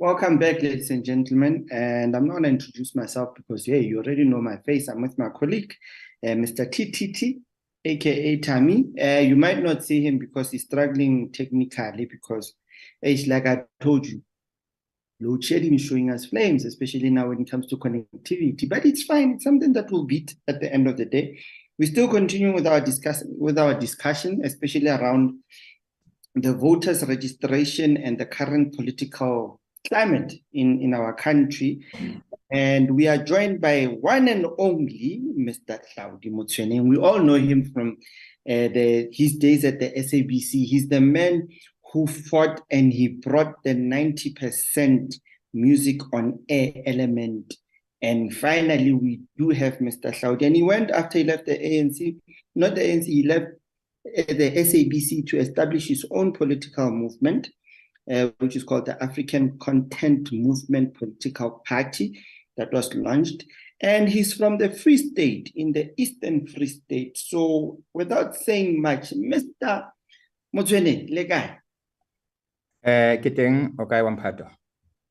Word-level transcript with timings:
Welcome 0.00 0.38
back, 0.38 0.62
ladies 0.62 0.90
and 0.90 1.04
gentlemen. 1.04 1.66
And 1.72 2.14
I'm 2.14 2.28
not 2.28 2.34
going 2.34 2.44
to 2.44 2.50
introduce 2.50 2.94
myself 2.94 3.34
because, 3.34 3.66
yeah, 3.66 3.78
you 3.78 3.98
already 3.98 4.22
know 4.22 4.40
my 4.40 4.58
face. 4.58 4.86
I'm 4.86 5.02
with 5.02 5.18
my 5.18 5.28
colleague, 5.28 5.74
uh, 6.24 6.38
Mr. 6.38 6.70
TTT, 6.70 7.40
aka 7.84 8.36
Tammy. 8.36 8.92
Uh, 8.96 9.18
you 9.18 9.34
might 9.34 9.60
not 9.60 9.84
see 9.84 10.06
him 10.06 10.18
because 10.18 10.52
he's 10.52 10.66
struggling 10.66 11.32
technically 11.32 12.06
because, 12.06 12.54
it's 13.02 13.26
like 13.26 13.48
I 13.48 13.64
told 13.80 14.06
you, 14.06 14.22
load 15.20 15.42
shedding 15.42 15.74
is 15.74 15.82
showing 15.82 16.12
us 16.12 16.26
flames, 16.26 16.64
especially 16.64 17.10
now 17.10 17.30
when 17.30 17.40
it 17.40 17.50
comes 17.50 17.66
to 17.66 17.76
connectivity. 17.76 18.68
But 18.68 18.86
it's 18.86 19.02
fine. 19.02 19.32
It's 19.32 19.42
something 19.42 19.72
that 19.72 19.90
will 19.90 20.04
beat 20.04 20.36
at 20.46 20.60
the 20.60 20.72
end 20.72 20.86
of 20.86 20.96
the 20.96 21.06
day. 21.06 21.40
We 21.76 21.86
still 21.86 22.06
continue 22.06 22.54
with 22.54 22.68
our 22.68 22.80
discuss 22.80 23.24
with 23.26 23.58
our 23.58 23.74
discussion, 23.74 24.42
especially 24.44 24.90
around 24.90 25.40
the 26.36 26.54
voters 26.54 27.04
registration 27.04 27.96
and 27.96 28.16
the 28.16 28.26
current 28.26 28.76
political 28.76 29.60
climate 29.88 30.32
in, 30.52 30.80
in 30.80 30.94
our 30.94 31.12
country. 31.14 31.84
And 32.50 32.94
we 32.94 33.08
are 33.08 33.18
joined 33.18 33.60
by 33.60 33.84
one 33.84 34.28
and 34.28 34.46
only 34.58 35.22
Mr. 35.38 35.78
Hlaudi 35.96 36.30
Motsoeneng. 36.30 36.88
We 36.88 36.96
all 36.96 37.18
know 37.18 37.34
him 37.34 37.70
from 37.72 37.98
uh, 38.48 38.68
the, 38.68 39.08
his 39.12 39.36
days 39.36 39.64
at 39.64 39.80
the 39.80 39.90
SABC. 39.90 40.64
He's 40.64 40.88
the 40.88 41.00
man 41.00 41.48
who 41.92 42.06
fought 42.06 42.62
and 42.70 42.92
he 42.92 43.08
brought 43.08 43.62
the 43.64 43.74
90% 43.74 45.14
music 45.52 46.00
on 46.12 46.38
air 46.48 46.72
element. 46.86 47.54
And 48.00 48.34
finally, 48.34 48.92
we 48.92 49.20
do 49.36 49.50
have 49.50 49.78
Mr. 49.78 50.12
Hlaudi. 50.12 50.46
And 50.46 50.56
he 50.56 50.62
went 50.62 50.90
after 50.90 51.18
he 51.18 51.24
left 51.24 51.46
the 51.46 51.58
ANC, 51.58 52.16
not 52.54 52.76
the 52.76 52.82
ANC, 52.82 53.04
he 53.04 53.26
left 53.26 53.46
the 54.04 54.52
SABC 54.56 55.26
to 55.28 55.38
establish 55.38 55.88
his 55.88 56.06
own 56.10 56.32
political 56.32 56.90
movement, 56.90 57.48
uh, 58.10 58.30
which 58.38 58.56
is 58.56 58.64
called 58.64 58.86
the 58.86 59.02
African 59.02 59.58
Content 59.58 60.30
Movement 60.32 60.94
Political 60.94 61.62
Party, 61.66 62.18
that 62.56 62.72
was 62.72 62.94
launched. 62.94 63.44
And 63.80 64.08
he's 64.08 64.34
from 64.34 64.58
the 64.58 64.70
Free 64.70 64.96
State, 64.96 65.52
in 65.54 65.72
the 65.72 65.92
Eastern 65.96 66.46
Free 66.46 66.66
State. 66.66 67.16
So, 67.16 67.78
without 67.94 68.34
saying 68.34 68.82
much, 68.82 69.10
Mr. 69.10 69.88
Motsoeneng, 70.54 71.10
le 71.10 71.24
kae? 71.24 71.58
Eh 72.82 73.16
ke 73.18 73.30
teng 73.34 73.74
o 73.78 73.86
kae 73.86 74.02
wa 74.02 74.10
mphato? 74.10 74.50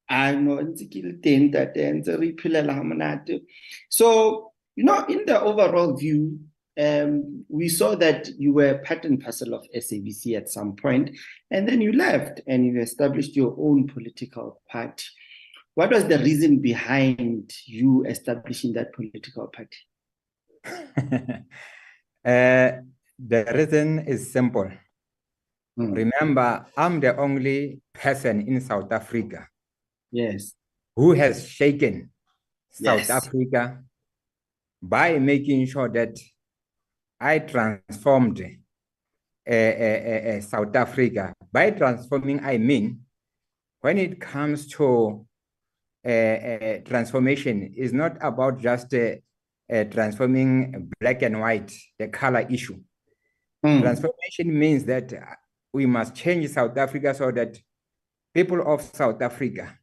I 0.10 0.36
know 0.36 0.58
ntse 0.58 0.88
ke 0.92 1.04
le 1.04 1.14
teng 1.24 1.52
tate 1.52 1.84
ntse 1.94 2.18
re 2.20 2.34
iphelela 2.34 2.74
ha 2.74 2.84
monate. 2.84 3.42
So, 3.90 4.52
you 4.76 4.84
know, 4.84 5.06
in 5.06 5.26
the 5.26 5.40
overall 5.40 5.96
view, 5.96 6.40
um, 6.78 7.46
we 7.50 7.70
saw 7.70 7.96
that 7.96 8.30
you 8.38 8.54
were 8.54 8.78
part 8.80 9.04
and 9.06 9.22
parcel 9.22 9.54
of 9.54 9.66
SABC 9.76 10.38
at 10.38 10.50
some 10.50 10.76
point, 10.76 11.18
and 11.50 11.68
then 11.68 11.82
you 11.82 11.92
left 11.92 12.42
and 12.48 12.66
you 12.66 12.80
established 12.80 13.36
your 13.36 13.56
own 13.58 13.88
political 13.88 14.62
party. 14.70 15.06
What 15.74 15.92
was 15.92 16.06
the 16.06 16.20
reason 16.20 16.60
behind 16.60 17.54
you 17.66 18.06
establishing 18.06 18.74
that 18.74 18.94
political 18.94 19.48
party? 19.48 19.78
uh, 22.26 22.82
the 23.20 23.46
reason 23.54 24.00
is 24.08 24.32
simple. 24.32 24.70
Mm. 25.80 25.96
Remember, 25.96 26.66
I'm 26.76 27.00
the 27.00 27.16
only 27.18 27.82
person 27.94 28.42
in 28.48 28.62
South 28.62 28.92
Africa 28.92 29.48
Yes. 30.12 30.54
who 30.96 31.14
has 31.14 31.48
shaken 31.48 32.10
South 32.72 33.08
Yes. 33.08 33.10
Africa 33.10 33.84
by 34.82 35.20
making 35.20 35.66
sure 35.68 35.90
that 35.90 36.18
I 37.20 37.40
transformed 37.40 38.42
uh, 38.42 39.52
uh, 39.52 39.54
uh, 39.54 40.42
South 40.42 40.76
Africa. 40.76 41.34
By 41.52 41.72
transforming, 41.72 42.44
I 42.44 42.58
mean 42.58 43.02
when 43.82 43.98
it 43.98 44.20
comes 44.20 44.68
to 44.68 45.26
uh, 46.06 46.10
uh, 46.10 46.78
transformation, 46.86 47.74
it's 47.76 47.94
not 47.94 48.18
about 48.22 48.60
just 48.60 48.94
uh, 48.94 49.16
uh, 49.72 49.84
transforming 49.86 50.92
black 51.00 51.22
and 51.22 51.40
white, 51.40 51.72
the 52.00 52.08
color 52.08 52.46
issue. 52.50 52.80
Mm. 53.66 53.82
Transformation 53.82 54.60
means 54.60 54.84
that 54.86 55.14
uh, 55.14 55.36
we 55.74 55.86
must 55.86 56.16
change 56.16 56.50
South 56.50 56.78
Africa 56.78 57.14
so 57.14 57.32
that 57.32 57.58
people 58.34 58.62
of 58.62 58.82
South 58.82 59.22
Africa, 59.22 59.78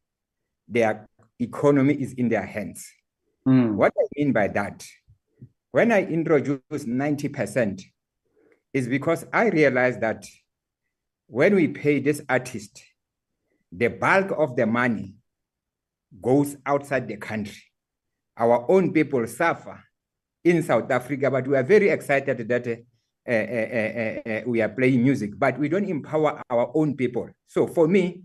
their 0.67 1.07
economy 1.39 1.95
is 1.95 2.13
in 2.15 2.29
their 2.29 2.47
hands. 2.47 2.91
Mm. 3.47 3.75
What 3.75 3.93
I 3.99 4.07
mean 4.17 4.33
by 4.33 4.49
that, 4.49 4.87
when 5.75 5.91
I 5.91 6.05
introduce 6.05 6.61
90%, 6.71 7.83
is 8.73 8.87
because 8.87 9.27
I 9.33 9.49
realized 9.49 10.03
that 10.03 10.25
when 11.27 11.57
we 11.57 11.67
pay 11.67 11.99
this 11.99 12.23
artist, 12.29 12.81
the 13.73 13.89
bulk 13.89 14.31
of 14.39 14.55
the 14.55 14.67
money 14.67 15.17
goes 16.23 16.57
outside 16.65 17.09
the 17.09 17.17
country. 17.17 17.65
Our 18.37 18.71
own 18.71 18.93
people 18.93 19.27
suffer 19.27 19.83
in 20.45 20.63
South 20.63 20.89
Africa, 20.93 21.29
but 21.29 21.49
we 21.49 21.57
are 21.57 21.65
very 21.65 21.89
excited 21.89 22.47
that 22.47 22.69
uh, 22.69 22.77
uh, 23.29 23.33
uh, 23.33 24.31
uh, 24.31 24.33
uh, 24.33 24.41
we 24.47 24.63
are 24.63 24.69
playing 24.69 25.03
music, 25.03 25.33
but 25.37 25.59
we 25.59 25.69
don't 25.69 25.91
empower 25.91 26.41
our 26.51 26.71
own 26.77 26.95
people. 26.95 27.29
So 27.49 27.67
for 27.67 27.89
me, 27.89 28.23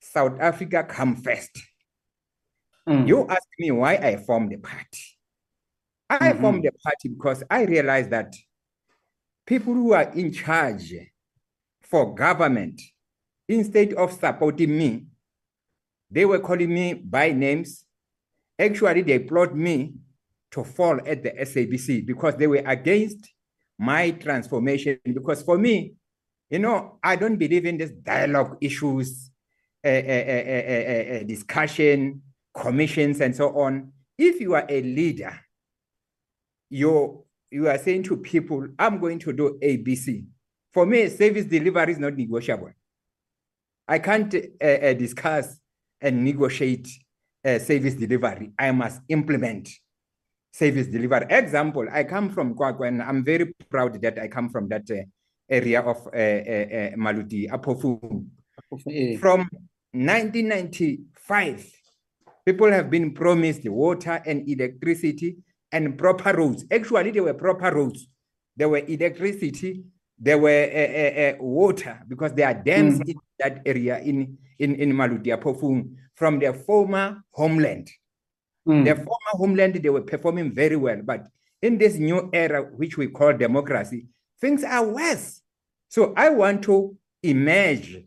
South 0.00 0.40
Africa 0.40 0.82
come 0.88 1.16
first. 1.16 1.62
Mm. 2.88 3.06
You 3.06 3.28
ask 3.28 3.48
me 3.58 3.70
why 3.70 3.96
I 3.96 4.16
formed 4.16 4.50
the 4.50 4.56
party. 4.56 5.13
I 6.10 6.32
Mhm. 6.32 6.40
formed 6.40 6.64
the 6.64 6.72
party 6.72 7.08
because 7.08 7.42
I 7.50 7.64
realized 7.64 8.10
that 8.10 8.34
people 9.46 9.74
who 9.74 9.92
are 9.92 10.12
in 10.14 10.32
charge 10.32 10.94
for 11.80 12.14
government, 12.14 12.80
instead 13.48 13.92
of 13.94 14.12
supporting 14.12 14.76
me, 14.76 15.06
they 16.10 16.24
were 16.24 16.38
calling 16.38 16.72
me 16.72 16.94
by 16.94 17.32
names. 17.32 17.84
Actually, 18.58 19.02
they 19.02 19.18
plot 19.18 19.56
me 19.56 19.94
to 20.52 20.62
fall 20.62 21.00
at 21.06 21.22
the 21.22 21.32
SABC 21.40 22.06
because 22.06 22.36
they 22.36 22.46
were 22.46 22.62
against 22.64 23.32
my 23.78 24.12
transformation. 24.12 24.98
Because 25.02 25.42
for 25.42 25.58
me, 25.58 25.94
you 26.50 26.60
know, 26.60 26.98
I 27.02 27.16
don't 27.16 27.36
believe 27.36 27.66
in 27.66 27.78
this 27.78 27.90
dialogue 27.90 28.58
issues, 28.60 29.30
uh, 29.84 29.88
uh, 29.88 29.90
uh, 29.90 31.22
discussion, 31.24 32.22
commissions, 32.54 33.20
and 33.20 33.34
so 33.34 33.58
on. 33.58 33.92
If 34.16 34.40
you 34.40 34.54
are 34.54 34.64
a 34.68 34.80
leader, 34.82 35.40
you 36.74 37.24
you 37.50 37.68
are 37.68 37.78
saying 37.78 38.02
to 38.02 38.16
people, 38.16 38.66
I'm 38.80 38.98
going 38.98 39.20
to 39.20 39.32
do 39.32 39.58
ABC. 39.62 40.24
For 40.72 40.84
me, 40.84 41.08
service 41.08 41.44
delivery 41.44 41.92
is 41.92 42.00
not 42.00 42.16
negotiable. 42.16 42.72
I 43.86 44.00
can't 44.00 44.34
uh, 44.34 44.66
uh, 44.66 44.92
discuss 44.94 45.60
and 46.00 46.24
negotiate 46.24 46.88
uh, 47.44 47.60
service 47.60 47.94
delivery. 47.94 48.50
I 48.58 48.72
must 48.72 49.02
implement 49.08 49.68
service 50.52 50.88
delivery. 50.88 51.26
Example, 51.30 51.86
I 51.92 52.02
come 52.02 52.28
from 52.30 52.56
QwaQwa, 52.56 52.88
and 52.88 53.00
I'm 53.02 53.24
very 53.24 53.54
proud 53.70 54.02
that 54.02 54.18
I 54.18 54.26
come 54.26 54.48
from 54.50 54.68
that 54.70 54.90
uh, 54.90 55.04
area 55.48 55.80
of 55.80 55.98
uh, 56.08 56.10
uh, 56.10 56.96
Maluti-a-Phofung. 56.96 58.26
Eh, 58.90 59.16
From 59.18 59.48
1995, 59.92 61.72
people 62.44 62.72
have 62.72 62.90
been 62.90 63.14
promised 63.14 63.68
water 63.68 64.20
and 64.26 64.48
electricity 64.48 65.36
and 65.74 65.98
proper 65.98 66.32
roads. 66.32 66.64
Actually, 66.70 67.10
there 67.10 67.24
were 67.24 67.34
proper 67.34 67.70
roads. 67.74 68.08
There 68.56 68.68
were 68.68 68.78
electricity. 68.86 69.84
There 70.18 70.38
were 70.38 70.64
uh, 70.72 70.90
uh, 71.02 71.20
uh, 71.24 71.44
water 71.44 72.00
because 72.08 72.32
there 72.34 72.46
are 72.48 72.54
dams 72.54 73.00
Mm. 73.00 73.08
in 73.10 73.16
that 73.40 73.62
area 73.66 73.98
in 73.98 74.38
in 74.58 74.76
in 74.76 74.92
Maluti-a-Phofung, 74.92 75.96
from 76.14 76.38
their 76.38 76.54
former 76.54 77.22
homeland. 77.32 77.90
mm. 78.68 78.84
Their 78.84 78.94
former 78.96 79.32
homeland, 79.34 79.74
they 79.74 79.90
were 79.90 80.02
performing 80.06 80.54
very 80.54 80.76
well. 80.76 81.02
But 81.04 81.26
in 81.60 81.78
this 81.78 81.96
new 81.98 82.30
era, 82.32 82.62
which 82.62 82.96
we 82.96 83.08
call 83.08 83.32
democracy, 83.36 84.06
things 84.40 84.62
are 84.64 84.86
worse. 84.86 85.42
So 85.88 86.14
I 86.16 86.30
want 86.30 86.62
to 86.64 86.96
emerge 87.22 88.04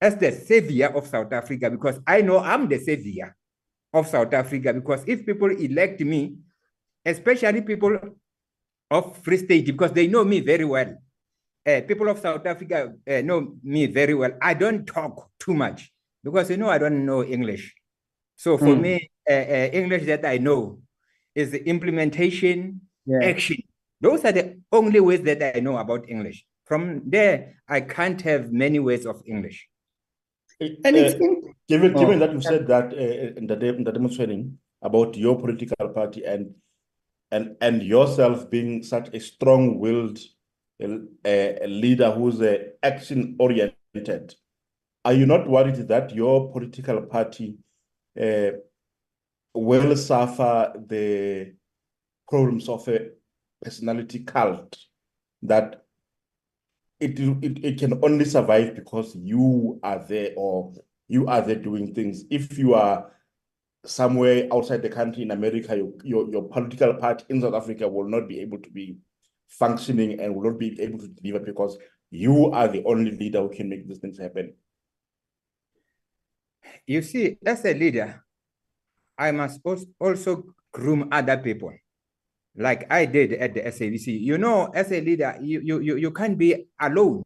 as 0.00 0.16
the 0.16 0.32
savior 0.32 0.88
of 0.96 1.06
South 1.06 1.32
Africa 1.32 1.70
because 1.70 2.00
I 2.06 2.22
know 2.22 2.38
I'm 2.38 2.68
the 2.68 2.78
savior 2.78 3.36
of 3.92 4.06
South 4.08 4.32
Africa. 4.32 4.72
Because 4.72 5.04
if 5.06 5.26
people 5.26 5.50
elect 5.50 6.00
me, 6.00 6.38
especially 7.04 7.62
people 7.62 7.98
of 8.90 9.16
Free 9.18 9.38
State, 9.38 9.66
because 9.66 9.92
they 9.92 10.06
know 10.06 10.24
me 10.24 10.40
very 10.40 10.64
well, 10.64 10.96
uh, 11.66 11.80
people 11.86 12.08
of 12.08 12.18
South 12.18 12.46
Africa 12.46 12.92
uh, 13.08 13.20
know 13.22 13.56
me 13.62 13.86
very 13.86 14.14
well. 14.14 14.32
I 14.40 14.54
don't 14.54 14.86
talk 14.86 15.30
too 15.38 15.54
much 15.54 15.92
because 16.22 16.50
you 16.50 16.56
know 16.56 16.68
I 16.68 16.78
don't 16.78 17.04
know 17.06 17.24
English. 17.24 17.74
So 18.36 18.58
for 18.58 18.74
Mm. 18.76 18.80
me, 18.80 19.10
uh, 19.30 19.32
uh, 19.32 19.68
English 19.72 20.04
that 20.06 20.24
I 20.24 20.38
know 20.38 20.80
is 21.34 21.50
the 21.50 21.62
implementation, 21.68 22.80
Yeah. 23.06 23.20
action. 23.22 23.56
Those 24.00 24.24
are 24.24 24.32
the 24.32 24.60
only 24.72 25.00
ways 25.00 25.22
that 25.22 25.56
I 25.56 25.60
know 25.60 25.78
about 25.78 26.08
English. 26.08 26.44
From 26.66 27.02
there, 27.08 27.62
I 27.68 27.80
can't 27.80 28.20
have 28.22 28.52
many 28.52 28.78
ways 28.78 29.06
of 29.06 29.22
English. 29.26 29.68
And 30.60 30.96
it's 30.96 31.14
Uh, 31.14 31.52
given 31.68 31.92
given 31.94 32.16
Oh. 32.16 32.26
that 32.26 32.32
you 32.32 32.40
said 32.40 32.66
that 32.68 32.92
uh, 32.92 33.38
in 33.40 33.46
the 33.46 33.56
de- 33.56 33.74
in 33.76 33.84
the 33.84 33.92
demonstrating 33.92 34.58
about 34.82 35.16
your 35.16 35.38
political 35.40 35.88
party 35.88 36.24
and 36.24 36.54
and 37.30 37.56
and 37.60 37.82
yourself 37.82 38.50
being 38.50 38.82
such 38.82 39.08
a 39.14 39.20
strong-willed 39.20 40.18
uh, 40.82 41.66
leader 41.66 42.10
who's 42.10 42.40
uh, 42.40 42.58
action-oriented, 42.82 44.34
are 45.04 45.12
you 45.12 45.26
not 45.26 45.48
worried 45.48 45.88
that 45.88 46.14
your 46.14 46.52
political 46.52 47.02
party 47.02 47.56
uh, 48.20 48.50
will 49.54 49.96
suffer 49.96 50.72
the 50.86 51.52
problems 52.28 52.68
of 52.68 52.86
a 52.88 53.10
personality 53.62 54.24
cult 54.24 54.76
that 55.42 55.84
it, 57.00 57.18
it 57.18 57.64
it 57.64 57.78
can 57.78 57.98
only 58.02 58.24
survive 58.24 58.74
because 58.74 59.14
you 59.16 59.78
are 59.82 60.04
there 60.06 60.32
or 60.36 60.72
you 61.08 61.26
are 61.26 61.42
there 61.42 61.56
doing 61.56 61.94
things? 61.94 62.24
If 62.30 62.56
you 62.58 62.74
are 62.74 63.10
somewhere 63.84 64.48
outside 64.52 64.82
the 64.82 64.88
country 64.88 65.22
in 65.22 65.30
america 65.30 65.76
your, 65.76 65.92
your 66.02 66.30
your 66.30 66.48
political 66.48 66.94
party 66.94 67.24
in 67.28 67.40
south 67.40 67.54
africa 67.54 67.86
will 67.86 68.08
not 68.08 68.28
be 68.28 68.40
able 68.40 68.58
to 68.58 68.70
be 68.70 68.96
functioning 69.48 70.20
and 70.20 70.34
will 70.34 70.50
not 70.50 70.58
be 70.58 70.80
able 70.80 70.98
to 70.98 71.08
deliver 71.08 71.44
because 71.44 71.78
you 72.10 72.50
are 72.52 72.68
the 72.68 72.82
only 72.84 73.10
leader 73.10 73.40
who 73.40 73.48
can 73.48 73.68
make 73.68 73.86
these 73.86 73.98
things 73.98 74.18
happen 74.18 74.52
You 76.86 77.02
see, 77.02 77.38
as 77.44 77.64
a 77.64 77.74
leader, 77.74 78.24
I 79.16 79.30
must 79.32 79.60
also 80.00 80.54
groom 80.72 81.08
other 81.12 81.38
people, 81.38 81.72
like 82.56 82.90
I 82.92 83.06
did 83.06 83.32
at 83.34 83.54
the 83.54 83.62
SABC. 83.62 84.20
You 84.20 84.38
know, 84.38 84.66
as 84.74 84.92
a 84.92 85.00
leader, 85.00 85.38
you 85.40 85.60
you 85.60 85.80
you, 85.80 85.96
you 85.96 86.10
can't 86.10 86.36
be 86.36 86.66
alone, 86.80 87.22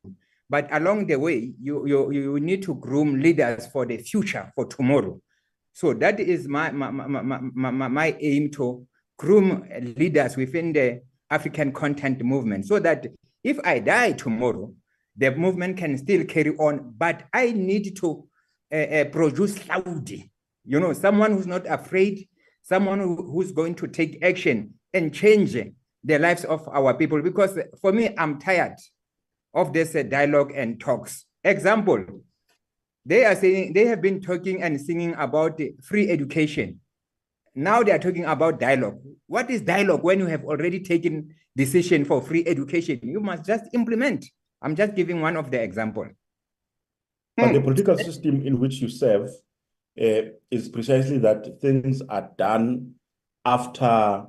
but 0.48 0.68
along 0.70 1.06
the 1.06 1.16
way, 1.16 1.54
you 1.60 1.86
you 1.86 2.10
you 2.12 2.40
need 2.40 2.62
to 2.64 2.74
groom 2.74 3.20
leaders 3.20 3.66
for 3.66 3.86
the 3.86 3.98
future, 3.98 4.52
for 4.54 4.66
tomorrow. 4.66 5.20
So 5.78 5.94
that 5.94 6.18
is 6.18 6.48
my 6.48 6.72
my 6.72 6.90
my, 6.90 7.38
my, 7.54 7.86
my, 7.86 8.16
aim 8.18 8.50
to 8.50 8.84
groom 9.16 9.64
leaders 9.96 10.36
within 10.36 10.72
the 10.72 11.02
African 11.30 11.70
content 11.70 12.20
movement, 12.20 12.66
so 12.66 12.80
that 12.80 13.06
if 13.44 13.60
I 13.62 13.78
die 13.78 14.10
tomorrow, 14.10 14.74
the 15.16 15.30
movement 15.30 15.76
can 15.76 15.96
still 15.96 16.24
carry 16.24 16.56
on. 16.56 16.94
But 16.98 17.26
I 17.32 17.52
need 17.52 17.94
to 17.98 18.26
uh, 18.72 18.76
uh, 18.76 19.04
produce 19.04 19.56
Hlaudi, 19.60 20.28
you 20.64 20.80
know, 20.80 20.92
someone 20.94 21.30
who's 21.30 21.46
not 21.46 21.64
afraid, 21.68 22.28
someone 22.64 22.98
who, 22.98 23.30
who's 23.30 23.52
going 23.52 23.76
to 23.76 23.86
take 23.86 24.18
action 24.20 24.74
and 24.92 25.14
change 25.14 25.52
the 25.52 26.18
lives 26.18 26.44
of 26.44 26.66
our 26.72 26.92
people. 26.92 27.22
Because 27.22 27.56
for 27.80 27.92
me, 27.92 28.16
I'm 28.18 28.40
tired 28.40 28.78
of 29.54 29.72
this 29.72 29.94
uh, 29.94 30.02
dialogue 30.02 30.50
and 30.56 30.80
talks. 30.80 31.24
Example, 31.44 32.04
they 33.08 33.24
are 33.24 33.34
saying 33.34 33.72
they 33.72 33.86
have 33.86 34.02
been 34.02 34.20
talking 34.20 34.62
and 34.62 34.78
singing 34.78 35.14
about 35.14 35.58
free 35.82 36.10
education. 36.10 36.78
Now 37.54 37.82
they 37.82 37.92
are 37.92 37.98
talking 37.98 38.26
about 38.26 38.60
dialogue. 38.60 39.00
What 39.26 39.50
is 39.50 39.62
dialogue 39.62 40.04
when 40.04 40.18
you 40.18 40.26
have 40.26 40.44
already 40.44 40.80
taken 40.80 41.34
decision 41.56 42.04
for 42.04 42.20
free 42.20 42.44
education? 42.46 43.00
You 43.02 43.20
must 43.20 43.46
just 43.46 43.64
implement. 43.72 44.26
I'm 44.60 44.76
just 44.76 44.94
giving 44.94 45.22
one 45.22 45.36
of 45.38 45.50
the 45.50 45.60
example. 45.60 46.06
But 47.36 47.52
the 47.52 47.60
Hmm. 47.60 47.64
political 47.64 47.96
system 47.96 48.46
in 48.46 48.60
which 48.60 48.76
you 48.82 48.88
serve 48.88 49.30
uh, 50.00 50.22
is 50.50 50.68
precisely 50.68 51.18
that 51.18 51.60
things 51.62 52.02
are 52.02 52.30
done 52.36 52.92
after 53.44 54.26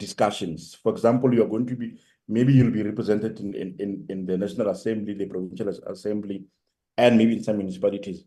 discussions. 0.00 0.74
For 0.82 0.90
example, 0.90 1.32
you 1.32 1.44
are 1.44 1.48
going 1.48 1.66
to 1.66 1.76
be, 1.76 1.94
maybe 2.26 2.54
you'll 2.54 2.72
be 2.72 2.82
represented 2.82 3.38
in, 3.38 3.54
in, 3.54 3.76
in, 3.78 4.06
in 4.08 4.26
the 4.26 4.36
National 4.36 4.70
Assembly, 4.70 5.14
the 5.14 5.26
Provincial 5.26 5.68
Assembly, 5.68 6.44
and 6.96 7.18
maybe 7.18 7.36
in 7.36 7.42
some 7.42 7.58
municipalities. 7.58 8.24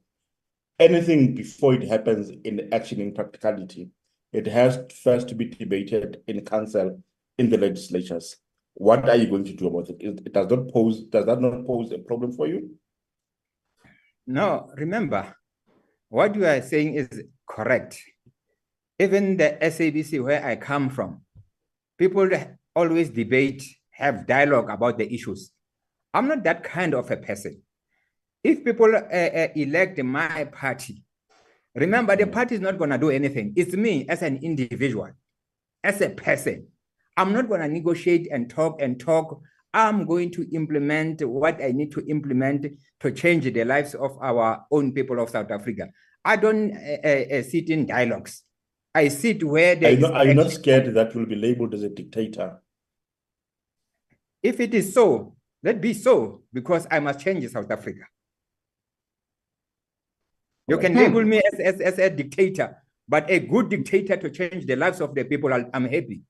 Anything 0.79 1.33
before 1.33 1.73
it 1.73 1.83
happens 1.83 2.29
in 2.43 2.71
action, 2.73 3.01
in 3.01 3.13
practicality, 3.13 3.89
it 4.31 4.45
has 4.47 4.79
first 5.03 5.27
to 5.29 5.35
be 5.35 5.45
debated 5.45 6.21
in 6.27 6.45
council, 6.45 7.01
in 7.37 7.49
the 7.49 7.57
legislatures. 7.57 8.37
What 8.73 9.09
are 9.09 9.15
you 9.15 9.27
going 9.27 9.45
to 9.45 9.53
do 9.53 9.67
about 9.67 9.89
it? 9.89 9.97
It, 9.99 10.33
does 10.33 10.47
not 10.49 10.69
pose, 10.69 11.03
does 11.03 11.25
that 11.25 11.41
not 11.41 11.65
pose 11.65 11.91
a 11.91 11.97
problem 11.97 12.31
for 12.31 12.47
you? 12.47 12.75
No, 14.27 14.69
remember, 14.75 15.35
what 16.09 16.35
you 16.35 16.45
are 16.45 16.61
saying 16.61 16.95
is 16.95 17.23
correct. 17.47 17.99
Even 18.99 19.37
the 19.37 19.57
SABC, 19.61 20.23
where 20.23 20.45
I 20.45 20.57
come 20.57 20.89
from, 20.89 21.21
people 21.97 22.29
always 22.75 23.09
debate, 23.09 23.63
have 23.91 24.27
dialogue 24.27 24.69
about 24.69 24.97
the 24.97 25.11
issues. 25.11 25.51
I'm 26.13 26.27
not 26.27 26.43
that 26.43 26.63
kind 26.63 26.93
of 26.93 27.09
a 27.09 27.17
person. 27.17 27.61
If 28.43 28.63
people 28.63 28.95
uh, 28.95 28.99
uh, 28.99 29.47
elect 29.55 30.01
my 30.03 30.45
party, 30.45 31.03
remember 31.75 32.15
the 32.15 32.27
party 32.27 32.55
is 32.55 32.61
not 32.61 32.77
going 32.77 32.91
to 32.91 32.97
do 32.97 33.09
anything. 33.09 33.53
It's 33.55 33.73
me 33.73 34.05
as 34.07 34.21
an 34.21 34.37
individual, 34.43 35.09
as 35.83 36.01
a 36.01 36.09
person. 36.09 36.67
I'm 37.15 37.33
not 37.33 37.49
going 37.49 37.61
to 37.61 37.67
negotiate 37.67 38.27
and 38.31 38.49
talk 38.49 38.81
and 38.81 38.99
talk. 38.99 39.41
I'm 39.73 40.05
going 40.05 40.31
to 40.31 40.47
implement 40.55 41.21
what 41.25 41.61
I 41.61 41.71
need 41.71 41.91
to 41.93 42.05
implement 42.07 42.67
to 43.01 43.11
change 43.11 43.51
the 43.51 43.63
lives 43.63 43.95
of 43.95 44.17
our 44.21 44.65
own 44.71 44.91
people 44.93 45.19
of 45.19 45.29
South 45.29 45.51
Africa. 45.51 45.89
I 46.23 46.35
don't 46.35 46.75
uh, 46.75 46.97
uh, 47.03 47.37
uh, 47.37 47.43
sit 47.43 47.69
in 47.69 47.85
dialogues. 47.85 48.43
I 48.93 49.09
sit 49.09 49.43
where 49.43 49.73
Are 49.73 49.75
there 49.75 49.91
you 49.91 49.97
is 49.97 50.01
not, 50.01 50.13
are 50.13 50.25
you 50.25 50.33
not 50.33 50.51
scared 50.51 50.93
that 50.93 51.13
you'll 51.13 51.25
be 51.25 51.35
labeled 51.35 51.73
as 51.73 51.83
a 51.83 51.89
dictator? 51.89 52.61
If 54.41 54.59
it 54.59 54.73
is 54.73 54.93
so, 54.93 55.35
let 55.63 55.81
be 55.81 55.93
so, 55.93 56.43
because 56.53 56.87
I 56.89 56.99
must 56.99 57.19
change 57.19 57.47
South 57.49 57.69
Africa. 57.69 58.05
You 60.67 60.77
can 60.77 60.95
label 60.95 61.23
me 61.23 61.41
as, 61.53 61.59
as, 61.59 61.81
as 61.81 61.99
a 61.99 62.09
dictator, 62.09 62.77
but 63.07 63.29
a 63.29 63.39
good 63.39 63.69
dictator 63.69 64.17
to 64.17 64.29
change 64.29 64.65
the 64.65 64.75
lives 64.75 64.99
of 64.99 65.15
the 65.15 65.23
people, 65.23 65.53
I'm 65.53 65.85
happy. 65.85 66.21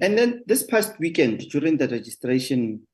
And 0.00 0.18
then 0.18 0.42
this 0.46 0.64
past 0.64 0.98
weekend, 0.98 1.40
during 1.50 1.76
the 1.76 1.86
registration 1.86 2.86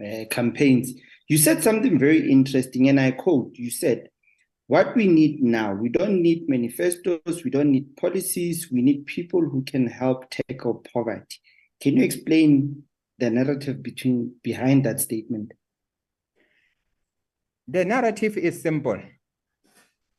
uh, 0.00 0.24
campaigns, 0.30 0.92
you 1.28 1.38
said 1.38 1.62
something 1.62 1.98
very 1.98 2.30
interesting, 2.30 2.88
and 2.88 3.00
I 3.00 3.12
quote, 3.12 3.52
you 3.54 3.70
said, 3.70 4.08
what 4.68 4.94
we 4.94 5.06
need 5.08 5.42
now, 5.42 5.74
we 5.74 5.88
don't 5.88 6.22
need 6.22 6.48
manifestos, 6.48 7.42
we 7.44 7.50
don't 7.50 7.72
need 7.72 7.96
policies, 7.96 8.68
we 8.70 8.82
need 8.82 9.06
people 9.06 9.40
who 9.40 9.62
can 9.64 9.86
help 9.86 10.30
tackle 10.30 10.84
poverty. 10.92 11.40
Can 11.80 11.96
you 11.96 12.04
explain 12.04 12.84
the 13.18 13.30
narrative 13.30 13.82
between 13.82 14.34
behind 14.42 14.84
that 14.84 15.00
statement? 15.00 15.52
The 17.68 17.84
narrative 17.84 18.36
is 18.36 18.60
simple. 18.62 19.00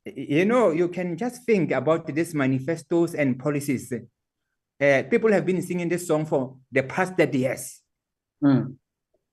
You 0.06 0.46
know, 0.46 0.72
you 0.72 0.90
can 0.90 1.18
just 1.18 1.44
think 1.44 1.72
about 1.72 2.08
these 2.08 2.34
manifestos 2.34 3.14
and 3.14 3.40
policies. 3.40 3.92
Uh, 4.82 5.04
people 5.10 5.32
have 5.32 5.46
been 5.46 5.62
singing 5.62 5.88
this 5.88 6.08
song 6.08 6.26
for 6.26 6.58
the 6.72 6.84
past 6.84 7.16
30 7.16 7.38
years. 7.38 7.82
Mm. 8.44 8.76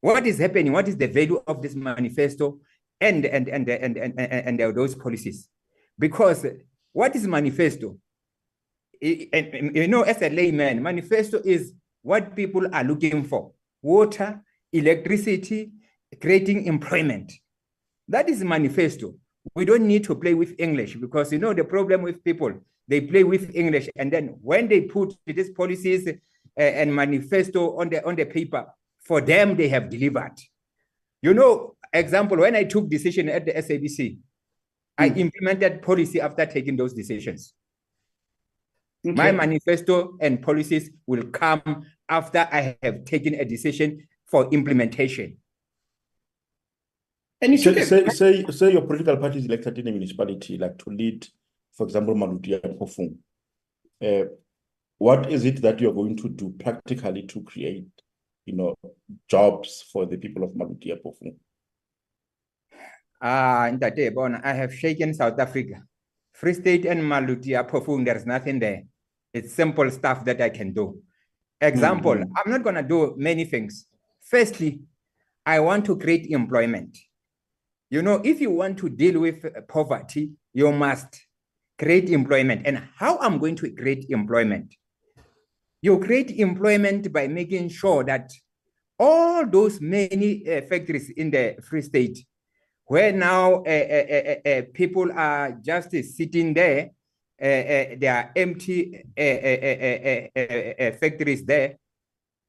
What 0.00 0.26
is 0.26 0.38
happening? 0.38 0.72
What 0.72 0.88
is 0.88 0.96
the 0.96 1.08
value 1.08 1.42
of 1.46 1.60
this 1.60 1.74
manifesto 1.74 2.58
and 3.00 3.24
and 3.26 3.48
and 3.48 3.68
and 3.68 3.96
and, 3.96 4.20
and, 4.20 4.60
and 4.60 4.76
those 4.76 4.94
policies? 4.94 5.48
Because 5.98 6.46
what 6.92 7.14
is 7.16 7.26
manifesto? 7.26 7.98
And- 9.02 9.74
you 9.74 9.88
know, 9.88 10.02
as 10.02 10.22
a 10.22 10.30
layman, 10.30 10.82
manifesto 10.82 11.40
is 11.44 11.74
what 12.02 12.36
people 12.36 12.72
are 12.72 12.84
looking 12.84 13.24
for: 13.24 13.52
water, 13.82 14.40
electricity, 14.72 15.72
creating 16.20 16.64
employment. 16.64 17.32
That 18.10 18.28
is 18.28 18.42
manifesto. 18.42 19.14
We 19.54 19.64
don't 19.64 19.86
need 19.86 20.04
to 20.04 20.14
play 20.16 20.34
with 20.34 20.54
English 20.58 20.96
because 20.96 21.32
you 21.32 21.38
know 21.38 21.54
the 21.54 21.64
problem 21.64 22.02
with 22.02 22.22
people, 22.24 22.52
they 22.88 23.00
play 23.00 23.22
with 23.24 23.54
English, 23.54 23.88
and 23.96 24.12
then 24.12 24.36
when 24.42 24.68
they 24.68 24.82
put 24.82 25.14
these 25.24 25.50
policies 25.50 26.08
uh, 26.08 26.12
and 26.60 26.94
manifesto 26.94 27.78
on 27.78 27.88
the 27.88 28.04
on 28.04 28.16
the 28.16 28.26
paper, 28.26 28.66
for 29.00 29.20
them 29.20 29.56
they 29.56 29.68
have 29.68 29.88
delivered. 29.88 30.34
You 31.22 31.34
know, 31.34 31.76
example, 31.92 32.38
when 32.38 32.56
I 32.56 32.64
took 32.64 32.88
decision 32.90 33.28
at 33.28 33.46
the 33.46 33.52
SABC, 33.52 34.18
I 34.98 35.10
Mm. 35.10 35.16
implemented 35.16 35.82
policy 35.82 36.20
after 36.20 36.44
taking 36.46 36.76
those 36.76 36.92
decisions. 36.92 37.54
My 39.04 39.32
manifesto 39.32 40.18
and 40.20 40.42
policies 40.42 40.90
will 41.06 41.24
come 41.30 41.86
after 42.08 42.48
I 42.52 42.76
have 42.82 43.04
taken 43.04 43.34
a 43.34 43.44
decision 43.44 44.06
for 44.26 44.50
implementation. 44.52 45.39
And 47.42 47.54
if 47.54 47.64
you 47.64 47.72
Say, 47.72 48.02
can, 48.02 48.10
say, 48.10 48.42
say, 48.42 48.44
say 48.50 48.72
your 48.72 48.82
political 48.82 49.16
party 49.16 49.38
is 49.38 49.46
elected 49.46 49.78
in 49.78 49.88
a 49.88 49.90
municipality, 49.90 50.58
like 50.58 50.76
to 50.78 50.90
lead, 50.90 51.26
for 51.72 51.84
example, 51.86 52.14
Maluti-a-Phofung. 52.14 53.16
Uh, 54.02 54.28
what 54.98 55.30
is 55.32 55.44
it 55.46 55.62
that 55.62 55.80
you're 55.80 55.94
going 55.94 56.16
to 56.16 56.28
do 56.28 56.50
practically 56.58 57.22
to 57.22 57.42
create, 57.42 57.88
you 58.44 58.54
know, 58.54 58.74
jobs 59.28 59.82
for 59.90 60.04
the 60.04 60.18
people 60.18 60.44
of 60.44 60.50
Maluti-a-Phofung? 60.50 61.36
Ah, 63.22 63.70
Ntate 63.70 64.14
Bona, 64.14 64.40
I 64.44 64.52
have 64.52 64.74
shaken 64.74 65.14
South 65.14 65.38
Africa. 65.38 65.82
Free 66.32 66.54
State 66.54 66.84
and 66.86 67.00
Maluti-a-Phofung, 67.02 68.04
there's 68.04 68.26
nothing 68.26 68.58
there. 68.58 68.84
It's 69.32 69.52
simple 69.52 69.90
stuff 69.90 70.24
that 70.24 70.40
I 70.40 70.50
can 70.50 70.72
do. 70.72 71.02
Example, 71.60 72.14
Mhm. 72.14 72.30
I'm 72.36 72.50
not 72.50 72.62
gonna 72.64 72.82
do 72.82 73.14
many 73.16 73.44
things. 73.44 73.86
Firstly, 74.20 74.80
I 75.44 75.60
want 75.60 75.84
to 75.86 75.96
create 75.96 76.26
employment. 76.30 76.98
You 77.90 78.02
know, 78.02 78.20
if 78.24 78.40
you 78.40 78.52
want 78.52 78.78
to 78.78 78.88
deal 78.88 79.20
with 79.20 79.44
uh, 79.44 79.62
poverty, 79.68 80.30
you 80.54 80.70
must 80.70 81.26
create 81.76 82.08
employment. 82.10 82.62
And 82.64 82.88
how 82.96 83.18
I'm 83.18 83.38
going 83.38 83.56
to 83.56 83.70
create 83.74 84.06
employment? 84.10 84.74
You 85.82 85.98
create 85.98 86.30
employment 86.30 87.12
by 87.12 87.26
making 87.26 87.70
sure 87.70 88.04
that 88.04 88.30
all 88.96 89.44
those 89.44 89.80
many 89.80 90.48
uh, 90.48 90.60
factories 90.62 91.10
in 91.10 91.32
the 91.32 91.56
Free 91.68 91.82
State 91.82 92.24
where 92.84 93.12
now 93.12 93.54
uh, 93.54 93.68
uh, 93.68 94.38
uh, 94.46 94.48
uh, 94.48 94.62
people 94.74 95.10
are 95.12 95.52
just 95.64 95.90
sitting 95.90 96.54
there, 96.54 96.90
uh, 97.40 97.44
uh, 97.44 97.84
there 97.98 98.14
are 98.14 98.32
empty 98.36 99.04
uh, 99.16 99.20
uh, 99.20 99.58
uh, 99.66 100.28
uh, 100.36 100.84
uh, 100.88 100.92
factories 100.96 101.44
there. 101.44 101.76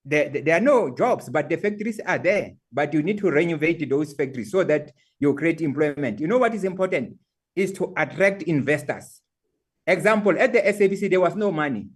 There, 0.03 0.29
there 0.29 0.57
are 0.57 0.61
no 0.61 0.95
jobs, 0.95 1.29
but 1.29 1.47
the 1.47 1.57
factories 1.57 1.99
are 1.99 2.17
there. 2.17 2.53
But 2.71 2.91
you 2.93 3.03
need 3.03 3.19
to 3.19 3.29
renovate 3.29 3.87
those 3.87 4.13
factories 4.13 4.51
so 4.51 4.63
that 4.63 4.91
you 5.21 5.35
create 5.35 5.61
employment. 5.61 6.19
You 6.19 6.27
know 6.27 6.39
what 6.39 6.53
is 6.53 6.63
important 6.63 7.15
is 7.55 7.71
to 7.73 7.93
attract 7.95 8.41
investors. 8.43 9.21
Example, 9.85 10.37
at 10.37 10.51
the 10.51 10.59
SABC, 10.59 11.09
there 11.09 11.21
was 11.21 11.35
no 11.35 11.51
money. 11.51 11.87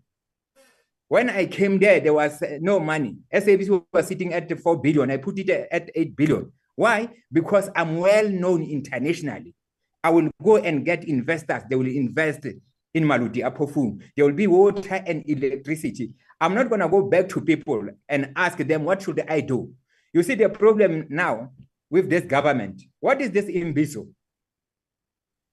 When 1.07 1.29
I 1.29 1.47
came 1.47 1.79
there, 1.79 1.99
there 1.99 2.13
was 2.13 2.41
uh, 2.41 2.59
no 2.61 2.79
money. 2.79 3.17
SABC 3.33 3.83
was 3.91 4.07
sitting 4.07 4.33
at 4.33 4.59
4 4.59 4.79
billion. 4.81 5.09
I 5.11 5.17
put 5.17 5.39
it 5.39 5.49
at 5.49 5.89
8 5.93 6.15
billion. 6.15 6.51
Why? 6.75 7.09
Because 7.31 7.69
I'm 7.75 7.97
well 7.97 8.29
known 8.29 8.63
internationally. 8.63 9.55
I 10.03 10.11
will 10.11 10.29
go 10.43 10.57
and 10.57 10.85
get 10.85 11.05
investors. 11.05 11.63
They 11.67 11.75
will 11.75 11.87
invest 11.87 12.45
in 12.93 13.03
Maluti-a-Phofung. 13.03 14.01
There 14.15 14.25
will 14.25 14.33
be 14.33 14.47
water 14.47 15.03
and 15.05 15.23
electricity. 15.27 16.13
I'm 16.39 16.53
not 16.53 16.69
going 16.69 16.81
to 16.81 16.89
go 16.89 17.03
back 17.03 17.29
to 17.29 17.41
people 17.41 17.87
and 18.07 18.31
ask 18.35 18.57
them, 18.57 18.83
what 18.83 19.01
should 19.01 19.23
I 19.27 19.41
do? 19.41 19.71
You 20.13 20.21
see 20.21 20.35
the 20.35 20.49
problem 20.49 21.07
now 21.09 21.51
with 21.95 22.09
this 22.09 22.25
government. 22.25 22.81
What 22.99 23.21
is 23.21 23.31
this 23.31 23.45
imbizo? 23.45 24.09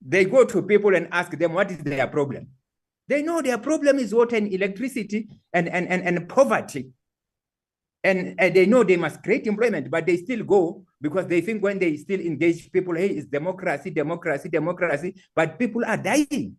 They 0.05 0.25
go 0.25 0.45
to 0.45 0.61
people 0.61 0.97
and 0.97 1.07
ask 1.13 1.31
them, 1.39 1.53
what 1.53 1.71
is 1.71 1.79
their 1.79 2.09
problem? 2.09 2.49
They 3.07 3.23
know 3.23 3.41
their 3.41 3.59
problem 3.59 4.01
is 4.01 4.13
water 4.13 4.35
and 4.35 4.53
electricity 4.53 5.29
and, 5.53 5.69
and, 5.69 5.87
and, 5.87 6.03
and 6.03 6.29
poverty. 6.29 6.91
And, 8.03 8.35
and 8.41 8.57
they 8.57 8.67
know 8.67 8.83
they 8.83 8.97
must 8.97 9.23
create 9.23 9.47
employment, 9.47 9.89
but 9.89 10.05
they 10.05 10.17
still 10.17 10.43
go 10.43 10.85
because 11.01 11.29
they 11.29 11.43
think 11.43 11.63
when 11.63 11.79
they 11.79 11.97
still 11.97 12.19
engage 12.19 12.73
people, 12.73 12.97
hey, 12.97 13.11
it's 13.11 13.27
democracy, 13.27 13.91
democracy, 13.91 14.49
democracy, 14.49 15.15
but 15.37 15.61
people 15.61 15.85
are 15.85 15.97
dying. 15.97 16.57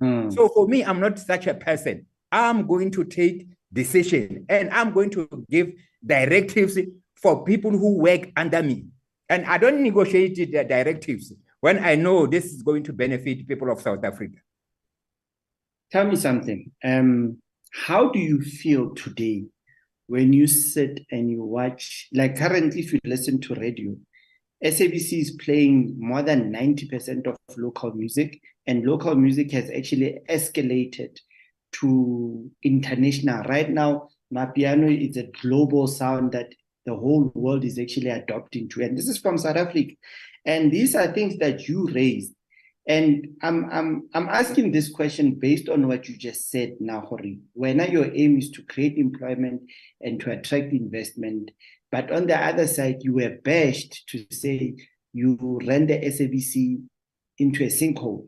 Hmm. 0.00 0.30
So 0.30 0.48
for 0.48 0.66
me, 0.66 0.82
I'm 0.82 0.98
not 0.98 1.16
such 1.20 1.46
a 1.46 1.54
person. 1.54 2.06
I'm 2.32 2.66
going 2.66 2.90
to 2.90 3.04
take 3.04 3.46
decision 3.72 4.46
and 4.48 4.68
I'm 4.70 4.92
going 4.92 5.10
to 5.10 5.28
give 5.48 5.74
directives 6.04 6.76
for 7.22 7.44
people 7.44 7.70
who 7.70 7.98
work 7.98 8.30
under 8.36 8.62
me. 8.62 8.86
And 9.28 9.46
I 9.46 9.58
don't 9.58 9.82
negotiate 9.82 10.36
the 10.36 10.64
directives 10.64 11.32
when 11.60 11.84
I 11.84 11.94
know 11.94 12.26
this 12.26 12.46
is 12.46 12.62
going 12.62 12.82
to 12.84 12.92
benefit 12.92 13.46
people 13.46 13.70
of 13.70 13.80
South 13.80 14.04
Africa. 14.04 14.38
Tell 15.92 16.06
me 16.06 16.16
something. 16.16 16.70
Um, 16.82 17.38
how 17.72 18.10
do 18.10 18.18
you 18.18 18.40
feel 18.40 18.94
today 18.94 19.44
when 20.06 20.32
you 20.32 20.46
sit 20.46 21.00
and 21.10 21.30
you 21.30 21.42
watch? 21.42 22.08
Like 22.12 22.36
currently, 22.36 22.80
if 22.80 22.92
you 22.92 23.00
listen 23.04 23.40
to 23.42 23.54
radio, 23.54 23.96
SABC 24.64 25.20
is 25.20 25.30
playing 25.42 25.96
more 25.98 26.22
than 26.22 26.52
90% 26.52 27.26
of 27.26 27.36
local 27.56 27.92
music, 27.94 28.40
and 28.66 28.84
local 28.84 29.14
music 29.14 29.50
has 29.52 29.70
actually 29.70 30.18
escalated 30.28 31.16
to 31.72 32.50
international. 32.62 33.42
Right 33.44 33.70
now, 33.70 34.08
Amapiano 34.32 35.08
is 35.08 35.16
a 35.16 35.30
global 35.42 35.86
sound 35.86 36.32
that 36.32 36.54
the 36.86 36.94
whole 36.94 37.30
world 37.34 37.64
is 37.64 37.78
actually 37.78 38.08
adopting 38.08 38.68
to. 38.70 38.82
And 38.82 38.96
this 38.96 39.08
is 39.08 39.18
from 39.18 39.38
South 39.38 39.56
Africa. 39.56 39.94
And 40.44 40.72
these 40.72 40.94
are 40.94 41.12
things 41.12 41.38
that 41.38 41.68
you 41.68 41.88
raised. 41.88 42.32
And 42.88 43.36
I'm 43.42 43.68
I'm 43.70 44.08
I'm 44.14 44.28
asking 44.28 44.72
this 44.72 44.90
question 44.90 45.34
based 45.34 45.68
on 45.68 45.86
what 45.86 46.08
you 46.08 46.16
just 46.16 46.50
said 46.50 46.76
now, 46.80 47.00
Hori. 47.02 47.38
When 47.52 47.78
your 47.92 48.12
aim 48.14 48.38
is 48.38 48.50
to 48.52 48.62
create 48.62 48.96
employment 48.96 49.62
and 50.00 50.18
to 50.20 50.32
attract 50.32 50.72
investment, 50.72 51.50
but 51.92 52.10
on 52.10 52.26
the 52.26 52.36
other 52.36 52.66
side, 52.66 52.98
you 53.02 53.14
were 53.14 53.36
bashed 53.44 54.08
to 54.08 54.24
say 54.30 54.76
you 55.12 55.60
ran 55.66 55.86
the 55.86 55.98
SABC 55.98 56.82
into 57.38 57.64
a 57.64 57.68
sinkhole. 57.68 58.26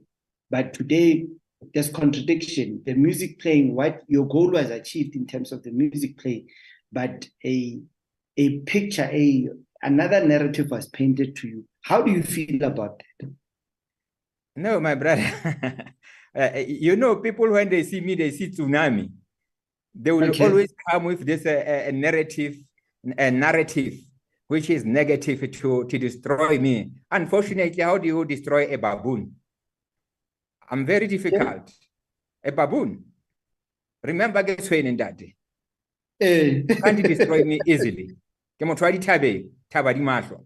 But 0.50 0.74
today, 0.74 1.26
there's 1.72 1.90
contradiction. 1.90 2.82
The 2.84 2.94
music 2.94 3.40
playing, 3.40 3.74
what 3.74 4.02
your 4.08 4.26
goal 4.26 4.50
was 4.50 4.70
achieved 4.70 5.16
in 5.16 5.26
terms 5.26 5.52
of 5.52 5.62
the 5.62 5.70
music 5.70 6.18
play, 6.18 6.46
but 6.92 7.26
a 7.44 7.80
a 8.36 8.58
picture, 8.60 9.08
a 9.12 9.48
another 9.82 10.24
narrative 10.24 10.70
was 10.70 10.88
painted 10.88 11.36
to 11.36 11.48
you. 11.48 11.64
How 11.82 12.02
do 12.02 12.12
you 12.12 12.22
feel 12.22 12.62
about 12.62 13.02
that? 13.20 13.30
No, 14.56 14.80
my 14.80 14.94
brother. 14.94 15.24
uh, 16.36 16.50
you 16.66 16.96
know, 16.96 17.16
people 17.16 17.50
when 17.50 17.68
they 17.68 17.82
see 17.82 18.00
me, 18.00 18.14
they 18.14 18.30
see 18.30 18.50
tsunami. 18.50 19.10
They 19.94 20.12
will 20.12 20.30
Okay. 20.30 20.44
always 20.44 20.72
come 20.90 21.04
with 21.04 21.24
this 21.26 21.44
uh, 21.44 21.86
uh, 21.88 21.90
narrative, 21.92 22.56
a 23.18 23.30
narrative 23.30 23.94
which 24.48 24.70
is 24.70 24.84
negative 24.84 25.50
to 25.50 25.84
to 25.84 25.98
destroy 25.98 26.58
me. 26.58 26.92
Unfortunately, 27.10 27.82
how 27.82 27.98
do 27.98 28.06
you 28.06 28.24
destroy 28.24 28.72
a 28.72 28.76
baboon? 28.76 29.34
I'm 30.70 30.86
very 30.86 31.06
difficult. 31.06 31.70
A 32.44 32.52
baboon. 32.52 33.04
Remember, 34.02 34.42
get 34.42 34.58
that 34.98 35.16
day. 35.16 35.34
Eh, 36.20 36.62
You 36.68 36.76
can't 36.82 37.02
destroy 37.06 37.44
me 37.44 37.60
easily. 37.66 38.16
Ke 38.60 38.64
motho 38.66 38.82
wa 38.82 38.90
dithabeng, 38.92 39.50
thaba 39.70 39.94
di 39.94 40.00
mahlo. 40.00 40.44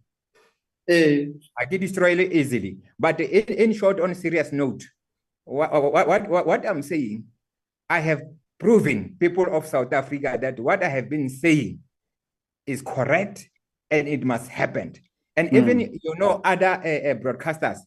eh, 0.88 1.26
I 1.58 1.64
did 1.64 1.80
destroy 1.80 2.12
it 2.18 2.32
easily. 2.32 2.78
But 2.98 3.20
in, 3.20 3.44
in 3.44 3.72
short, 3.72 4.00
on 4.00 4.14
serious 4.14 4.52
note, 4.52 4.84
what, 5.44 5.72
what, 5.72 6.28
what, 6.28 6.46
what 6.46 6.66
I'm 6.66 6.82
saying, 6.82 7.25
I 7.90 8.00
have 8.00 8.22
proven 8.58 9.16
people 9.18 9.46
of 9.54 9.66
South 9.66 9.92
Africa 9.92 10.38
that 10.40 10.58
what 10.60 10.82
I 10.82 10.88
have 10.88 11.08
been 11.10 11.28
saying 11.28 11.80
is 12.66 12.82
correct 12.82 13.48
and 13.90 14.08
it 14.08 14.25
must 14.25 14.48
happen. 14.50 14.94
And 15.36 15.48
Hmm. 15.50 15.56
even, 15.56 15.80
you 15.80 16.14
know, 16.18 16.40
other 16.44 16.66
uh, 16.66 17.10
uh, 17.10 17.14
broadcasters, 17.14 17.78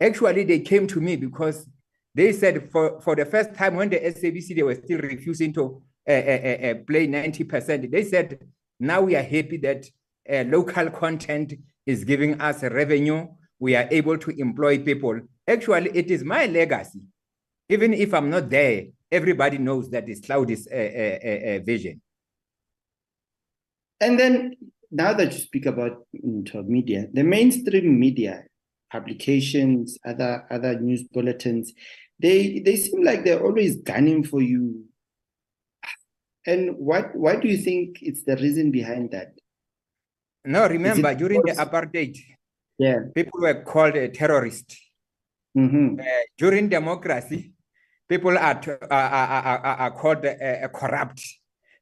actually, 0.00 0.44
they 0.44 0.60
came 0.60 0.86
to 0.88 1.00
me 1.00 1.16
because 1.16 1.66
they 2.14 2.32
said 2.32 2.70
for, 2.72 3.00
for 3.00 3.14
the 3.14 3.24
first 3.24 3.54
time 3.54 3.76
when 3.76 3.88
the 3.90 4.00
SABC, 4.00 4.56
they 4.56 4.62
were 4.62 4.74
still 4.74 4.98
refusing 4.98 5.52
to 5.54 5.82
uh, 6.08 6.12
uh, 6.12 6.14
uh, 6.14 6.66
uh, 6.70 6.74
play 6.86 7.06
90%. 7.06 7.90
They 7.90 8.04
said, 8.04 8.38
now 8.82 9.00
we 9.00 9.14
are 9.14 9.22
happy 9.22 9.58
that 9.58 9.86
uh, 10.28 10.42
local 10.48 10.90
content 10.90 11.54
is 11.86 12.04
giving 12.04 12.40
us 12.40 12.62
revenue. 12.64 13.28
We 13.60 13.76
are 13.76 13.86
able 13.90 14.18
to 14.18 14.30
employ 14.40 14.78
people. 14.78 15.20
Actually, 15.46 15.90
it 15.94 16.10
is 16.10 16.24
my 16.24 16.46
legacy. 16.46 17.00
Even 17.68 17.94
if 17.94 18.12
I'm 18.12 18.28
not 18.28 18.50
there, 18.50 18.86
everybody 19.10 19.58
knows 19.58 19.88
that 19.90 20.08
it's 20.08 20.20
Hlaudi's 20.22 20.66
uh, 20.66 20.74
uh, 20.76 21.64
vision. 21.64 22.00
And 24.00 24.18
then 24.18 24.56
now 24.90 25.12
that 25.12 25.32
you 25.32 25.38
speak 25.38 25.66
about 25.66 26.04
media, 26.12 27.06
the 27.12 27.22
mainstream 27.22 28.00
media, 28.00 28.42
publications, 28.90 29.96
other 30.04 30.44
other 30.50 30.78
news 30.80 31.04
bulletins, 31.04 31.72
they 32.18 32.58
they 32.58 32.74
seem 32.76 33.04
like 33.04 33.24
they're 33.24 33.44
always 33.44 33.76
gunning 33.76 34.24
for 34.24 34.42
you. 34.42 34.86
And 36.46 36.76
what 36.76 37.14
what 37.14 37.40
do 37.40 37.48
you 37.48 37.56
think 37.58 38.02
it's 38.02 38.24
the 38.24 38.36
reason 38.36 38.70
behind 38.70 39.10
that? 39.12 39.34
No, 40.44 40.66
remember, 40.68 41.14
during 41.14 41.40
the 41.42 41.52
apartheid, 41.52 42.18
Yeah. 42.78 43.00
people 43.14 43.40
were 43.40 43.62
called 43.62 43.96
a 43.96 44.08
terrorist. 44.08 44.76
hmm 45.54 46.00
Uh, 46.00 46.04
during 46.38 46.68
democracy, 46.68 47.52
people 48.08 48.36
are, 48.38 48.54
t- 48.60 48.70
are, 48.70 48.90
are, 48.90 49.42
are, 49.44 49.76
are- 49.82 49.90
called 49.90 50.24
uh, 50.24 50.30
uh, 50.30 50.68
corrupt. 50.68 51.22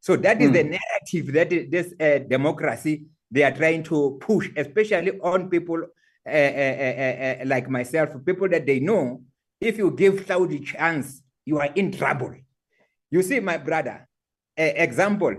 So 0.00 0.16
that 0.16 0.40
is 0.42 0.50
the 0.52 0.64
narrative 0.64 1.32
that 1.32 1.50
this 1.70 1.94
uh, 2.00 2.18
democracy 2.28 3.04
they 3.30 3.44
are 3.44 3.52
trying 3.52 3.82
to 3.84 4.18
push, 4.20 4.50
especially 4.56 5.12
on 5.20 5.48
people 5.48 5.80
uh, 6.26 6.30
uh, 6.30 6.76
uh, 6.86 6.94
uh, 6.98 7.36
uh, 7.42 7.44
like 7.46 7.68
myself, 7.70 8.10
people 8.26 8.48
that 8.48 8.66
they 8.66 8.80
know. 8.80 9.22
If 9.60 9.78
you 9.78 9.90
give 9.92 10.26
Hlaudi 10.26 10.64
chance, 10.64 11.22
you 11.44 11.58
are 11.58 11.70
in 11.74 11.92
trouble. 11.92 12.34
You 13.10 13.22
see, 13.22 13.40
my 13.40 13.58
brother, 13.58 13.96
uh, 14.00 14.09
example, 14.62 15.34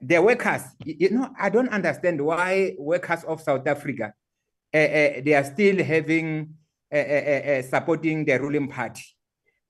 the 0.00 0.18
workers, 0.22 0.62
you 0.84 1.10
know, 1.10 1.30
I 1.38 1.50
don't 1.50 1.68
understand 1.68 2.24
why 2.24 2.74
workers 2.78 3.24
of 3.24 3.40
South 3.40 3.66
Africa, 3.66 4.14
uh, 4.72 4.76
uh, 4.76 5.20
they 5.24 5.34
are 5.34 5.44
still 5.44 5.82
having, 5.84 6.54
uh, 6.92 6.96
uh, 6.96 7.00
uh, 7.00 7.50
uh, 7.50 7.62
supporting 7.62 8.24
the 8.24 8.38
ruling 8.40 8.68
party 8.68 9.04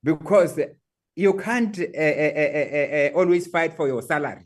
because 0.03 0.59
you 1.15 1.33
can't 1.33 1.77
uh, 1.79 1.83
uh, 1.83 2.33
uh, 2.35 2.67
uh, 2.73 2.95
uh, 2.95 3.09
always 3.15 3.47
fight 3.47 3.73
for 3.75 3.87
your 3.87 4.01
salary. 4.01 4.45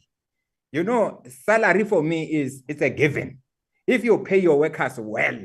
You 0.71 0.83
know, 0.83 1.23
salary 1.45 1.83
for 1.83 2.03
me 2.03 2.25
is 2.25 2.63
it's 2.67 2.81
a 2.81 2.89
given. 2.89 3.39
If 3.87 4.03
you 4.03 4.19
pay 4.19 4.37
your 4.37 4.59
workers 4.59 4.99
well, 4.99 5.39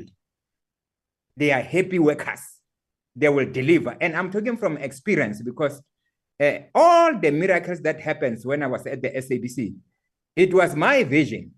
they 1.35 1.51
are 1.51 1.61
happy 1.61 1.97
workers. 1.97 2.41
They 3.15 3.29
will 3.29 3.51
deliver. 3.51 3.97
And 3.99 4.15
I'm 4.15 4.29
talking 4.29 4.57
from 4.57 4.77
experience 4.77 5.41
because 5.41 5.81
uh, 6.41 6.57
all 6.73 7.17
the 7.19 7.31
miracles 7.31 7.81
that 7.81 7.99
happens 8.01 8.45
when 8.45 8.63
I 8.63 8.67
was 8.67 8.85
at 8.87 9.01
the 9.01 9.09
SABC, 9.09 9.75
it 10.35 10.53
was 10.53 10.75
my 10.75 11.03
vision, 11.03 11.51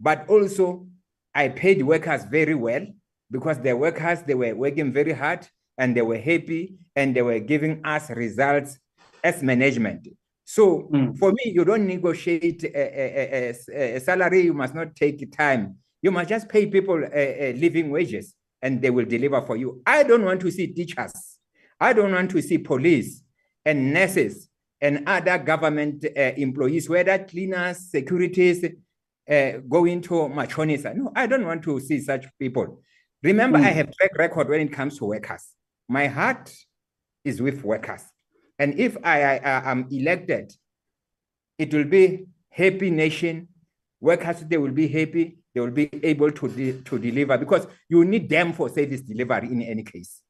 but 0.00 0.28
also 0.28 0.86
I 1.34 1.48
paid 1.48 1.82
workers 1.82 2.24
very 2.24 2.54
well 2.54 2.86
because 3.30 3.58
the 3.60 3.76
workers 3.76 4.22
they 4.22 4.34
were 4.34 4.54
working 4.54 4.92
very 4.92 5.12
hard 5.12 5.46
and 5.78 5.96
they 5.96 6.02
were 6.02 6.18
happy 6.18 6.76
and 6.96 7.14
they 7.14 7.22
were 7.22 7.38
giving 7.38 7.84
us 7.84 8.10
results 8.10 8.78
as 9.22 9.42
management. 9.42 10.08
So 10.44 10.88
Mm. 10.92 11.18
for 11.18 11.32
me, 11.32 11.52
you 11.54 11.64
don't 11.64 11.86
negotiate 11.86 12.62
a, 12.64 12.68
a- 12.76 13.50
a- 13.50 13.54
a- 13.74 13.96
a 13.96 14.00
salary. 14.00 14.42
You 14.42 14.54
must 14.54 14.74
not 14.74 14.94
take 14.94 15.30
time. 15.36 15.76
You 16.02 16.12
must 16.12 16.28
just 16.28 16.48
pay 16.48 16.66
people 16.66 17.02
uh, 17.04 17.08
uh, 17.08 17.52
living 17.56 17.90
wages 17.90 18.34
and 18.62 18.80
they 18.80 18.90
will 18.90 19.04
deliver 19.04 19.42
for 19.42 19.56
you. 19.56 19.82
I 19.86 20.04
don't 20.04 20.24
want 20.24 20.40
to 20.42 20.50
see 20.50 20.68
teachers. 20.68 21.12
I 21.80 21.92
don't 21.92 22.12
want 22.12 22.30
to 22.30 22.40
see 22.42 22.58
police 22.58 23.22
and 23.66 23.92
nurses 23.92 24.48
and 24.80 25.02
other 25.06 25.36
government 25.38 26.04
uh, 26.16 26.20
employees, 26.36 26.88
whether 26.88 27.18
cleaners, 27.18 27.90
securities, 27.90 28.64
uh, 28.64 29.52
go 29.68 29.84
into 29.84 30.14
mashonisa. 30.14 30.94
No, 30.94 31.12
I 31.14 31.26
don't 31.26 31.44
want 31.44 31.62
to 31.64 31.80
see 31.80 32.00
such 32.00 32.26
people. 32.38 32.80
Remember, 33.22 33.58
Mm. 33.58 33.64
I 33.64 33.70
have 33.70 33.92
track 33.96 34.16
record 34.16 34.48
when 34.48 34.60
it 34.60 34.72
comes 34.72 34.98
to 34.98 35.06
workers. 35.06 35.44
My 35.88 36.06
heart 36.06 36.54
is 37.24 37.42
with 37.42 37.64
workers. 37.64 38.02
And 38.58 38.78
if 38.78 38.96
I, 39.02 39.22
I, 39.22 39.36
I 39.38 39.70
am 39.70 39.88
elected, 39.90 40.52
it 41.58 41.74
will 41.74 41.84
be 41.84 42.26
happy 42.50 42.90
nation. 42.90 43.48
Workers, 44.00 44.40
they 44.42 44.58
will 44.58 44.70
be 44.72 44.86
happy. 44.86 45.38
They 45.54 45.60
will 45.60 45.70
be 45.70 45.88
able 46.02 46.30
to, 46.30 46.48
de- 46.48 46.80
to 46.82 46.98
deliver 46.98 47.36
because 47.38 47.66
you 47.88 48.04
need 48.04 48.28
them 48.28 48.52
for 48.52 48.68
service 48.68 49.00
delivery 49.00 49.48
in 49.48 49.62
any 49.62 49.82
case. 49.82 50.22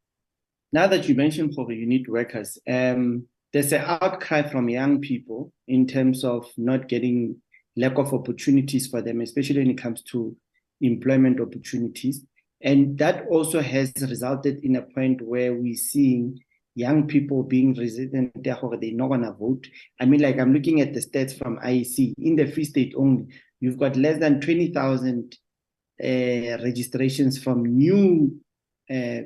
Now 0.73 0.87
that 0.89 1.09
you 1.09 1.15
mentioned 1.15 1.55
for 1.55 1.71
you 1.73 1.87
need 1.87 2.09
workers, 2.09 2.59
um, 2.69 3.27
there's 3.53 3.73
an 3.73 3.85
outcry 3.87 4.43
from 4.43 4.69
young 4.69 5.01
people 5.01 5.53
in 5.69 5.87
terms 5.87 6.25
of 6.25 6.47
not 6.57 6.89
getting 6.89 7.41
lack 7.77 7.99
of 7.99 8.13
opportunities 8.13 8.87
for 8.87 9.01
them, 9.01 9.21
especially 9.21 9.59
when 9.59 9.71
it 9.71 9.79
comes 9.79 10.03
to 10.03 10.37
employment 10.81 11.41
opportunities. 11.41 12.23
And 12.61 12.99
that 12.99 13.27
also 13.29 13.61
has 13.61 13.93
resulted 14.01 14.65
in 14.65 14.77
a 14.77 14.83
point 14.83 15.23
where 15.23 15.55
we're 15.55 15.77
seeing 15.77 16.39
young 16.75 17.07
people 17.07 17.43
being 17.43 17.75
resident 17.75 18.33
or 18.63 18.77
they're 18.77 18.93
not 18.93 19.09
gonna 19.09 19.33
vote. 19.33 19.67
I 20.01 20.05
mean, 20.05 20.21
like 20.21 20.39
I'm 20.39 20.53
looking 20.53 20.81
at 20.81 20.93
the 20.93 21.01
stats 21.01 21.37
from 21.37 21.59
IEC 21.59 22.15
in 22.19 22.37
the 22.37 22.47
Free 22.47 22.65
State 22.65 22.95
only, 22.97 23.27
you've 23.61 23.79
got 23.79 23.97
less 23.97 24.19
than 24.19 24.41
20,000 24.41 25.37
uh, 26.03 26.07
registrations 26.63 27.43
from 27.43 27.65
new 27.65 28.39
uh, 28.91 29.21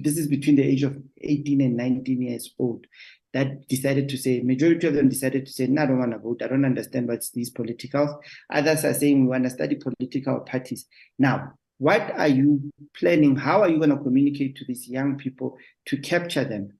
this 0.00 0.16
is 0.16 0.28
between 0.28 0.56
the 0.56 0.62
age 0.62 0.82
of 0.82 0.96
18 1.20 1.60
and 1.60 1.76
19 1.76 2.22
years 2.22 2.54
old 2.58 2.86
that 3.32 3.66
decided 3.68 4.08
to 4.08 4.16
say 4.18 4.40
majority 4.40 4.86
of 4.86 4.94
them 4.94 5.08
decided 5.08 5.46
to 5.46 5.52
say 5.52 5.66
no 5.66 5.82
i 5.82 5.86
don't 5.86 5.98
want 5.98 6.12
to 6.12 6.18
vote 6.18 6.42
i 6.42 6.48
don't 6.48 6.64
understand 6.64 7.08
what's 7.08 7.30
these 7.30 7.50
politicals 7.50 8.10
others 8.52 8.84
are 8.84 8.94
saying 8.94 9.22
we 9.22 9.28
want 9.28 9.44
to 9.44 9.50
study 9.50 9.76
political 9.76 10.40
parties 10.40 10.86
now 11.18 11.52
what 11.78 12.12
are 12.16 12.28
you 12.28 12.60
planning 12.94 13.34
how 13.36 13.62
are 13.62 13.68
you 13.68 13.78
going 13.78 13.90
to 13.90 13.96
communicate 13.96 14.56
to 14.56 14.64
these 14.66 14.88
young 14.88 15.16
people 15.16 15.56
to 15.86 15.96
capture 15.96 16.44
them 16.44 16.72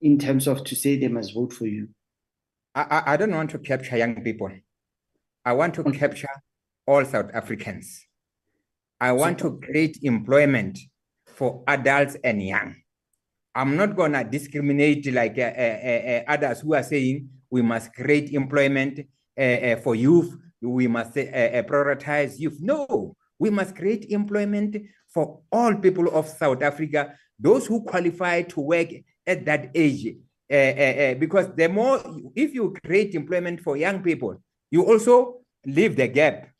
in 0.00 0.18
terms 0.18 0.46
of 0.46 0.64
to 0.64 0.74
say 0.74 0.98
they 0.98 1.08
must 1.08 1.34
vote 1.34 1.52
for 1.52 1.66
you 1.66 1.88
I, 2.74 3.02
I, 3.06 3.16
don't 3.16 3.34
want 3.34 3.50
to 3.50 3.58
capture 3.58 3.96
young 3.96 4.22
people. 4.22 4.50
I 5.44 5.52
want 5.54 5.74
to 5.74 5.82
Okay. 5.82 5.98
capture 5.98 6.28
all 6.86 7.04
South 7.04 7.30
Africans. 7.34 8.06
I 9.00 9.12
want 9.12 9.38
to 9.40 9.58
create 9.58 9.98
employment 10.02 10.78
for 11.40 11.64
adults 11.66 12.18
and 12.22 12.42
young. 12.42 12.76
I'm 13.54 13.74
not 13.74 13.96
going 13.96 14.12
to 14.12 14.24
discriminate 14.24 15.10
like 15.10 15.38
uh, 15.38 15.52
uh, 15.56 16.02
uh, 16.12 16.22
others 16.28 16.60
who 16.60 16.74
are 16.74 16.82
saying 16.82 17.30
we 17.48 17.62
must 17.62 17.94
create 17.94 18.30
employment 18.32 19.00
uh, 19.38 19.42
uh, 19.42 19.76
for 19.76 19.94
youth, 19.94 20.36
we 20.60 20.86
must 20.86 21.16
uh, 21.16 21.22
uh, 21.22 21.62
prioritize 21.62 22.38
youth. 22.38 22.58
No, 22.60 23.16
we 23.38 23.48
must 23.48 23.74
create 23.74 24.04
employment 24.10 24.76
for 25.08 25.40
all 25.50 25.74
people 25.76 26.14
of 26.14 26.28
South 26.28 26.62
Africa, 26.62 27.14
those 27.38 27.66
who 27.66 27.84
qualify 27.84 28.42
to 28.42 28.60
work 28.60 28.88
at 29.26 29.46
that 29.46 29.70
age. 29.74 30.14
Uh, 30.52 30.54
uh, 30.54 30.94
uh, 31.02 31.14
because 31.14 31.48
the 31.56 31.68
more, 31.70 32.02
if 32.36 32.52
you 32.52 32.76
create 32.84 33.14
employment 33.14 33.60
for 33.60 33.78
young 33.78 34.02
people, 34.02 34.36
you 34.70 34.84
also 34.84 35.38
leave 35.64 35.96
the 35.96 36.06
gap 36.06 36.50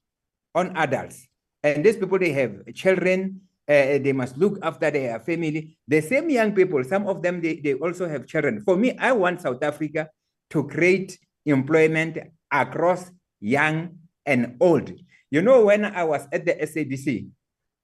on 0.54 0.74
adults. 0.74 1.26
And 1.62 1.84
these 1.84 1.98
people, 1.98 2.18
they 2.18 2.32
have 2.32 2.72
children, 2.74 3.42
uh, 3.70 3.98
they 4.02 4.12
must 4.12 4.36
look 4.36 4.58
after 4.62 4.90
their 4.90 5.20
family. 5.20 5.78
The 5.86 6.00
same 6.00 6.28
young 6.28 6.52
people, 6.52 6.82
some 6.82 7.06
of 7.06 7.22
them, 7.22 7.40
they, 7.40 7.60
they 7.60 7.74
also 7.74 8.08
have 8.08 8.26
children. 8.26 8.62
For 8.64 8.76
me, 8.76 8.98
I 8.98 9.12
want 9.12 9.42
South 9.42 9.62
Africa 9.62 10.10
to 10.50 10.66
create 10.66 11.16
employment 11.46 12.18
across 12.50 13.12
young 13.38 13.98
and 14.26 14.56
old. 14.60 14.90
You 15.30 15.42
know, 15.42 15.66
when 15.66 15.84
I 15.84 16.02
was 16.02 16.26
at 16.32 16.44
the 16.44 16.54
SABC, 16.54 17.28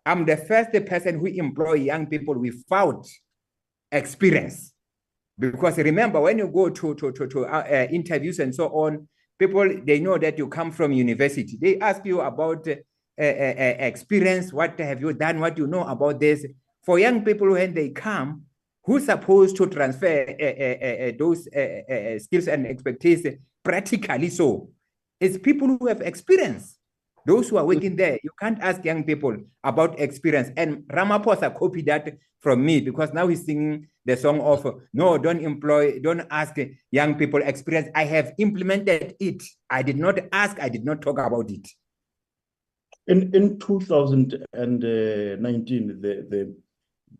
I'm 0.04 0.24
the 0.24 0.36
first 0.36 0.72
person 0.86 1.20
who 1.20 1.26
employ 1.26 1.74
young 1.74 2.06
people 2.08 2.34
without 2.34 3.06
experience. 3.92 4.72
Because 5.38 5.78
remember, 5.78 6.20
when 6.20 6.38
you 6.38 6.48
go 6.48 6.68
to, 6.68 6.94
to, 6.96 7.12
to, 7.12 7.26
to 7.28 7.44
uh, 7.46 7.64
uh, 7.70 7.86
interviews 7.92 8.40
and 8.40 8.52
so 8.52 8.68
on, 8.70 9.06
people, 9.38 9.68
they 9.84 10.00
know 10.00 10.18
that 10.18 10.36
you 10.36 10.48
come 10.48 10.72
from 10.72 10.90
university. 10.90 11.56
They 11.60 11.78
ask 11.78 12.04
you 12.04 12.20
about 12.22 12.66
experience, 13.18 14.52
what 14.52 14.78
have 14.78 15.00
you 15.00 15.12
done, 15.12 15.40
what 15.40 15.56
you 15.58 15.66
know 15.66 15.84
about 15.84 16.20
this. 16.20 16.46
For 16.84 16.98
young 16.98 17.24
people, 17.24 17.50
when 17.50 17.74
they 17.74 17.90
come, 17.90 18.42
who's 18.84 19.06
supposed 19.06 19.56
to 19.56 19.66
transfer 19.66 20.34
uh, 20.40 20.44
uh, 20.44 21.08
uh, 21.08 21.12
those 21.18 21.44
skills 22.22 22.48
and 22.48 22.66
expertise 22.66 23.26
practically 23.64 24.30
so? 24.30 24.70
It's 25.20 25.38
people 25.38 25.68
who 25.68 25.86
have 25.88 26.00
experience. 26.00 26.78
Those 27.26 27.48
who 27.48 27.56
are 27.56 27.64
working 27.64 27.96
there, 27.96 28.20
you 28.22 28.30
can't 28.38 28.60
ask 28.60 28.84
young 28.84 29.02
people 29.02 29.36
about 29.64 29.98
experience. 29.98 30.50
And 30.56 30.84
Ramaphosa 30.84 31.52
copied 31.52 31.86
that 31.86 32.16
from 32.38 32.64
me 32.64 32.80
because 32.80 33.12
now 33.12 33.26
he's 33.26 33.44
singing 33.44 33.88
the 34.04 34.16
song 34.16 34.40
of 34.40 34.64
no, 34.92 35.18
don't 35.18 35.40
employ, 35.40 35.98
don't 35.98 36.24
ask 36.30 36.54
young 36.92 37.16
people 37.16 37.42
experience. 37.42 37.88
I 37.96 38.04
have 38.04 38.32
implemented 38.38 39.16
it. 39.18 39.42
I 39.68 39.82
did 39.82 39.98
not 39.98 40.20
ask, 40.30 40.60
I 40.60 40.68
did 40.68 40.84
not 40.84 41.02
talk 41.02 41.18
about 41.18 41.50
it. 41.50 41.66
In 43.08 43.34
in 43.34 43.58
2019, 43.58 46.00
the 46.00 46.26
the 46.28 46.54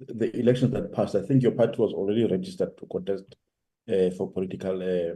the 0.01 0.37
elections 0.37 0.73
that 0.73 0.93
passed, 0.93 1.15
I 1.15 1.23
think 1.23 1.43
your 1.43 1.53
party 1.53 1.77
was 1.79 1.93
already 1.93 2.27
registered 2.27 2.77
to 2.79 2.87
contest 2.87 3.37
uh, 3.89 4.11
for 4.11 4.31
political. 4.31 4.83
Uh, 4.83 5.15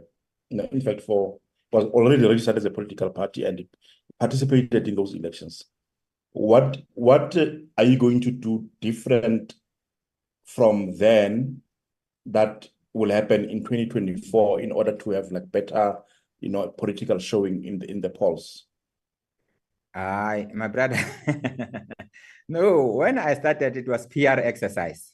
in 0.49 0.81
fact, 0.81 1.01
for 1.01 1.39
was 1.71 1.85
already 1.85 2.25
registered 2.25 2.57
as 2.57 2.65
a 2.65 2.69
political 2.69 3.09
party 3.09 3.45
and 3.45 3.65
participated 4.19 4.87
in 4.87 4.95
those 4.95 5.13
elections. 5.13 5.65
What 6.33 6.81
what 6.93 7.35
are 7.77 7.83
you 7.83 7.97
going 7.97 8.21
to 8.21 8.31
do 8.31 8.69
different 8.79 9.55
from 10.45 10.97
then 10.97 11.61
that 12.25 12.67
will 12.93 13.11
happen 13.11 13.49
in 13.49 13.63
2024 13.63 14.61
in 14.61 14.71
order 14.71 14.95
to 14.97 15.09
have 15.11 15.31
like 15.31 15.51
better, 15.51 15.97
you 16.39 16.49
know, 16.49 16.69
political 16.69 17.19
showing 17.19 17.65
in 17.65 17.79
the 17.79 17.89
in 17.89 18.01
the 18.01 18.09
polls? 18.09 18.67
I, 19.93 20.47
my 20.53 20.67
brother, 20.67 20.97
no, 22.47 22.85
when 22.85 23.17
I 23.17 23.33
started, 23.35 23.75
it 23.77 23.87
was 23.87 24.05
PR 24.07 24.39
exercise. 24.39 25.13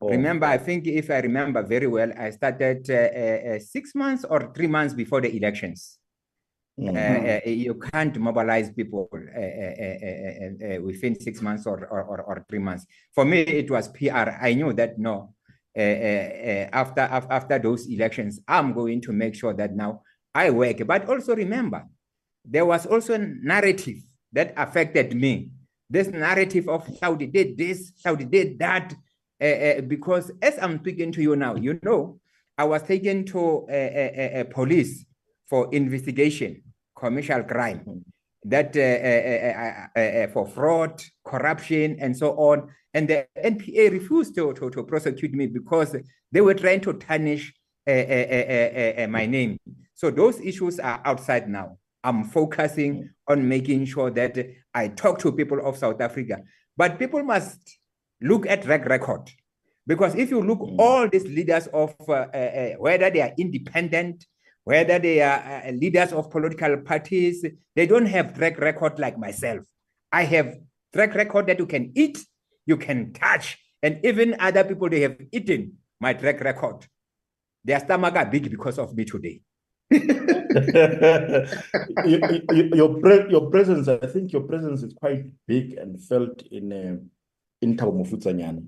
Or- 0.00 0.10
Remember, 0.10 0.46
I 0.46 0.58
think 0.58 0.86
if 0.86 1.10
I 1.10 1.18
remember 1.18 1.62
very 1.62 1.86
well, 1.86 2.12
I 2.16 2.30
started 2.30 2.88
uh, 2.90 2.94
uh, 2.94 3.54
uh, 3.56 3.58
six 3.58 3.94
months 3.94 4.24
or 4.24 4.52
three 4.54 4.66
months 4.66 4.94
before 4.94 5.20
the 5.20 5.34
elections. 5.36 5.98
Mm. 6.78 6.94
Uh, 6.96 7.48
uh, 7.48 7.50
you 7.50 7.74
can't 7.74 8.16
mobilize 8.18 8.70
people 8.70 9.08
uh, 9.12 9.16
uh, 9.16 9.74
uh, 9.82 9.96
uh, 10.04 10.76
uh, 10.76 10.80
within 10.82 11.18
six 11.18 11.42
months 11.42 11.66
or, 11.66 11.86
or, 11.86 12.02
or, 12.04 12.22
or 12.22 12.46
three 12.48 12.60
months. 12.60 12.86
For 13.14 13.24
me, 13.24 13.40
it 13.40 13.68
was 13.70 13.88
PR. 13.88 14.38
I 14.40 14.54
knew 14.54 14.72
that 14.74 14.96
no, 14.98 15.34
uh, 15.76 15.80
uh, 15.80 15.84
uh, 15.84 16.68
after, 16.72 17.00
after 17.00 17.58
those 17.58 17.86
elections, 17.88 18.40
I'm 18.46 18.72
going 18.72 19.00
to 19.02 19.12
make 19.12 19.34
sure 19.34 19.54
that 19.54 19.74
now 19.74 20.02
I 20.32 20.50
work. 20.50 20.86
But 20.86 21.08
also 21.08 21.34
remember, 21.34 21.84
there 22.50 22.66
was 22.66 22.86
also 22.86 23.14
a 23.14 23.18
narrative 23.18 23.98
that 24.32 24.54
affected 24.56 25.14
me. 25.14 25.50
This 25.90 26.08
narrative 26.08 26.68
of 26.68 26.86
Hlaudi 26.86 27.32
did 27.32 27.56
this, 27.56 27.92
Hlaudi 28.04 28.30
did 28.30 28.58
that, 28.58 28.94
uh, 29.40 29.44
uh, 29.44 29.80
because 29.82 30.30
as 30.42 30.58
I'm 30.60 30.78
speaking 30.80 31.12
to 31.12 31.22
you 31.22 31.36
now, 31.36 31.54
you 31.54 31.78
know, 31.82 32.20
I 32.56 32.64
was 32.64 32.82
taken 32.82 33.24
to 33.26 33.66
uh, 33.68 33.72
uh, 33.72 34.40
uh, 34.40 34.44
police 34.44 35.04
for 35.48 35.72
investigation, 35.72 36.62
commercial 36.96 37.42
crime, 37.44 38.04
that 38.44 38.76
uh, 38.76 38.80
uh, 38.80 39.98
uh, 39.98 40.00
uh, 40.00 40.24
uh, 40.24 40.28
for 40.32 40.46
fraud, 40.46 41.02
corruption, 41.24 41.96
and 42.00 42.16
so 42.16 42.32
on. 42.32 42.68
And 42.94 43.08
the 43.08 43.26
NPA 43.42 43.92
refused 43.92 44.34
to, 44.36 44.52
to, 44.54 44.70
to 44.70 44.82
prosecute 44.82 45.32
me 45.32 45.46
because 45.46 45.96
they 46.32 46.40
were 46.40 46.54
trying 46.54 46.80
to 46.82 46.94
tarnish 46.94 47.52
uh, 47.86 47.90
uh, 47.90 47.94
uh, 47.94 48.44
uh, 49.00 49.04
uh, 49.04 49.06
my 49.08 49.26
name. 49.26 49.58
So 49.94 50.10
those 50.10 50.40
issues 50.40 50.78
are 50.78 51.00
outside 51.04 51.48
now. 51.48 51.78
I'm 52.08 52.24
focusing 52.24 53.10
on 53.26 53.46
making 53.54 53.84
sure 53.92 54.10
that 54.10 54.34
I 54.72 54.88
talk 55.02 55.18
to 55.20 55.32
people 55.40 55.60
of 55.68 55.76
South 55.76 56.00
Africa. 56.00 56.36
But 56.80 56.98
people 56.98 57.22
must 57.22 57.60
look 58.30 58.46
at 58.46 58.62
track 58.62 58.84
record. 58.86 59.24
Because 59.86 60.14
if 60.22 60.30
you 60.30 60.40
look 60.50 60.60
Mm. 60.60 60.76
all 60.84 61.04
these 61.08 61.24
leaders 61.38 61.66
of 61.82 61.94
uh, 62.08 62.12
uh, 62.12 62.50
uh, 62.60 62.70
whether 62.86 63.08
they 63.10 63.22
are 63.26 63.34
independent, 63.44 64.16
whether 64.64 64.98
they 64.98 65.20
are 65.20 65.40
uh, 65.66 65.70
leaders 65.72 66.12
of 66.12 66.30
political 66.30 66.72
parties, 66.90 67.44
they 67.76 67.86
don't 67.86 68.06
have 68.16 68.34
track 68.38 68.58
record 68.68 68.98
like 68.98 69.16
myself. 69.26 69.64
I 70.20 70.22
have 70.34 70.48
track 70.94 71.14
record 71.14 71.46
that 71.48 71.58
you 71.58 71.66
can 71.66 71.92
eat, 71.94 72.18
you 72.70 72.76
can 72.76 73.12
touch, 73.12 73.46
and 73.82 74.00
even 74.04 74.36
other 74.40 74.64
people 74.64 74.88
they 74.88 75.02
have 75.06 75.16
eaten 75.32 75.78
my 76.00 76.12
track 76.14 76.40
record. 76.40 76.86
Their 77.64 77.80
stomach 77.80 78.14
are 78.16 78.26
big 78.26 78.50
because 78.50 78.78
of 78.78 78.94
me 78.96 79.04
today. 79.04 79.40
You- 82.04 82.20
you- 82.30 82.44
you- 82.52 82.70
Your 82.74 83.00
pre- 83.00 83.30
your 83.30 83.50
presence, 83.50 83.88
I 83.88 84.06
think 84.06 84.32
your 84.32 84.42
presence 84.42 84.82
is 84.82 84.92
quite 84.94 85.24
big 85.46 85.74
and 85.78 86.00
felt 86.02 86.42
in 86.50 86.72
uh, 86.72 86.96
in 87.62 87.76
Thabo 87.76 87.92
Mofutsanyana. 88.04 88.62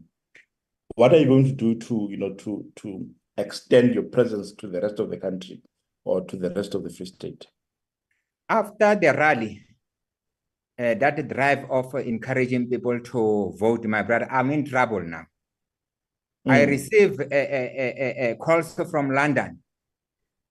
What 0.97 1.13
are 1.13 1.19
you 1.19 1.27
going 1.27 1.45
to 1.45 1.53
do 1.53 1.75
to, 1.77 2.09
you 2.11 2.17
know, 2.17 2.35
to 2.35 2.65
to 2.77 3.09
extend 3.37 3.95
your 3.95 4.05
presence 4.05 4.53
to 4.53 4.67
the 4.67 4.81
rest 4.81 4.99
of 4.99 5.11
the 5.11 5.17
country 5.19 5.63
or 6.05 6.23
to 6.25 6.37
the 6.37 6.51
rest 6.51 6.75
of 6.75 6.83
the 6.85 6.91
Free 6.91 7.07
State? 7.07 7.47
After 8.49 8.95
the 8.97 9.13
rally, 9.13 9.63
uh, 10.79 10.95
that 10.95 11.29
drive 11.29 11.71
of 11.71 11.95
encouraging 11.95 12.69
people 12.69 12.99
to 13.01 13.55
vote, 13.59 13.85
my 13.85 14.03
brother, 14.03 14.27
I'm 14.31 14.51
in 14.51 14.65
trouble 14.65 15.03
now. 15.03 15.27
I 16.47 16.65
Mm. 16.65 16.69
receive 16.69 17.21
uh, 17.21 17.25
uh, 17.25 17.71
uh, 17.85 18.15
uh, 18.25 18.35
calls 18.37 18.75
from 18.91 19.11
London, 19.11 19.63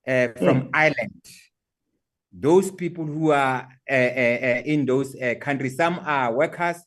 uh, 0.08 0.30
from 0.38 0.70
Ireland. 0.74 1.22
Those 2.32 2.72
people 2.72 3.06
who 3.06 3.32
are 3.32 3.68
uh, 3.90 3.94
uh, 3.94 3.96
uh, 3.96 4.62
in 4.66 4.86
those 4.86 5.16
uh, 5.16 5.36
countries, 5.40 5.76
some 5.76 6.00
are 6.06 6.32
workers, 6.34 6.78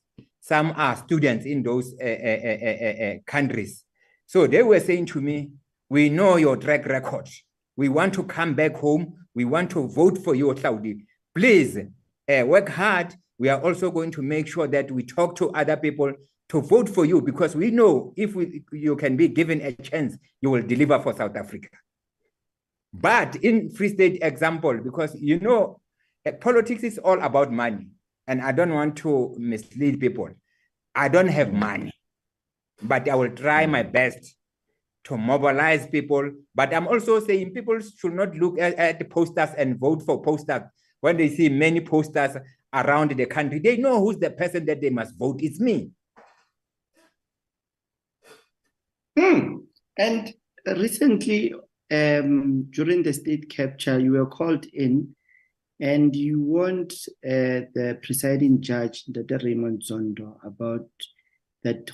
some 0.40 0.72
are 0.76 0.96
students 0.96 1.46
in 1.46 1.62
those 1.62 1.94
uh, 2.00 3.14
countries. 3.26 3.84
So 4.26 4.46
they 4.46 4.62
were 4.62 4.80
saying 4.80 5.06
to 5.06 5.20
me, 5.20 5.50
We 5.92 6.08
know 6.08 6.36
your 6.36 6.56
track 6.56 6.86
record. 6.86 7.28
We 7.76 7.90
want 7.90 8.14
to 8.14 8.22
come 8.22 8.54
back 8.54 8.76
home. 8.76 9.14
We 9.34 9.44
want 9.44 9.70
to 9.72 9.86
vote 9.88 10.16
for 10.24 10.34
you, 10.34 10.46
Hlaudi. 10.46 11.04
Please 11.34 11.76
uh, 11.76 12.46
work 12.46 12.70
hard. 12.70 13.14
We 13.38 13.50
are 13.50 13.60
also 13.60 13.90
going 13.90 14.10
to 14.12 14.22
make 14.22 14.46
sure 14.46 14.66
that 14.68 14.90
we 14.90 15.02
talk 15.02 15.36
to 15.36 15.50
other 15.50 15.76
people 15.76 16.12
to 16.48 16.60
vote 16.62 16.88
for 16.88 17.04
you 17.04 17.20
because 17.20 17.54
we 17.54 17.70
know 17.70 18.14
if 18.16 18.34
we, 18.34 18.62
you 18.72 18.96
can 18.96 19.18
be 19.18 19.28
given 19.28 19.60
a 19.60 19.72
chance, 19.72 20.16
you 20.40 20.48
will 20.48 20.62
deliver 20.62 20.98
for 21.00 21.14
South 21.14 21.36
Africa. 21.36 21.68
But 22.92 23.36
in 23.36 23.70
Free 23.70 23.88
State 23.88 24.18
example, 24.22 24.78
because 24.78 25.14
you 25.14 25.40
know, 25.40 25.80
politics 26.40 26.82
is 26.82 26.98
all 26.98 27.20
about 27.20 27.50
money, 27.50 27.88
and 28.26 28.42
I 28.42 28.52
don't 28.52 28.72
want 28.72 28.96
to 28.98 29.34
mislead 29.38 29.98
people. 29.98 30.28
I 30.94 31.08
don't 31.08 31.28
have 31.28 31.52
money, 31.52 31.92
but 32.82 33.08
I 33.08 33.14
will 33.14 33.30
try 33.30 33.66
my 33.66 33.82
best 33.82 34.36
to 35.04 35.16
mobilize 35.16 35.86
people. 35.86 36.30
But 36.54 36.74
I'm 36.74 36.86
also 36.86 37.18
saying 37.20 37.54
people 37.54 37.80
should 37.80 38.12
not 38.12 38.34
look 38.36 38.58
at, 38.58 38.74
at 38.74 39.10
posters 39.10 39.50
and 39.56 39.78
vote 39.78 40.02
for 40.04 40.22
posters. 40.22 40.62
When 41.00 41.16
they 41.16 41.30
see 41.30 41.48
many 41.48 41.80
posters 41.80 42.36
around 42.72 43.10
the 43.10 43.26
country, 43.26 43.58
they 43.58 43.78
know 43.78 43.98
who's 44.00 44.18
the 44.18 44.30
person 44.30 44.66
that 44.66 44.80
they 44.80 44.90
must 44.90 45.16
vote. 45.16 45.40
It's 45.42 45.58
me. 45.58 45.90
Hmm. 49.18 49.56
And 49.96 50.32
recently, 50.66 51.54
um, 51.92 52.64
during 52.70 53.02
the 53.02 53.12
state 53.12 53.50
capture, 53.50 54.00
you 54.00 54.12
were 54.12 54.26
called 54.26 54.64
in 54.66 55.14
and 55.78 56.14
you 56.14 56.40
warned 56.40 56.92
uh, 57.24 57.68
the 57.74 57.98
presiding 58.02 58.62
judge, 58.62 59.04
Dr. 59.06 59.40
Raymond 59.44 59.82
Zondo, 59.82 60.36
about 60.44 60.88
that 61.64 61.86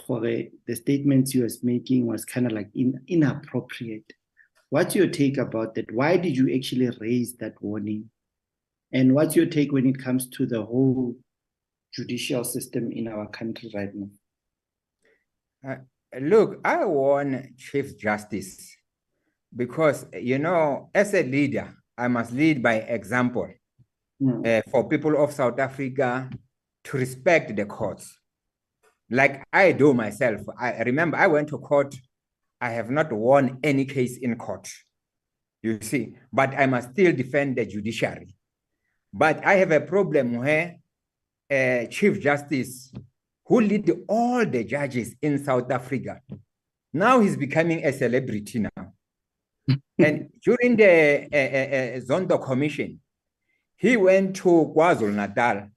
the 0.67 0.77
statements 0.77 1.35
you 1.35 1.43
was 1.43 1.65
making 1.65 2.07
was 2.07 2.25
kind 2.25 2.47
of 2.47 2.53
like 2.53 2.71
in, 2.75 3.01
inappropriate. 3.09 4.13
What's 4.71 4.95
your 4.95 5.09
take 5.09 5.39
about 5.39 5.75
that? 5.75 5.91
Why 5.93 6.17
did 6.17 6.37
you 6.37 6.55
actually 6.55 6.91
raise 7.01 7.37
that 7.39 7.55
warning? 7.61 8.11
And 8.93 9.15
what's 9.15 9.37
your 9.37 9.47
take 9.47 9.73
when 9.73 9.87
it 9.87 9.99
comes 9.99 10.29
to 10.31 10.47
the 10.47 10.63
whole 10.63 11.17
judicial 11.93 12.45
system 12.45 12.93
in 12.93 13.09
our 13.09 13.27
country 13.29 13.71
right 13.75 13.91
now? 13.95 14.09
Look, 16.21 16.61
I 16.65 16.85
want 16.85 17.59
Chief 17.59 17.99
Justice 17.99 18.78
because, 19.55 20.07
you 20.13 20.39
know, 20.39 20.91
as 20.95 21.15
a 21.15 21.23
leader, 21.23 21.75
I 21.97 22.09
must 22.09 22.33
lead 22.33 22.63
by 22.63 22.75
example 22.75 23.49
uh, 24.45 24.63
for 24.71 24.89
people 24.89 25.23
of 25.23 25.33
South 25.33 25.59
Africa 25.59 26.31
to 26.85 26.97
respect 26.97 27.55
the 27.55 27.65
courts. 27.65 28.19
Like 29.11 29.43
I 29.53 29.73
do 29.73 29.95
myself. 29.95 30.43
I 30.59 30.83
remember 30.83 31.17
I 31.17 31.27
went 31.27 31.49
to 31.49 31.59
court. 31.59 31.95
I 32.61 32.71
have 32.71 32.91
not 32.91 33.13
won 33.13 33.59
any 33.63 33.85
case 33.85 34.19
in 34.19 34.37
court. 34.37 34.69
You 35.63 35.79
see, 35.81 36.15
but 36.33 36.55
I 36.55 36.67
must 36.67 36.93
still 36.93 37.13
defend 37.13 37.57
the 37.57 37.67
judiciary. 37.67 38.35
But 39.13 39.45
I 39.45 39.55
have 39.55 39.73
a 39.73 39.81
problem 39.81 40.39
where 40.39 40.77
uh, 41.51 41.87
Chief 41.87 42.21
Justice, 42.21 42.93
who 43.47 43.61
lead 43.61 43.91
all 44.09 44.45
the 44.45 44.65
judges 44.65 45.15
in 45.23 45.43
South 45.43 45.71
Africa, 45.71 46.21
now 46.93 47.21
he's 47.21 47.37
becoming 47.37 47.85
a 47.85 47.93
celebrity 47.93 48.61
now. 48.61 48.93
And 49.99 50.29
during 50.43 50.77
the 50.77 51.25
uh, 51.33 52.01
Zondo 52.01 52.43
Commission, 52.43 53.01
he 53.77 53.97
went 53.97 54.37
to 54.37 54.73
KwaZulu 54.77 55.15
Natal 55.15 55.69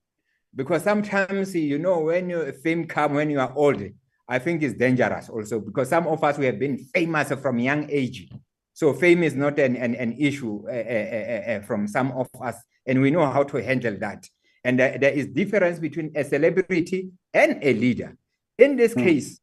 because 0.55 0.83
sometimes 0.83 1.55
you 1.55 1.77
know 1.79 1.99
when 1.99 2.29
you 2.29 2.51
fame 2.63 2.85
come 2.85 3.13
when 3.13 3.29
you 3.29 3.39
are 3.39 3.53
old, 3.55 3.81
I 4.27 4.39
think 4.39 4.63
it's 4.63 4.73
dangerous 4.75 5.29
also 5.29 5.59
because 5.59 5.89
some 5.89 6.07
of 6.07 6.23
us 6.23 6.37
we 6.37 6.45
have 6.45 6.59
been 6.59 6.77
famous 6.77 7.31
from 7.33 7.59
young 7.59 7.89
age. 7.89 8.29
So 8.73 8.93
fame 8.93 9.23
is 9.23 9.35
not 9.35 9.59
an, 9.59 9.75
an, 9.75 9.95
an 9.95 10.13
issue 10.17 10.63
uh, 10.67 10.71
uh, 10.71 11.51
uh, 11.51 11.61
from 11.61 11.87
some 11.87 12.11
of 12.13 12.29
us, 12.41 12.55
and 12.85 13.01
we 13.01 13.11
know 13.11 13.25
how 13.29 13.43
to 13.43 13.57
handle 13.61 13.97
that. 13.99 14.27
And 14.63 14.79
there 14.79 15.11
is 15.11 15.27
difference 15.27 15.79
between 15.79 16.11
a 16.15 16.23
celebrity 16.23 17.11
and 17.33 17.59
a 17.61 17.73
leader. 17.73 18.15
In 18.57 18.75
this 18.75 18.93
Hmm. 18.93 19.03
case, 19.03 19.39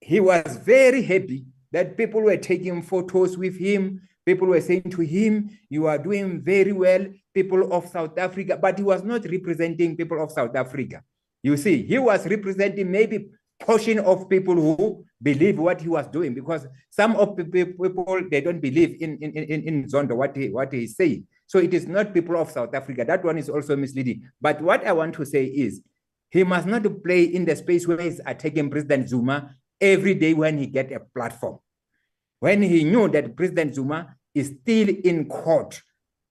he 0.00 0.20
was 0.20 0.56
very 0.64 1.02
happy 1.02 1.44
that 1.72 1.96
people 1.96 2.22
were 2.22 2.36
taking 2.36 2.82
photos 2.82 3.36
with 3.36 3.58
him. 3.58 4.00
People 4.26 4.48
were 4.48 4.60
saying 4.60 4.90
to 4.90 5.00
him, 5.00 5.50
You 5.68 5.86
are 5.86 5.98
doing 5.98 6.40
very 6.42 6.72
well, 6.72 7.06
people 7.34 7.72
of 7.72 7.88
South 7.88 8.18
Africa. 8.18 8.58
But 8.60 8.78
he 8.78 8.84
was 8.84 9.02
not 9.02 9.24
representing 9.24 9.96
people 9.96 10.22
of 10.22 10.30
South 10.30 10.54
Africa. 10.54 11.02
You 11.42 11.56
see, 11.56 11.82
he 11.82 11.98
was 11.98 12.26
representing 12.26 12.90
maybe 12.90 13.30
portion 13.60 13.98
of 13.98 14.28
people 14.28 14.54
who 14.54 15.04
believe 15.22 15.58
what 15.58 15.80
he 15.80 15.88
was 15.88 16.06
doing 16.08 16.32
because 16.32 16.66
some 16.88 17.14
of 17.16 17.36
the 17.36 17.44
people 17.44 18.20
they 18.30 18.40
don't 18.40 18.60
believe 18.60 19.00
in 19.00 19.18
in 19.18 19.32
in, 19.32 19.68
in 19.68 19.84
Zondo 19.84 20.16
what 20.16 20.36
he 20.36 20.48
what 20.48 20.72
he 20.72 20.86
saying. 20.86 21.26
So 21.46 21.58
it 21.58 21.74
is 21.74 21.86
not 21.86 22.14
people 22.14 22.36
of 22.36 22.50
South 22.50 22.74
Africa. 22.74 23.04
That 23.04 23.24
one 23.24 23.36
is 23.36 23.48
also 23.48 23.76
misleading. 23.76 24.22
But 24.40 24.60
what 24.62 24.86
I 24.86 24.92
want 24.92 25.14
to 25.14 25.26
say 25.26 25.44
is 25.46 25.82
he 26.30 26.44
must 26.44 26.66
not 26.66 26.86
play 27.02 27.24
in 27.24 27.44
the 27.44 27.56
space 27.56 27.86
where 27.86 28.00
he's 28.00 28.20
attacking 28.24 28.70
President 28.70 29.08
Zuma 29.08 29.56
every 29.80 30.14
day 30.14 30.34
when 30.34 30.58
he 30.58 30.66
get 30.66 30.92
a 30.92 31.00
platform. 31.00 31.58
When 32.40 32.62
he 32.62 32.84
knew 32.84 33.08
that 33.08 33.36
President 33.36 33.74
Zuma 33.74 34.16
is 34.34 34.54
still 34.62 34.88
in 34.88 35.28
court, 35.28 35.80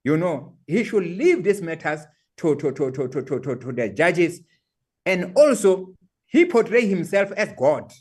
you 0.04 0.18
know, 0.18 0.58
he 0.66 0.84
should 0.84 1.04
leave 1.04 1.44
these 1.44 1.62
matters 1.62 2.02
to, 2.38 2.56
to, 2.56 2.72
to, 2.72 2.92
to, 2.92 3.08
to, 3.08 3.22
to, 3.22 3.40
to, 3.40 3.56
to 3.56 3.72
the 3.72 3.90
judges. 3.90 4.42
And 5.06 5.34
also, 5.36 5.94
he 6.26 6.46
portray 6.46 6.88
himself 6.88 7.32
as 7.34 7.54
God 7.58 7.92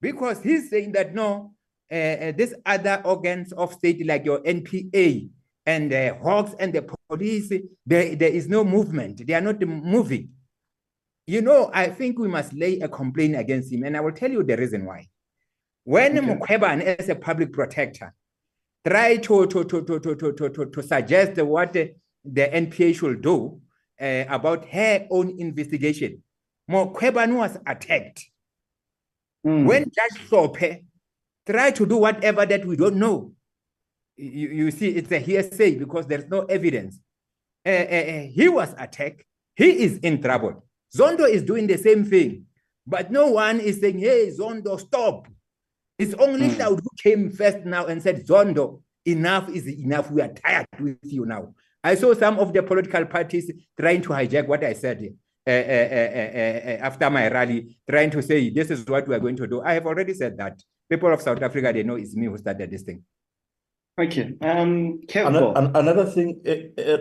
because 0.00 0.42
he's 0.42 0.70
saying 0.70 0.92
that 0.92 1.14
no, 1.14 1.54
uh, 1.90 1.94
uh, 1.94 2.32
these 2.32 2.54
other 2.66 3.00
organs 3.04 3.52
of 3.52 3.72
state 3.72 4.04
like 4.06 4.24
your 4.24 4.40
NPA 4.40 5.30
and 5.66 5.90
the 5.90 6.16
Hawks 6.22 6.54
and 6.58 6.72
the 6.72 6.86
police, 7.08 7.52
there, 7.86 8.16
there 8.16 8.30
is 8.30 8.48
no 8.48 8.64
movement. 8.64 9.26
They 9.26 9.34
are 9.34 9.40
not 9.40 9.60
moving. 9.60 10.30
You 11.28 11.42
know, 11.42 11.70
I 11.74 11.90
think 11.90 12.18
we 12.18 12.26
must 12.26 12.54
lay 12.54 12.80
a 12.80 12.88
complaint 12.88 13.36
against 13.36 13.70
him, 13.70 13.82
and 13.82 13.94
I 13.94 14.00
will 14.00 14.12
tell 14.12 14.30
you 14.30 14.42
the 14.42 14.56
reason 14.56 14.86
why. 14.86 15.06
When 15.84 16.16
Okay. 16.16 16.26
Mkhwebane, 16.26 16.80
as 16.80 17.10
a 17.10 17.16
public 17.16 17.52
protector, 17.52 18.14
tried 18.86 19.24
to, 19.24 19.46
to, 19.46 19.64
to, 19.64 19.84
to, 19.84 20.00
to, 20.00 20.14
to, 20.16 20.48
to, 20.48 20.64
to, 20.64 20.82
suggest 20.82 21.36
what 21.42 21.74
the, 21.74 21.92
the 22.24 22.46
NPA 22.48 22.94
should 22.96 23.20
do 23.20 23.60
uh, 24.00 24.24
about 24.30 24.64
her 24.68 25.06
own 25.10 25.38
investigation, 25.38 26.22
Mkhwebane 26.70 27.36
was 27.36 27.58
attacked. 27.66 28.24
Hmm. 29.44 29.66
When 29.66 29.84
Judge 29.84 30.30
Hlophe 30.30 30.82
tried 31.46 31.76
to 31.76 31.84
do 31.84 31.98
whatever 31.98 32.46
that 32.46 32.64
we 32.64 32.74
don't 32.74 32.96
know, 32.96 33.34
you, 34.16 34.48
you 34.48 34.70
see, 34.70 34.88
it's 34.88 35.12
a 35.12 35.18
hearsay 35.18 35.74
because 35.74 36.06
there's 36.06 36.28
no 36.30 36.46
evidence. 36.46 36.98
Uh, 37.66 37.68
uh, 37.68 37.72
uh, 37.72 38.20
he 38.32 38.48
was 38.48 38.74
attacked. 38.78 39.24
He 39.56 39.82
is 39.82 39.98
in 39.98 40.22
trouble. 40.22 40.64
Zondo 40.96 41.28
is 41.28 41.42
doing 41.42 41.66
the 41.66 41.76
same 41.78 42.04
thing, 42.04 42.46
but 42.86 43.10
no 43.10 43.30
one 43.32 43.60
is 43.60 43.80
saying, 43.80 43.98
"Hey, 43.98 44.30
Zondo, 44.30 44.78
stop." 44.80 45.28
It's 45.98 46.14
only 46.14 46.48
Hmm. 46.48 46.54
Cloud 46.54 46.80
who 46.80 46.90
came 47.02 47.30
first 47.30 47.64
now 47.64 47.86
and 47.86 48.02
said, 48.02 48.24
"Zondo, 48.26 48.82
enough 49.04 49.48
is 49.50 49.66
enough. 49.68 50.10
We 50.10 50.22
are 50.22 50.32
tired 50.32 50.66
with 50.80 50.98
you 51.02 51.26
now." 51.26 51.54
I 51.84 51.94
saw 51.94 52.14
some 52.14 52.38
of 52.38 52.52
the 52.52 52.62
political 52.62 53.04
parties 53.06 53.50
trying 53.78 54.02
to 54.02 54.10
hijack 54.10 54.46
what 54.48 54.64
I 54.64 54.72
said 54.74 54.98
uh, 55.46 55.50
uh, 55.50 55.54
uh, 55.54 56.10
uh, 56.14 56.60
uh, 56.70 56.78
after 56.88 57.08
my 57.10 57.28
rally, 57.30 57.78
trying 57.88 58.10
to 58.10 58.22
say 58.22 58.50
this 58.50 58.70
is 58.70 58.84
what 58.86 59.06
we 59.08 59.14
are 59.14 59.20
going 59.20 59.36
to 59.36 59.46
do. 59.46 59.60
I 59.62 59.74
have 59.74 59.86
already 59.86 60.14
said 60.14 60.36
that. 60.38 60.60
People 60.90 61.12
of 61.12 61.20
South 61.22 61.42
Africa, 61.42 61.72
they 61.72 61.82
know 61.82 61.96
it's 61.96 62.16
me 62.16 62.26
who 62.26 62.36
started 62.38 62.70
this 62.70 62.82
thing. 62.82 63.02
Okay. 64.00 64.34
Um, 64.40 65.00
Kevo. 65.06 65.26
Ano- 65.26 65.52
an- 65.54 65.76
Another 65.76 66.06
thing, 66.06 66.40
eh, 66.46 66.68
eh, 66.78 66.98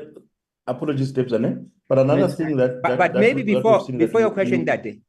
apologies, 0.67 1.11
Debzane, 1.13 1.69
but 1.87 1.99
another 1.99 2.21
Yes. 2.21 2.35
thing 2.37 2.57
that. 2.57 2.81
But, 2.81 2.89
that- 2.89 2.97
but 2.97 3.13
that 3.13 3.19
maybe 3.19 3.43
before 3.43 3.79
before 3.97 4.21
your 4.21 4.31
question, 4.31 4.65
that 4.65 4.83
day, 4.83 4.99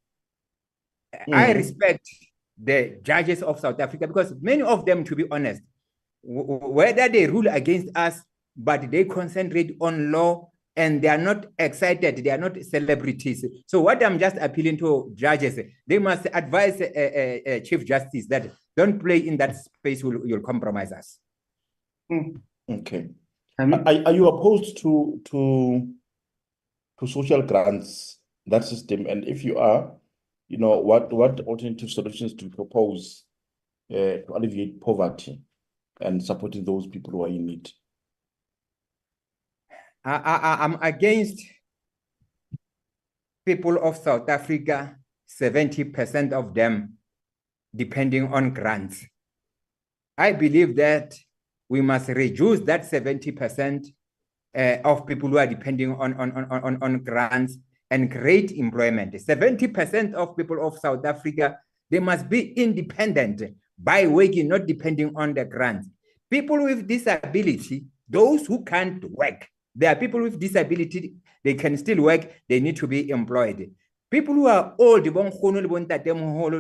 I 1.33 1.53
Mm. 1.53 1.57
respect 1.57 2.09
the 2.57 2.99
judges 3.03 3.43
of 3.43 3.59
South 3.61 3.81
Africa 3.81 4.07
because 4.07 4.35
many 4.41 4.63
of 4.63 4.85
them, 4.87 5.05
to 5.05 5.17
be 5.17 5.25
honest, 5.31 5.63
whether 6.23 7.09
they 7.09 7.27
rule 7.27 7.49
against 7.49 7.89
us, 7.97 8.23
but 8.57 8.91
they 8.91 9.05
concentrate 9.05 9.77
on 9.81 10.11
law 10.11 10.51
and 10.77 11.03
they 11.03 11.09
are 11.09 11.19
not 11.19 11.47
excited, 11.59 12.17
they 12.25 12.31
are 12.31 12.39
not 12.39 12.61
celebrities. 12.63 13.45
So, 13.67 13.81
what 13.81 14.03
I'm 14.05 14.19
just 14.19 14.37
appealing 14.37 14.77
to 14.79 15.13
judges, 15.15 15.59
they 15.87 15.99
must 15.99 16.27
advise 16.33 16.81
uh, 16.81 16.85
uh, 16.85 17.51
uh, 17.51 17.61
Chief 17.61 17.85
Justice 17.85 18.27
that 18.29 18.51
don't 18.77 18.99
play 19.01 19.19
in 19.27 19.37
that 19.39 19.57
space, 19.57 20.05
will 20.05 20.27
you'll 20.27 20.41
compromise 20.41 20.93
us. 20.93 21.19
Okay. 22.71 23.11
Are, 23.59 23.85
are 24.07 24.13
you 24.13 24.29
opposed 24.29 24.79
to 24.79 25.21
to 25.27 25.89
to 27.01 27.07
social 27.07 27.43
grants, 27.43 28.21
that 28.47 28.65
system? 28.65 29.07
And 29.07 29.27
if 29.27 29.45
you 29.45 29.59
are, 29.59 29.93
you 30.49 30.59
know, 30.59 30.79
what 30.79 31.13
what 31.13 31.41
alternative 31.41 31.91
solutions 31.91 32.35
do 32.35 32.47
you 32.47 32.51
propose 32.51 33.25
uh, 33.91 34.23
to 34.25 34.33
alleviate 34.35 34.81
poverty 34.81 35.43
and 36.01 36.23
supporting 36.23 36.65
those 36.65 36.87
people 36.87 37.13
who 37.13 37.25
are 37.25 37.29
in 37.29 37.47
need? 37.47 37.71
I, 40.05 40.15
I, 40.15 40.65
I'm 40.65 40.79
against 40.81 41.43
people 43.45 43.79
of 43.83 43.97
South 43.97 44.29
Africa, 44.29 44.97
70% 45.29 46.33
of 46.33 46.55
them 46.55 46.95
depending 47.75 48.33
on 48.33 48.55
grants. 48.55 49.05
I 50.17 50.33
believe 50.33 50.77
that 50.77 51.15
we 51.69 51.81
must 51.81 52.09
reduce 52.09 52.61
that 52.61 52.83
70% 52.83 53.87
uh, 54.57 54.77
of 54.85 55.07
people 55.07 55.29
who 55.29 55.39
are 55.39 55.47
depending 55.47 55.95
on, 55.95 56.15
on, 56.15 56.33
on, 56.33 56.63
on, 56.63 56.79
on 56.83 57.05
grants 57.05 57.59
and 57.91 58.11
create 58.11 58.53
employment. 58.53 59.15
70% 59.15 60.15
of 60.15 60.37
people 60.37 60.67
of 60.67 60.79
South 60.79 61.05
Africa, 61.05 61.59
they 61.91 62.01
must 62.01 62.29
be 62.29 62.53
independent 62.53 63.43
by 63.79 64.07
working, 64.07 64.49
not 64.49 64.67
depending 64.67 65.13
on 65.17 65.35
the 65.35 65.45
grants. 65.45 65.89
People 66.31 66.65
with 66.65 66.87
disability, 66.87 67.87
those 68.09 68.47
who 68.47 68.65
can't 68.65 69.05
work, 69.11 69.47
there 69.75 69.93
are 69.93 69.97
people 69.97 70.21
with 70.23 70.39
disability, 70.41 71.15
they 71.45 71.55
can 71.55 71.77
still 71.77 72.03
work, 72.03 72.31
they 72.49 72.61
need 72.61 72.77
to 72.77 72.87
be 72.87 73.11
employed. 73.11 73.71
People 74.11 74.35
who 74.35 74.47
are 74.47 74.75
old, 74.79 75.05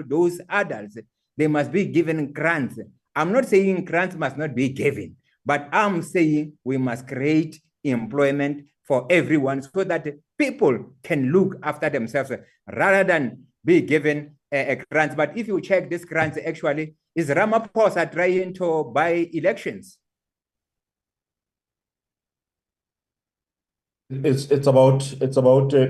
those 0.09 0.40
adults, 0.49 0.99
they 1.37 1.47
must 1.47 1.73
be 1.73 1.87
given 1.87 2.33
grants. 2.33 2.79
I'm 3.18 3.33
not 3.33 3.46
saying 3.46 3.85
grants 3.85 4.14
must 4.14 4.37
not 4.37 4.54
be 4.54 4.68
given, 4.68 5.16
but 5.44 5.68
I'm 5.72 6.02
saying 6.02 6.52
we 6.62 6.76
must 6.76 7.09
create 7.09 7.61
employment 7.83 8.66
for 8.87 9.09
everyone 9.11 9.61
so 9.61 9.83
that 9.83 10.07
people 10.38 10.94
can 11.02 11.33
look 11.33 11.57
after 11.64 11.90
themselves 11.90 12.31
rather 12.72 13.02
than 13.02 13.42
be 13.64 13.81
given 13.81 14.37
a, 14.52 14.70
a 14.70 14.76
grant. 14.76 15.16
But 15.16 15.37
if 15.37 15.48
you 15.48 15.61
check 15.61 15.90
this 15.90 16.04
grant, 16.04 16.38
actually, 16.38 16.94
is 17.12 17.28
Ramaphosa 17.28 18.12
trying 18.12 18.54
to 18.54 18.85
buy 18.85 19.28
elections? 19.33 19.98
It's 24.11 24.48
it's 24.52 24.68
about 24.68 25.12
it's 25.20 25.37
about 25.37 25.74
uh, 25.74 25.87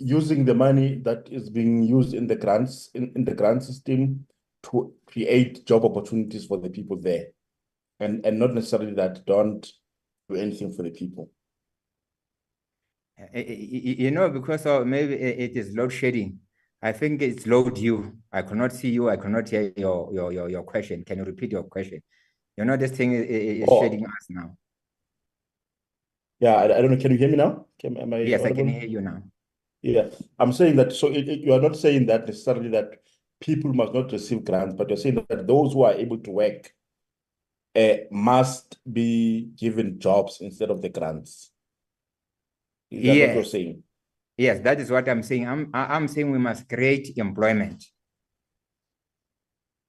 using 0.00 0.44
the 0.44 0.54
money 0.54 0.96
that 1.04 1.28
is 1.30 1.50
being 1.50 1.84
used 1.84 2.14
in 2.14 2.26
the 2.26 2.34
grants 2.34 2.90
in, 2.94 3.12
in 3.14 3.24
the 3.24 3.34
grant 3.34 3.62
system 3.62 4.26
to 4.64 4.92
create 5.24 5.64
job 5.64 5.84
opportunities 5.84 6.44
for 6.44 6.58
the 6.58 6.68
people 6.68 6.96
there, 7.00 7.26
and 8.00 8.26
and 8.26 8.38
not 8.38 8.52
necessarily 8.52 8.92
that 8.94 9.24
don't 9.24 9.62
do 10.28 10.34
anything 10.36 10.72
for 10.72 10.82
the 10.82 10.90
people. 10.90 11.30
Y- 13.16 13.28
y- 13.34 13.70
y- 13.86 13.96
You 14.04 14.10
know, 14.10 14.28
because 14.28 14.66
of 14.66 14.86
maybe 14.86 15.14
it 15.14 15.56
is 15.56 15.74
load 15.76 15.92
shedding. 15.92 16.40
I 16.82 16.92
think 16.92 17.22
it's 17.22 17.46
load 17.46 17.78
you 17.78 18.18
I 18.32 18.42
cannot 18.42 18.72
see 18.72 18.90
you. 18.90 19.08
I 19.08 19.16
cannot 19.16 19.48
hear 19.48 19.72
your 19.76 20.12
your 20.12 20.32
your, 20.32 20.48
your 20.50 20.64
question. 20.64 21.04
Can 21.04 21.18
you 21.18 21.24
repeat 21.24 21.52
your 21.52 21.62
question? 21.62 22.02
You 22.56 22.64
know, 22.64 22.76
this 22.76 22.90
thing 22.90 23.12
is, 23.12 23.24
is 23.62 23.68
Oh. 23.68 23.80
shedding 23.82 24.04
us 24.04 24.26
now. 24.28 24.56
Yeah, 26.40 26.56
I, 26.56 26.64
I 26.64 26.82
don't 26.82 26.90
know. 26.90 26.96
Can 27.04 27.12
you 27.12 27.18
hear 27.18 27.28
me 27.30 27.36
now? 27.36 27.66
Can, 27.80 27.96
am 27.96 28.12
I 28.12 28.18
Yes, 28.18 28.42
I 28.42 28.52
can 28.52 28.68
hear 28.68 28.84
you 28.88 29.00
now. 29.00 29.22
Yeah, 29.82 30.08
I'm 30.38 30.52
saying 30.52 30.76
that. 30.76 30.92
So 30.92 31.06
it, 31.08 31.28
it- 31.28 31.40
you 31.40 31.52
are 31.52 31.60
not 31.60 31.76
saying 31.76 32.06
that 32.06 32.26
necessarily 32.26 32.68
that 32.70 32.88
people 33.44 33.74
must 33.74 33.92
not 33.92 34.10
receive 34.10 34.42
grants, 34.42 34.74
but 34.74 34.88
you're 34.88 34.96
saying 34.96 35.24
that 35.28 35.46
those 35.46 35.74
who 35.74 35.82
are 35.82 35.92
able 35.92 36.16
to 36.18 36.30
work 36.30 36.72
uh, 37.76 37.96
must 38.10 38.78
be 38.90 39.50
given 39.56 39.98
jobs 39.98 40.38
instead 40.40 40.70
of 40.70 40.80
the 40.80 40.88
grants. 40.88 41.50
Is 42.90 43.02
that 43.04 43.08
what 43.10 43.16
you're 43.16 43.36
Yes. 43.42 43.50
saying? 43.50 43.82
Yes, 44.38 44.60
that 44.60 44.80
is 44.80 44.90
what 44.90 45.08
I'm 45.08 45.22
saying. 45.22 45.46
I'm 45.46 45.70
I- 45.74 45.94
I'm 45.94 46.08
saying 46.08 46.30
we 46.30 46.38
must 46.38 46.68
create 46.68 47.12
employment. 47.16 47.84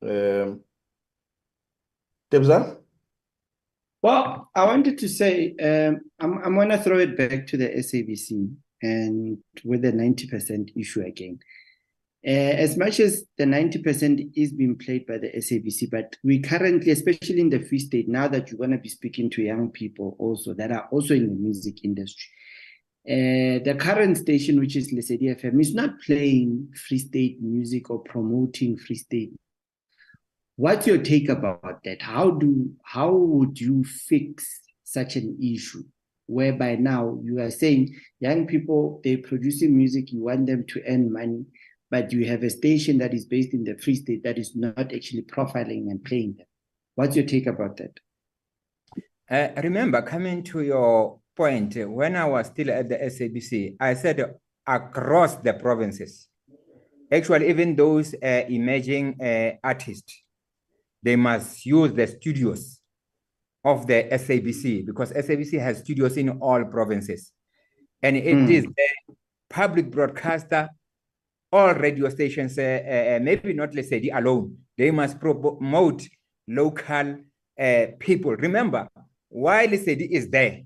Um, 0.04 0.62
Tebza? 2.32 2.78
Well, 4.04 4.50
I 4.54 4.66
wanted 4.66 4.98
to 5.00 5.08
say, 5.10 5.56
um, 5.56 6.02
I'm, 6.20 6.34
I'm 6.44 6.54
going 6.56 6.70
to 6.70 6.78
throw 6.78 7.00
it 7.00 7.18
back 7.18 7.48
to 7.48 7.58
the 7.58 7.70
SABC 7.70 8.54
and 8.84 9.38
with 9.64 9.82
the 9.82 9.92
90% 9.94 10.78
issue 10.78 11.02
again. 11.02 11.40
Uh, 12.28 12.56
as 12.58 12.76
much 12.76 13.00
as 13.00 13.24
the 13.38 13.44
90% 13.44 14.32
is 14.36 14.52
being 14.52 14.76
played 14.76 15.06
by 15.06 15.18
the 15.18 15.30
SABC, 15.38 15.92
but 15.92 16.16
we 16.24 16.40
currently, 16.40 16.92
especially 16.92 17.40
in 17.40 17.52
the 17.52 17.60
Free 17.60 17.78
State, 17.78 18.08
now 18.08 18.28
that 18.28 18.50
you're 18.50 18.58
going 18.58 18.72
to 18.72 18.80
be 18.80 18.90
speaking 18.90 19.30
to 19.30 19.44
young 19.44 19.70
people 19.70 20.16
also 20.18 20.54
that 20.56 20.72
are 20.72 20.88
also 20.92 21.14
in 21.14 21.28
the 21.28 21.36
music 21.36 21.84
industry, 21.84 22.28
uh, 23.08 23.62
the 23.64 23.76
current 23.80 24.18
station, 24.18 24.60
which 24.60 24.76
is 24.76 24.92
Lesedi 24.92 25.40
FM, 25.40 25.62
is 25.62 25.76
not 25.76 26.02
playing 26.02 26.74
Free 26.88 26.98
State 26.98 27.44
music 27.44 27.92
or 27.92 28.00
promoting 28.00 28.76
Free 28.76 28.96
State 28.96 29.34
What's 30.58 30.88
your 30.88 31.00
take 31.00 31.28
about 31.28 31.84
that? 31.84 32.02
How 32.02 32.32
do 32.32 32.72
how 32.86 33.12
would 33.12 33.60
you 33.60 33.84
fix 33.84 34.62
such 34.86 35.18
an 35.18 35.38
issue 35.42 35.84
whereby 36.28 36.76
now 36.76 37.20
you 37.24 37.40
are 37.42 37.52
saying 37.52 37.94
young 38.22 38.48
people 38.48 39.02
they're 39.04 39.18
producing 39.18 39.76
music, 39.76 40.14
you 40.14 40.24
want 40.24 40.46
them 40.46 40.66
to 40.70 40.82
earn 40.88 41.12
money, 41.12 41.46
but 41.92 42.12
you 42.12 42.26
have 42.26 42.44
a 42.44 42.50
station 42.50 42.98
that 43.00 43.14
is 43.14 43.26
based 43.26 43.54
in 43.54 43.64
the 43.64 43.78
Free 43.78 43.96
State 43.96 44.24
that 44.24 44.38
is 44.38 44.56
not 44.56 44.94
actually 44.94 45.22
profiling 45.24 45.90
and 45.90 46.04
playing 46.04 46.36
them. 46.38 46.48
What's 46.96 47.16
your 47.16 47.26
take 47.26 47.48
about 47.48 47.78
that? 47.78 48.00
Uh, 49.30 49.62
remember, 49.62 50.02
coming 50.02 50.44
to 50.44 50.62
your 50.62 51.20
point, 51.36 51.76
when 51.90 52.16
I 52.16 52.26
was 52.26 52.48
still 52.48 52.72
at 52.72 52.90
the 52.90 52.98
SABC, 52.98 53.76
I 53.80 53.94
said 53.96 54.36
across 54.66 55.36
the 55.38 55.54
provinces, 55.54 56.28
actually, 57.12 57.50
even 57.50 57.76
those 57.76 58.14
uh, 58.16 58.44
emerging 58.50 59.22
uh, 59.22 59.52
artists, 59.64 60.24
they 61.04 61.16
must 61.16 61.66
use 61.66 61.92
the 61.94 62.08
studios 62.08 62.80
of 63.64 63.88
the 63.88 64.08
SABC 64.12 64.86
because 64.86 65.12
SABC 65.12 65.60
has 65.60 65.80
studios 65.80 66.18
in 66.18 66.30
all 66.40 66.64
provinces. 66.66 67.32
And 68.02 68.16
it 68.18 68.38
Mm. 68.38 68.50
is 68.50 68.64
the 68.64 69.16
public 69.50 69.90
broadcaster, 69.90 70.70
all 71.56 71.74
radio 71.74 72.10
stations, 72.10 72.60
uh, 72.60 72.62
uh, 72.62 73.16
uh, 73.16 73.20
maybe 73.22 73.54
not 73.54 73.72
Lesedi 73.72 74.10
alone, 74.14 74.58
they 74.78 74.92
must 74.92 75.18
promote 75.22 76.06
local 76.50 77.18
people. 77.98 78.36
Remember, 78.36 78.90
why 79.30 79.66
Lesedi 79.66 80.10
is 80.12 80.30
there 80.30 80.64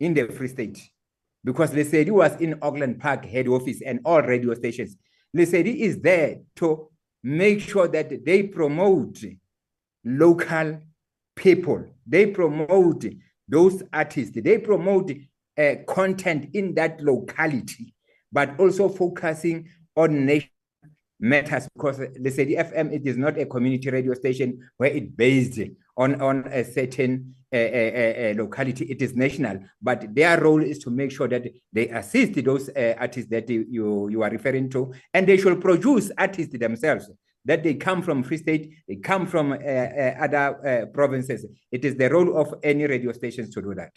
in 0.00 0.12
the 0.12 0.26
Free 0.26 0.48
State? 0.48 0.90
Because 1.44 1.70
Lesedi 1.70 2.10
was 2.10 2.34
in 2.40 2.58
Auckland 2.62 2.98
Park 2.98 3.24
head 3.24 3.46
office 3.46 3.80
and 3.86 4.00
all 4.04 4.22
radio 4.22 4.54
stations. 4.54 4.96
Lesedi 5.36 5.76
is 5.76 6.00
there 6.00 6.40
to 6.56 6.88
make 7.22 7.60
sure 7.60 7.86
that 7.86 8.24
they 8.24 8.42
promote 8.42 9.18
local 10.04 10.80
people. 11.36 11.84
They 12.04 12.26
promote 12.26 13.04
those 13.48 13.84
artists. 13.92 14.36
They 14.42 14.58
promote 14.58 15.12
uh, 15.56 15.74
content 15.86 16.48
in 16.54 16.74
that 16.74 17.00
locality, 17.00 17.94
but 18.32 18.58
also 18.58 18.88
focusing 18.88 19.68
on 19.96 20.26
nation 20.26 20.50
matters 21.20 21.68
because 21.74 21.98
Lesedi 21.98 22.58
FM 22.58 22.92
it 22.92 23.06
is 23.06 23.16
not 23.16 23.38
a 23.38 23.46
community 23.46 23.90
radio 23.90 24.14
station 24.14 24.68
where 24.76 24.90
it 24.90 25.16
based 25.16 25.60
on 25.96 26.20
on 26.20 26.46
a 26.48 26.64
certain 26.64 27.34
uh, 27.52 27.56
uh, 27.56 27.60
uh, 27.60 28.34
locality. 28.36 28.84
It 28.86 29.00
is 29.00 29.14
national, 29.14 29.60
but 29.80 30.12
their 30.12 30.40
role 30.40 30.62
is 30.62 30.80
to 30.80 30.90
make 30.90 31.12
sure 31.12 31.28
that 31.28 31.44
they 31.72 31.88
assist 31.88 32.44
those 32.44 32.68
uh, 32.70 32.94
artists 32.98 33.30
that 33.30 33.48
you, 33.48 34.08
you 34.08 34.22
are 34.22 34.30
referring 34.30 34.68
to, 34.70 34.92
and 35.12 35.26
they 35.26 35.36
should 35.36 35.60
produce 35.60 36.10
artists 36.18 36.58
themselves 36.58 37.08
that 37.44 37.62
they 37.62 37.74
come 37.74 38.02
from 38.02 38.22
Free 38.22 38.38
State, 38.38 38.74
they 38.88 38.96
come 38.96 39.26
from 39.26 39.52
uh, 39.52 39.56
uh, 39.56 40.16
other 40.20 40.90
provinces. 40.92 41.46
It 41.70 41.84
is 41.84 41.94
the 41.94 42.08
role 42.08 42.36
of 42.38 42.54
any 42.62 42.86
radio 42.86 43.12
stations 43.12 43.50
to 43.54 43.62
do 43.62 43.74
that. 43.74 43.92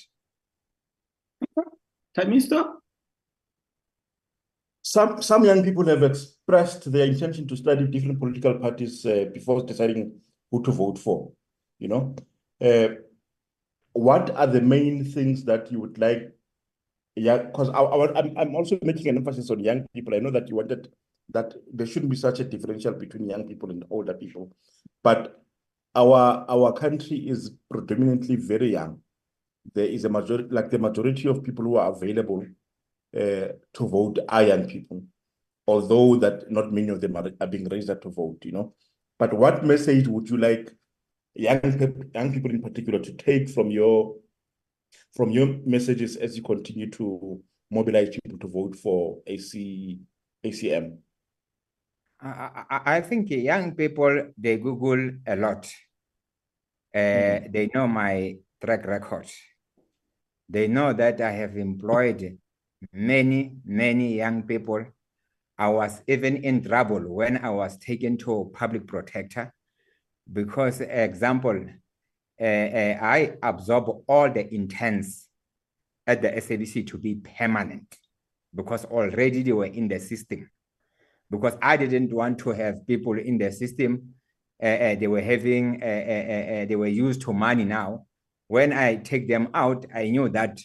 Tamisto? 2.16 2.74
Some 4.88 5.22
some 5.22 5.44
young 5.44 5.64
people 5.66 5.86
have 5.88 6.02
expressed 6.02 6.90
their 6.90 7.06
intention 7.06 7.46
to 7.50 7.58
study 7.58 7.86
different 7.88 8.20
political 8.20 8.58
parties 8.58 9.06
uh, 9.06 9.26
before 9.34 9.64
deciding 9.64 10.22
who 10.50 10.64
to 10.64 10.72
vote 10.72 10.98
for. 10.98 11.34
You 11.78 11.90
know, 11.90 12.16
uh, 12.62 12.96
what 13.92 14.30
are 14.30 14.48
the 14.48 14.62
main 14.62 15.04
things 15.04 15.44
that 15.44 15.70
you 15.74 15.82
would 15.82 15.98
like? 15.98 16.32
Yeah, 17.18 17.38
because 17.40 17.68
I, 17.68 17.82
I, 17.82 18.18
I'm 18.18 18.38
I'm 18.38 18.56
also 18.56 18.80
making 18.82 19.10
an 19.10 19.18
emphasis 19.18 19.50
on 19.50 19.60
young 19.60 19.86
people. 19.94 20.16
I 20.16 20.20
know 20.20 20.32
that 20.32 20.48
you 20.48 20.56
wanted 20.56 20.88
that 21.34 21.54
there 21.74 21.86
shouldn't 21.86 22.12
be 22.12 22.16
such 22.16 22.40
a 22.40 22.46
differential 22.46 22.94
between 22.94 23.30
young 23.30 23.46
people 23.46 23.70
and 23.72 23.84
older 23.90 24.14
people, 24.14 24.56
but 25.04 25.44
our 25.96 26.46
our 26.48 26.72
country 26.72 27.18
is 27.28 27.52
predominantly 27.70 28.38
very 28.38 28.72
young. 28.72 29.02
There 29.74 29.92
is 29.98 30.06
a 30.06 30.10
majority, 30.10 30.48
like 30.50 30.70
the 30.70 30.80
majority 30.80 31.28
of 31.28 31.44
people 31.44 31.66
who 31.66 31.76
are 31.76 31.92
available 31.92 32.46
to 33.14 33.60
vote 33.80 34.20
are 34.30 34.44
young 34.44 34.68
people, 34.68 35.04
although 35.68 36.16
that 36.18 36.50
not 36.52 36.72
many 36.72 36.90
of 36.90 37.02
them 37.02 37.16
are, 37.16 37.32
are 37.40 37.48
being 37.48 37.68
raised 37.70 37.88
to 37.88 38.10
vote, 38.10 38.40
you 38.44 38.52
know. 38.52 38.74
But 39.20 39.34
what 39.34 39.66
message 39.66 40.08
would 40.08 40.30
you 40.30 40.38
like 40.38 40.72
young, 41.34 42.10
young 42.14 42.34
people 42.34 42.52
in 42.52 42.62
particular 42.62 43.00
to 43.00 43.14
take 43.14 43.50
from 43.50 43.72
your 43.72 44.16
from 45.14 45.30
your 45.32 45.60
messages 45.66 46.16
as 46.16 46.36
you 46.38 46.44
continue 46.44 46.90
to 46.92 47.42
mobilize 47.70 48.10
people 48.10 48.40
to 48.40 48.48
vote 48.48 48.76
for 48.76 49.20
AC 49.28 50.00
ACM? 50.46 50.98
I, 52.20 52.64
I, 52.70 52.82
I 52.98 53.02
think 53.02 53.30
young 53.30 53.76
people 53.76 54.32
they 54.38 54.58
Google 54.58 55.12
a 55.26 55.36
lot. 55.36 55.70
Uh, 56.94 56.98
mm. 56.98 57.52
They 57.52 57.70
know 57.74 57.88
my 57.88 58.38
track 58.64 58.86
record. 58.86 59.28
They 60.50 60.68
know 60.68 60.94
that 60.94 61.22
I 61.22 61.32
have 61.32 61.58
employed 61.58 62.38
many, 62.92 63.58
many 63.66 64.16
young 64.16 64.44
people. 64.44 64.86
I 65.58 65.70
was 65.70 66.02
even 66.08 66.38
in 66.38 66.64
trouble 66.64 67.02
when 67.02 67.38
I 67.38 67.50
was 67.50 67.78
taken 67.78 68.18
to 68.20 68.52
public 68.54 68.86
protector 68.86 69.54
because, 70.32 70.82
example, 70.82 71.66
uh, 72.40 72.44
uh, 72.44 72.98
I 73.02 73.34
absorb 73.42 74.04
all 74.08 74.30
the 74.32 74.54
intents 74.54 75.28
at 76.06 76.22
the 76.22 76.30
SABC 76.30 76.86
to 76.88 76.98
be 76.98 77.16
permanent 77.16 77.98
because 78.54 78.86
already 78.86 79.42
they 79.42 79.52
were 79.52 79.66
in 79.66 79.88
the 79.88 80.00
system. 80.00 80.50
Because 81.30 81.58
I 81.62 81.76
didn't 81.76 82.14
want 82.14 82.40
to 82.40 82.52
have 82.52 82.86
people 82.88 83.18
in 83.18 83.38
the 83.38 83.52
system. 83.52 84.14
Uh, 84.62 84.66
uh 84.66 84.96
they 84.96 85.08
were 85.08 85.22
having, 85.22 85.82
uh, 85.84 85.86
uh, 85.86 86.66
they 86.66 86.76
were 86.76 86.88
used 86.88 87.22
to 87.22 87.34
money 87.34 87.66
now. 87.66 88.06
When 88.48 88.72
I 88.72 88.96
take 88.96 89.28
them 89.28 89.50
out, 89.54 89.86
I 89.94 90.10
knew 90.10 90.30
that 90.30 90.60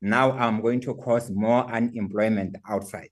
now 0.00 0.32
I'm 0.32 0.60
going 0.60 0.80
to 0.82 0.94
cause 0.94 1.30
more 1.30 1.64
unemployment 1.70 2.56
outside. 2.68 3.10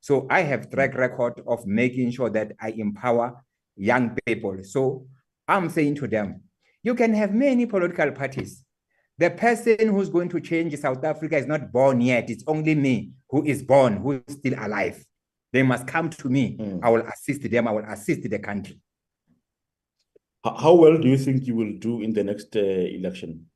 So 0.00 0.26
I 0.28 0.42
have 0.42 0.70
track 0.70 0.94
record 0.94 1.40
of 1.46 1.66
making 1.66 2.10
sure 2.10 2.30
that 2.30 2.52
I 2.60 2.70
empower 2.70 3.42
young 3.76 4.16
people. 4.26 4.58
So 4.62 5.06
I'm 5.48 5.70
saying 5.70 5.96
to 5.96 6.06
them, 6.06 6.42
you 6.82 6.94
can 6.94 7.14
have 7.14 7.32
many 7.32 7.66
political 7.66 8.12
parties. 8.12 8.64
The 9.16 9.30
person 9.30 9.88
who's 9.88 10.10
going 10.10 10.28
to 10.30 10.40
change 10.40 10.76
South 10.78 11.02
Africa 11.04 11.36
is 11.36 11.46
not 11.46 11.72
born 11.72 12.00
yet. 12.00 12.28
It's 12.28 12.44
only 12.46 12.74
me 12.74 13.12
who 13.30 13.44
is 13.44 13.62
born, 13.62 13.98
who 13.98 14.22
is 14.26 14.34
still 14.36 14.54
alive. 14.58 15.02
They 15.52 15.62
must 15.62 15.86
come 15.86 16.10
to 16.10 16.28
me. 16.28 16.56
Mm. 16.58 16.80
I 16.82 16.90
will 16.90 17.06
assist 17.06 17.48
them. 17.48 17.68
I 17.68 17.70
will 17.70 17.84
assist 17.84 18.28
the 18.28 18.38
country. 18.38 18.80
How 20.44 20.74
well 20.74 20.98
do 20.98 21.08
you 21.08 21.16
think 21.16 21.46
you 21.46 21.56
will 21.56 21.78
do 21.78 22.02
in 22.02 22.12
the 22.12 22.24
next 22.24 22.54
uh, 22.56 22.60
election? 22.60 23.46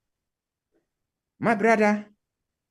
My 1.39 1.55
brother, 1.55 2.07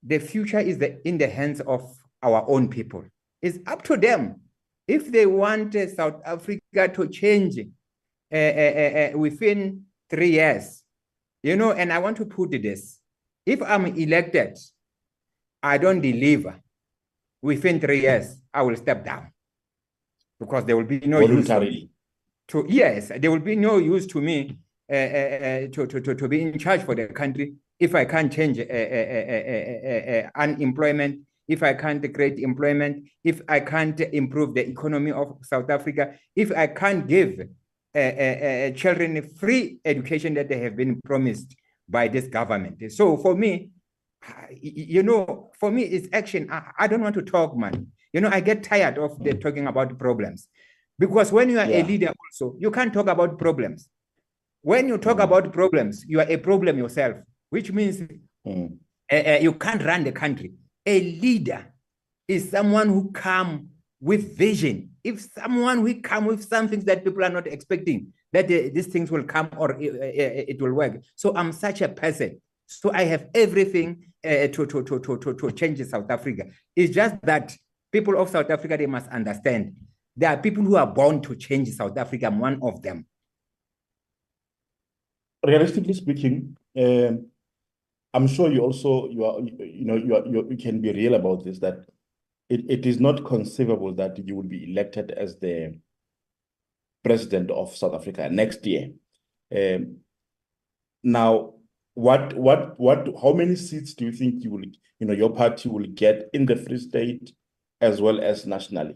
the 0.08 0.20
future 0.20 0.60
is 0.60 0.78
the, 0.78 1.06
in 1.08 1.18
the 1.18 1.28
hands 1.28 1.60
of 1.62 1.94
our 2.24 2.46
own 2.50 2.70
people. 2.70 3.04
It's 3.42 3.60
up 3.68 3.84
to 3.84 3.98
them. 3.98 4.42
If 4.88 5.12
they 5.12 5.26
want 5.26 5.76
uh, 5.76 5.94
South 5.94 6.22
Africa 6.26 6.88
to 6.88 7.08
change 7.10 7.60
uh, 7.60 8.36
uh, 8.36 8.38
uh, 8.38 9.12
uh 9.16 9.18
within 9.18 9.84
three 10.10 10.32
years, 10.32 10.82
you 11.44 11.58
know, 11.58 11.74
and 11.74 11.92
I 11.92 12.00
want 12.00 12.18
to 12.18 12.26
put 12.26 12.52
this 12.52 13.00
if 13.46 13.62
I'm 13.62 13.86
elected, 13.86 14.58
I 15.62 15.78
don't 15.78 16.02
deliver 16.02 16.60
within 17.42 17.80
three 17.80 18.02
years, 18.02 18.42
I 18.54 18.62
will 18.62 18.76
step 18.76 19.06
down 19.06 19.32
because 20.40 20.66
there 20.66 20.78
will 20.78 20.86
be 20.86 21.00
no 21.00 21.20
use 21.20 21.48
to 21.48 22.66
yes, 22.70 23.12
there 23.18 23.30
will 23.30 23.40
be 23.40 23.58
no 23.58 23.78
use 23.78 24.08
to 24.08 24.22
me 24.22 24.58
uh, 24.90 25.68
to, 25.74 25.86
to, 25.88 26.00
to, 26.00 26.16
to 26.16 26.28
be 26.30 26.42
in 26.42 26.58
charge 26.58 26.82
for 26.84 26.96
the 26.96 27.08
country 27.08 27.56
if 27.80 27.96
I 27.96 28.06
can't 28.06 28.32
change 28.32 28.60
uh, 28.60 28.64
uh, 28.64 30.30
unemployment, 30.36 31.22
if 31.48 31.64
I 31.64 31.74
can't 31.74 32.14
create 32.14 32.40
employment, 32.40 33.08
if 33.24 33.42
I 33.48 33.60
can't 33.60 34.00
improve 34.00 34.54
the 34.54 34.68
economy 34.68 35.12
of 35.12 35.38
South 35.44 35.70
Africa, 35.70 36.16
if 36.36 36.52
I 36.52 36.68
can't 36.68 37.08
give 37.08 37.48
children 38.76 39.30
free 39.40 39.80
education 39.86 40.34
that 40.36 40.50
they 40.50 40.60
have 40.60 40.76
been 40.76 41.02
promised 41.02 41.56
by 41.90 42.08
this 42.08 42.28
government. 42.28 42.92
So 42.92 43.18
for 43.18 43.36
me, 43.36 43.72
you 44.62 45.04
know, 45.04 45.52
for 45.60 45.72
me, 45.72 45.84
it's 45.84 46.08
action. 46.12 46.50
I, 46.52 46.72
I 46.80 46.88
don't 46.88 47.02
want 47.02 47.16
to 47.16 47.22
talk, 47.22 47.56
man. 47.56 47.88
You 48.12 48.22
know, 48.22 48.30
I 48.30 48.42
get 48.42 48.64
tired 48.64 48.98
of 48.98 49.24
the 49.24 49.34
talking 49.34 49.68
about 49.68 49.98
problems. 49.98 50.48
Because 51.00 51.32
when 51.32 51.50
you 51.50 51.60
are 51.60 51.66
yeah. 51.66 51.82
a 51.82 51.84
leader, 51.84 52.14
also, 52.26 52.56
you 52.60 52.72
can't 52.72 52.94
talk 52.94 53.08
about 53.08 53.38
problems. 53.38 53.88
When 54.62 54.88
you 54.88 54.98
talk 54.98 55.18
mm. 55.18 55.24
about 55.24 55.54
problems, 55.54 56.04
you 56.08 56.20
are 56.20 56.30
a 56.30 56.38
problem 56.38 56.78
yourself, 56.78 57.18
which 57.50 57.72
means 57.72 58.02
mm. 58.46 58.78
uh, 59.12 59.16
uh, 59.16 59.40
you 59.42 59.54
can't 59.54 59.84
run 59.84 60.04
the 60.04 60.12
country. 60.12 60.54
A 60.86 61.00
leader 61.00 61.74
is 62.28 62.50
someone 62.50 62.88
who 62.88 63.12
come 63.12 63.70
with 64.00 64.38
vision. 64.38 64.92
If 65.04 65.22
someone 65.22 65.80
who 65.80 66.02
come 66.02 66.26
with 66.26 66.44
something 66.44 66.82
that 66.82 67.04
people 67.04 67.24
are 67.24 67.30
not 67.30 67.48
expecting, 67.48 68.14
that 68.34 68.46
uh, 68.46 68.70
these 68.74 68.88
things 68.88 69.10
will 69.10 69.24
come 69.24 69.50
or 69.58 69.78
it 69.80 70.62
will 70.62 70.74
work. 70.74 71.02
So 71.16 71.36
I'm 71.36 71.52
such 71.52 71.82
a 71.82 71.90
person. 71.90 72.42
So 72.68 72.92
I 72.94 73.06
have 73.06 73.28
everything 73.34 74.06
to, 74.24 74.48
to, 74.50 74.66
to, 74.66 75.00
to, 75.00 75.18
to, 75.18 75.34
to 75.34 75.52
change 75.52 75.82
South 75.86 76.10
Africa. 76.10 76.48
It's 76.76 76.94
just 76.94 77.16
that 77.24 77.56
people 77.92 78.20
of 78.20 78.30
South 78.30 78.50
Africa, 78.50 78.76
they 78.78 78.86
must 78.86 79.10
understand 79.10 79.76
there 80.18 80.32
are 80.32 80.38
people 80.38 80.64
who 80.64 80.76
are 80.76 80.88
born 80.88 81.22
to 81.22 81.36
change 81.36 81.70
South 81.70 81.96
Africa. 81.96 82.26
I'm 82.26 82.40
one 82.40 82.60
of 82.64 82.82
them. 82.82 83.06
Realistically 85.46 85.94
speaking, 85.94 86.58
I'm 88.18 88.28
sure 88.28 88.52
you 88.52 88.62
also 88.62 89.10
you 89.10 89.26
are 89.26 89.40
you 89.42 89.86
know 89.86 89.96
you 89.96 90.16
are 90.16 90.26
you 90.26 90.58
can 90.58 90.82
be 90.82 90.92
real 90.92 91.14
about 91.14 91.46
this 91.46 91.60
that 91.60 91.86
it, 92.50 92.62
it 92.68 92.86
is 92.88 93.00
not 93.00 93.24
conceivable 93.24 93.94
that 93.94 94.18
you 94.18 94.36
will 94.36 94.50
be 94.58 94.72
elected 94.72 95.12
as 95.12 95.38
the 95.38 95.78
president 97.04 97.52
of 97.52 97.76
South 97.78 97.94
Africa 97.94 98.28
next 98.32 98.66
year. 98.66 98.90
Um, 99.56 99.98
now, 101.04 101.54
what 101.94 102.34
what 102.34 102.80
what 102.80 103.08
how 103.22 103.34
many 103.34 103.56
seats 103.56 103.94
do 103.94 104.06
you 104.06 104.12
think 104.12 104.44
you 104.44 104.50
will 104.50 104.66
you 104.98 105.06
know 105.06 105.14
your 105.14 105.30
party 105.30 105.70
will 105.70 105.86
get 105.86 106.28
in 106.34 106.48
the 106.48 106.56
Free 106.56 106.80
State 106.80 107.34
as 107.82 108.02
well 108.02 108.20
as 108.20 108.48
nationally? 108.48 108.96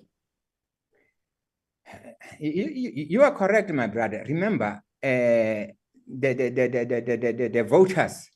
you, 2.40 2.70
you, 2.74 2.92
you 2.96 3.22
are 3.22 3.36
correct, 3.36 3.70
my 3.70 3.86
brother. 3.86 4.26
Remember, 4.28 4.82
uh, 5.04 5.70
the, 6.08 6.34
the, 6.34 6.50
the, 6.50 6.68
the, 6.68 7.18
the, 7.18 7.34
the, 7.34 7.48
the 7.50 7.64
voters, 7.64 8.31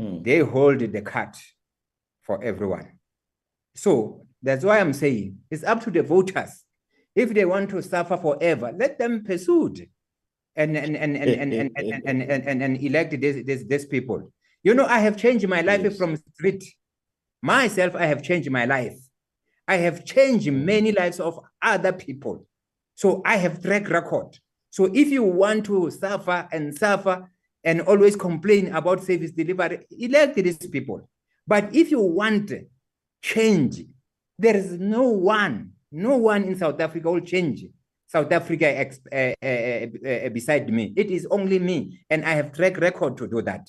mm. 0.00 0.24
they 0.24 0.38
hold 0.38 0.80
the 0.80 1.02
cut 1.02 1.36
for 2.22 2.42
everyone. 2.42 2.98
So 3.74 4.26
that's 4.42 4.64
why 4.64 4.80
I'm 4.80 4.92
saying 4.92 5.38
it's 5.50 5.64
up 5.64 5.82
to 5.84 5.90
the 5.90 6.02
voters. 6.02 6.64
If 7.14 7.34
they 7.34 7.44
want 7.44 7.70
to 7.70 7.82
suffer 7.82 8.16
forever, 8.16 8.72
let 8.76 8.98
them 8.98 9.24
pursue 9.24 9.74
and 10.56 10.76
and 10.76 10.96
and 10.96 11.16
and 11.16 11.32
and 11.32 11.52
and, 11.52 11.78
and, 12.06 12.22
and, 12.22 12.46
and, 12.48 12.62
and, 12.62 12.84
elect 12.84 13.20
these, 13.20 13.44
these, 13.44 13.66
these 13.66 13.86
people. 13.86 14.32
You 14.62 14.74
know, 14.74 14.86
I 14.86 14.98
have 14.98 15.16
changed 15.16 15.48
my 15.48 15.60
life 15.60 15.82
yes. 15.82 15.96
from 15.96 16.16
street. 16.34 16.64
Myself, 17.40 17.94
I 17.94 18.06
have 18.06 18.22
changed 18.22 18.50
my 18.50 18.64
life. 18.64 18.98
I 19.68 19.76
have 19.76 20.04
changed 20.04 20.50
many 20.50 20.92
lives 20.92 21.20
of 21.20 21.38
other 21.62 21.92
people. 21.92 22.46
So 22.96 23.22
I 23.24 23.36
have 23.36 23.62
track 23.62 23.88
record. 23.88 24.36
So 24.70 24.86
if 24.86 25.08
you 25.08 25.22
want 25.22 25.66
to 25.66 25.90
suffer 25.90 26.48
and 26.50 26.76
suffer 26.76 27.30
and 27.64 27.80
always 27.82 28.16
complain 28.16 28.74
about 28.74 29.02
service 29.02 29.30
delivery, 29.30 29.86
elect 29.90 30.36
these 30.36 30.58
people. 30.58 31.08
But 31.46 31.74
if 31.74 31.90
you 31.90 32.00
want 32.00 32.52
change, 33.22 33.84
there 34.38 34.56
is 34.56 34.78
no 34.78 35.02
one, 35.02 35.72
no 35.90 36.16
one 36.16 36.44
in 36.44 36.56
South 36.56 36.80
Africa 36.80 37.10
will 37.10 37.20
change 37.20 37.64
South 38.06 38.32
Africa 38.32 38.90
uh, 39.12 39.16
uh, 39.16 39.46
uh, 39.46 40.28
beside 40.30 40.68
me. 40.70 40.92
It 40.96 41.10
is 41.10 41.26
only 41.30 41.58
me, 41.58 42.00
and 42.08 42.24
I 42.24 42.30
have 42.32 42.52
track 42.52 42.78
record 42.78 43.16
to 43.18 43.26
do 43.26 43.42
that. 43.42 43.68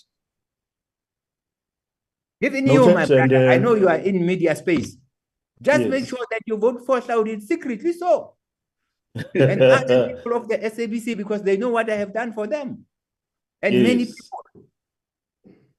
Even 2.41 2.65
no 2.65 2.73
you, 2.73 2.93
my 2.93 3.05
brother, 3.05 3.49
I 3.49 3.57
know 3.57 3.75
you 3.75 3.89
are 3.89 3.97
in 3.97 4.25
media 4.25 4.55
space. 4.55 4.95
Just 5.61 5.81
yes. 5.81 5.89
make 5.89 6.07
sure 6.07 6.25
that 6.31 6.41
you 6.45 6.55
vote 6.55 6.85
for 6.85 7.01
Hlaudi 7.01 7.41
secretly 7.41 7.91
so 7.91 8.35
and 9.35 9.61
other 9.61 10.15
people 10.15 10.37
of 10.37 10.47
the 10.47 10.57
SABC 10.57 11.17
because 11.17 11.43
they 11.43 11.57
know 11.57 11.69
what 11.69 11.89
I 11.89 11.95
have 11.95 12.13
done 12.13 12.31
for 12.31 12.47
them. 12.47 12.85
And 13.61 13.73
yes. 13.73 13.83
many 13.83 14.05
people, 14.05 14.69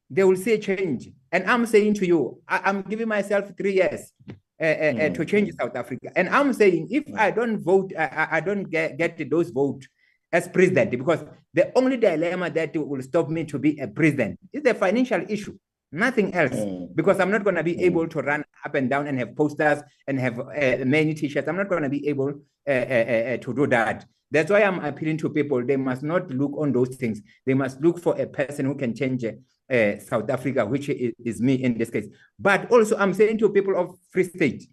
they 0.09 0.24
will 0.24 0.37
say 0.37 0.59
change. 0.59 1.11
And 1.33 1.49
I'm 1.49 1.66
saying 1.66 1.95
to 1.95 2.07
you, 2.07 2.41
I, 2.49 2.68
am 2.70 2.83
giving 2.83 3.09
myself 3.09 3.51
three 3.57 3.74
years 3.74 4.12
uh, 4.61 4.64
uh, 4.64 4.93
mm. 4.93 5.14
to 5.14 5.24
change 5.24 5.53
South 5.59 5.76
Africa. 5.76 6.11
And 6.16 6.28
I'm 6.28 6.53
saying 6.53 6.89
if 6.91 7.07
mm. 7.07 7.18
I 7.18 7.31
don't 7.31 7.59
vote, 7.62 7.93
I, 7.99 8.28
I 8.33 8.41
don't 8.41 8.64
get, 8.64 8.99
get 8.99 9.31
those 9.31 9.51
votes 9.51 9.87
as 10.33 10.49
president, 10.49 10.91
because 10.93 11.24
the 11.53 11.76
only 11.76 11.97
dilemma 11.97 12.51
that 12.51 12.76
will 12.76 13.03
stop 13.03 13.28
me 13.28 13.45
to 13.45 13.59
be 13.59 13.78
a 13.81 13.89
president 13.89 14.39
is 14.53 14.62
the 14.62 14.74
financial 14.74 15.24
issue 15.28 15.57
nothing 15.93 16.33
else 16.35 16.53
mm. 16.53 16.95
because 16.95 17.18
i'm 17.18 17.31
not 17.31 17.43
going 17.43 17.57
to 17.57 17.62
be 17.62 17.74
mm. 17.74 17.81
able 17.81 18.07
to 18.07 18.20
run 18.20 18.45
up 18.64 18.74
and 18.74 18.89
down 18.89 19.07
and 19.07 19.18
have 19.18 19.35
posters 19.35 19.83
and 20.07 20.20
have 20.20 20.39
uh, 20.39 20.85
many 20.85 21.14
t-shirts 21.14 21.49
i'm 21.49 21.57
not 21.57 21.68
going 21.68 21.83
to 21.83 21.89
be 21.89 22.07
able 22.09 22.28
uh, 22.68 22.70
uh, 22.70 23.35
uh, 23.35 23.37
to 23.39 23.55
do 23.55 23.66
that 23.66 24.05
That's 24.31 24.51
why 24.51 24.62
I'm 24.62 24.85
appealing 24.85 25.18
to 25.18 25.31
people. 25.31 25.64
They 25.64 25.76
must 25.76 26.03
not 26.03 26.31
look 26.31 26.53
on 26.57 26.72
those 26.72 26.95
things. 26.97 27.20
They 27.47 27.55
must 27.55 27.81
look 27.81 28.01
for 28.01 28.20
a 28.20 28.26
person 28.26 28.66
who 28.66 28.76
can 28.76 28.95
change 28.95 29.24
uh, 29.24 29.99
South 29.99 30.31
Africa, 30.31 30.64
which 30.64 30.89
is, 30.89 31.12
is 31.24 31.41
me 31.41 31.55
in 31.55 31.76
this 31.76 31.91
case. 31.91 32.07
But 32.39 32.70
also, 32.70 32.97
I'm 32.97 33.14
saying 33.14 33.39
to 33.39 33.51
people 33.51 33.76
of 33.76 33.97
Free 34.11 34.24
State, 34.24 34.68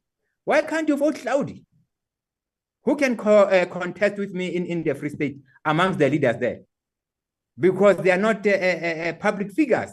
why 0.45 0.62
can't 0.62 0.88
you 0.88 0.95
vote 0.95 1.16
Hlaudi? 1.16 1.64
Who 2.84 2.95
can 2.95 3.18
co 3.18 3.43
uh, 3.43 3.66
contest 3.66 4.18
with 4.18 4.32
me 4.32 4.47
in, 4.55 4.66
in 4.66 4.84
the 4.84 4.95
Free 4.95 5.10
State 5.10 5.39
amongst 5.66 5.99
the 5.99 6.10
leaders 6.10 6.38
there? 6.38 6.62
Because 7.60 7.97
they 7.97 8.12
are 8.12 8.18
not 8.18 8.45
uh, 8.45 8.51
uh, 8.51 8.53
uh 8.53 9.14
public 9.14 9.51
figures. 9.51 9.89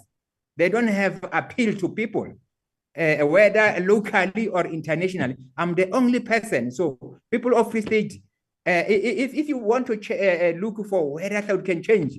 They 0.56 0.68
don't 0.68 0.86
have 0.86 1.24
appeal 1.32 1.74
to 1.76 1.88
people, 1.88 2.32
uh, 2.96 3.16
whether 3.26 3.80
locally 3.80 4.46
or 4.48 4.66
internationally. 4.66 5.36
I'm 5.56 5.74
the 5.74 5.90
only 5.90 6.20
person. 6.20 6.70
So 6.70 7.18
people 7.30 7.56
of 7.56 7.70
Free 7.70 7.80
State, 7.80 8.22
uh, 8.66 8.84
if, 8.88 9.34
if 9.34 9.48
you 9.48 9.58
want 9.58 9.86
to 9.86 9.94
uh, 9.94 10.58
look 10.58 10.86
for 10.88 11.14
whether 11.14 11.42
Hlaudi 11.42 11.64
can 11.64 11.82
change, 11.82 12.18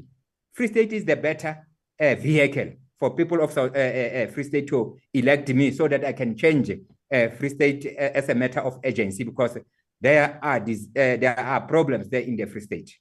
Free 0.54 0.68
State 0.68 0.93
is 0.93 1.06
the 1.06 1.16
better 1.16 1.68
uh, 2.00 2.16
vehicle 2.16 2.74
for 3.00 3.16
people 3.16 3.41
of 3.41 3.52
South, 3.52 3.76
uh, 3.76 3.80
uh, 3.80 4.28
Free 4.28 4.43
State 4.43 4.68
to 4.68 4.98
elect 5.14 5.50
me 5.50 5.72
so 5.72 5.88
that 5.88 6.06
I 6.06 6.14
can 6.14 6.38
change 6.38 6.72
Free 7.38 7.50
State 7.50 7.86
as 7.86 8.30
a 8.30 8.36
matter 8.36 8.60
of 8.60 8.80
agency 8.84 9.24
because 9.24 9.58
there 10.02 10.39
are 10.41 10.60
these, 10.60 10.89
there 10.93 11.39
are 11.39 11.62
problems 11.62 12.10
there 12.10 12.22
in 12.22 12.36
the 12.36 12.46
Free 12.46 12.62
State. 12.62 12.96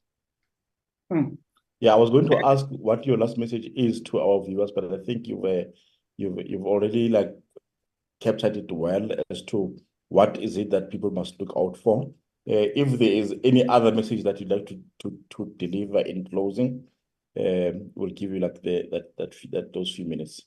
Hmm. 1.10 1.34
Yeah, 1.80 1.92
I 1.92 1.96
was 1.96 2.10
going 2.10 2.30
to 2.30 2.40
ask 2.46 2.66
what 2.70 3.04
your 3.04 3.18
last 3.18 3.36
message 3.36 3.70
is 3.76 4.00
to 4.02 4.20
our 4.20 4.42
viewers, 4.42 4.72
but 4.74 4.90
I 4.90 5.04
think 5.04 5.26
you've 5.26 5.44
uh, 5.44 5.64
you've 6.16 6.38
you've 6.46 6.64
already 6.64 7.10
like 7.10 7.34
captured 8.20 8.56
it 8.56 8.72
well 8.72 9.08
as 9.28 9.42
to 9.42 9.76
what 10.08 10.40
is 10.40 10.56
it 10.56 10.70
that 10.70 10.90
people 10.90 11.10
must 11.10 11.38
look 11.38 11.52
out 11.56 11.76
for. 11.76 12.10
Uh, 12.46 12.68
if 12.76 12.98
there 12.98 13.10
is 13.10 13.34
any 13.42 13.66
other 13.66 13.90
message 13.90 14.22
that 14.22 14.38
you'd 14.38 14.50
like 14.50 14.66
to 14.66 15.54
deliver 15.56 16.00
in 16.00 16.26
closing, 16.26 16.84
um, 17.38 17.90
we'll 17.94 18.10
give 18.10 18.32
you 18.32 18.38
like 18.38 18.62
the 18.62 18.86
that 18.90 19.16
that 19.16 19.34
that 19.50 19.72
those 19.72 19.94
few 19.94 20.04
minutes. 20.04 20.42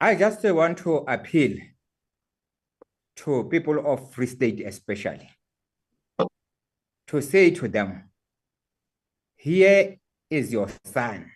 I 0.00 0.14
just 0.16 0.44
want 0.44 0.78
to 0.78 0.96
appeal 1.08 1.56
to 3.16 3.44
people 3.44 3.90
of 3.90 4.12
Free 4.12 4.26
State, 4.26 4.60
especially, 4.66 5.30
to 7.06 7.22
say 7.22 7.50
to 7.52 7.68
them 7.68 8.10
here 9.36 9.96
is 10.30 10.52
your 10.52 10.68
son, 10.84 11.30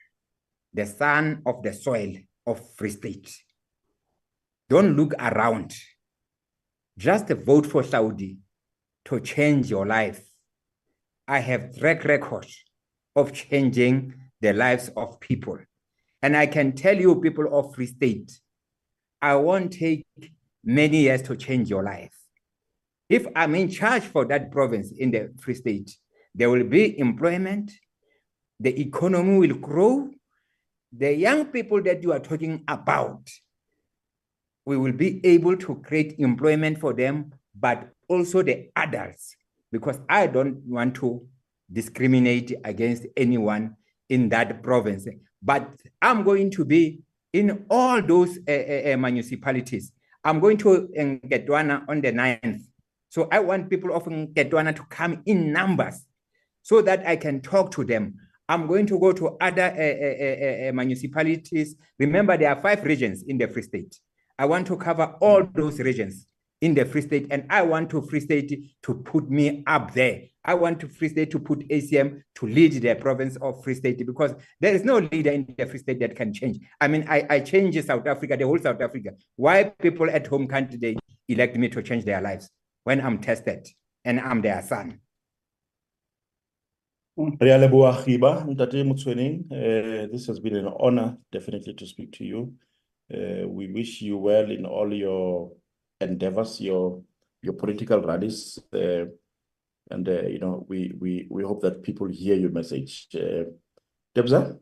the 0.73 0.87
son 0.87 1.43
of 1.47 1.63
the 1.63 1.73
soil 1.73 2.15
of 2.47 2.75
Free 2.75 2.91
State. 2.91 3.37
Don't 4.69 4.97
look 4.97 5.15
around. 5.19 5.75
Just 6.99 7.29
vote 7.29 7.65
for 7.65 7.83
Hlaudi 7.83 8.39
to 9.05 9.21
change 9.21 9.71
your 9.71 9.87
life. 9.87 10.21
I 11.29 11.39
have 11.39 11.79
track 11.79 12.05
record 12.05 12.49
of 13.15 13.33
changing 13.33 14.15
the 14.41 14.53
lives 14.53 14.91
of 14.97 15.21
people. 15.21 15.59
And 16.23 16.37
I 16.37 16.47
can 16.47 16.73
tell 16.73 16.99
you, 16.99 17.21
people 17.21 17.57
of 17.57 17.73
Free 17.73 17.87
State, 17.87 18.41
I 19.23 19.37
won't 19.37 19.73
take 19.73 20.05
many 20.65 21.03
years 21.03 21.23
to 21.23 21.37
change 21.37 21.71
your 21.71 21.85
life. 21.85 22.17
If 23.09 23.29
I'm 23.37 23.55
in 23.55 23.71
charge 23.71 24.03
for 24.03 24.25
that 24.25 24.51
province 24.51 24.91
in 24.91 25.13
the 25.13 25.33
Free 25.39 25.55
State, 25.55 25.97
there 26.35 26.51
will 26.51 26.65
be 26.65 26.99
employment, 26.99 27.71
the 28.59 28.79
economy 28.81 29.39
will 29.39 29.57
grow. 29.57 30.11
The 30.91 31.15
young 31.15 31.47
people 31.47 31.81
that 31.83 32.03
you 32.03 32.13
are 32.13 32.19
talking 32.19 32.65
about, 32.67 33.31
we 34.69 34.77
will 34.77 34.93
be 34.93 35.19
able 35.25 35.57
to 35.57 35.77
create 35.77 36.17
employment 36.19 36.79
for 36.79 36.93
them, 36.93 37.33
but 37.59 37.89
also 38.07 38.43
the 38.43 38.69
adults, 38.77 39.35
because 39.73 39.99
I 40.11 40.27
don't 40.27 40.59
want 40.67 40.95
to 40.97 41.27
discriminate 41.73 42.53
against 42.65 43.07
anyone 43.17 43.77
in 44.11 44.29
that 44.29 44.63
province. 44.63 45.07
But 45.43 45.71
I'm 46.03 46.23
going 46.23 46.51
to 46.51 46.67
be 46.67 47.01
in 47.33 47.65
all 47.71 48.03
those 48.03 48.41
uh, 48.47 48.93
uh, 48.93 48.97
municipalities. 48.99 49.91
I'm 50.23 50.39
going 50.39 50.59
to 50.59 50.91
Ngetwana 50.95 51.89
on 51.89 52.03
the 52.03 52.13
9th. 52.13 52.65
So 53.09 53.27
I 53.33 53.39
want 53.39 53.71
people 53.71 53.97
of 53.97 54.05
Ngetwana 54.05 54.77
to 54.77 54.83
come 54.91 55.23
in 55.25 55.51
numbers 55.51 56.05
so 56.61 56.83
that 56.83 57.07
I 57.07 57.17
can 57.17 57.41
talk 57.41 57.71
to 57.71 57.85
them. 57.85 58.17
I'm 58.51 58.67
going 58.67 58.85
to 58.89 59.01
go 59.01 59.13
to 59.13 59.29
other 59.41 59.63
uh, 59.63 60.73
municipalities. 60.75 61.75
Remember, 61.99 62.37
there 62.37 62.51
are 62.51 62.61
five 62.61 62.85
regions 62.85 63.23
in 63.23 63.39
the 63.39 63.49
Free 63.49 63.63
State. 63.63 63.99
I 64.39 64.47
want 64.47 64.67
to 64.69 64.77
cover 64.77 65.17
all 65.21 65.45
those 65.53 65.81
regions 65.81 66.27
in 66.61 66.75
the 66.75 66.85
Free 66.85 67.03
State, 67.03 67.27
and 67.31 67.45
I 67.51 67.63
want 67.63 67.91
to 67.91 68.03
Free 68.03 68.21
State 68.21 68.71
to 68.83 68.95
put 68.95 69.31
me 69.31 69.63
up 69.67 69.95
there. 69.95 70.23
I 70.45 70.55
want 70.55 70.81
to 70.81 70.89
Free 70.89 71.09
State 71.09 71.31
to 71.33 71.39
put 71.39 71.69
ACM 71.69 72.23
to 72.37 72.47
lead 72.47 72.73
the 72.73 72.95
province 72.95 73.37
of 73.37 73.63
Free 73.63 73.75
State 73.75 74.05
because 74.07 74.35
there 74.61 74.75
is 74.75 74.85
no 74.85 74.99
leader 74.99 75.31
in 75.31 75.55
the 75.59 75.67
Free 75.67 75.79
State 75.79 76.01
that 76.01 76.17
can 76.17 76.33
change. 76.33 76.59
I 76.81 76.89
mean, 76.89 77.07
I, 77.09 77.27
I 77.29 77.41
change 77.41 77.81
South 77.85 78.07
Africa, 78.07 78.37
the 78.37 78.47
whole 78.47 78.59
South 78.59 78.81
Africa. 78.81 79.11
Why 79.37 79.65
people 79.65 80.09
at 80.11 80.27
home 80.27 80.49
can't 80.49 80.81
they 80.81 80.97
elect 81.29 81.57
me 81.57 81.69
to 81.69 81.83
change 81.83 82.05
their 82.05 82.21
lives 82.21 82.49
when 82.85 83.01
I'm 83.01 83.19
tested 83.19 83.69
and 84.05 84.21
I'm 84.21 84.41
their 84.41 84.63
son? 84.63 85.01
Uh, 89.51 90.07
this 90.11 90.27
has 90.27 90.39
been 90.39 90.55
an 90.55 90.73
honor, 90.79 91.19
definitely, 91.33 91.75
to 91.75 91.87
speak 91.87 92.13
to 92.13 92.25
you. 92.25 92.55
Uh, 93.13 93.49
we 93.49 93.69
wish 93.69 94.03
you 94.03 94.19
well 94.19 94.51
in 94.51 94.67
all 94.67 94.93
your 94.93 95.53
endeavors, 96.01 96.61
your 96.61 97.03
your 97.43 97.55
political 97.55 98.03
rallies, 98.03 98.59
uh, 98.73 99.05
and 99.91 100.09
uh, 100.09 100.23
you 100.23 100.39
know 100.39 100.67
we 100.69 100.93
we 100.99 101.27
we 101.31 101.43
hope 101.43 101.63
that 101.63 101.83
people 101.83 102.09
hear 102.09 102.37
your 102.37 102.51
message. 102.51 103.09
Uh, 103.15 103.45
Debza. 104.15 104.59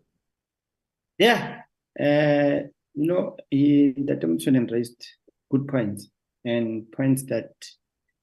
Yeah, 1.18 1.62
uh, 1.98 2.66
you 2.96 3.06
know, 3.06 3.36
he, 3.50 3.94
Ntate 3.96 4.24
Motsoeneng 4.24 4.70
raised 4.70 5.06
good 5.50 5.68
points 5.68 6.08
and 6.44 6.90
points 6.92 7.22
that 7.24 7.52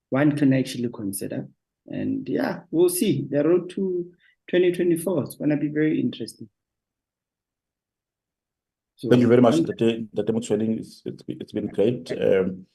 one 0.10 0.36
can 0.36 0.54
actually 0.54 0.90
consider. 0.94 1.48
And 1.88 2.28
yeah, 2.28 2.62
we'll 2.72 2.90
see. 2.90 3.28
The 3.30 3.44
road 3.44 3.70
to 3.72 4.12
2024 4.50 5.24
is 5.24 5.36
going 5.36 5.50
to 5.52 5.58
be 5.58 5.68
very 5.68 6.00
interesting. 6.00 6.50
So, 8.96 9.10
Thank 9.10 9.22
you 9.22 9.28
very 9.28 9.42
much. 9.42 9.56
The, 9.56 10.08
the 10.14 10.24
demo 10.24 10.40
training 10.40 10.80
is 10.80 11.02
it's, 11.06 11.24
it's 11.28 11.52
been 11.52 11.68
great. 11.68 12.12
Um, 12.12 12.66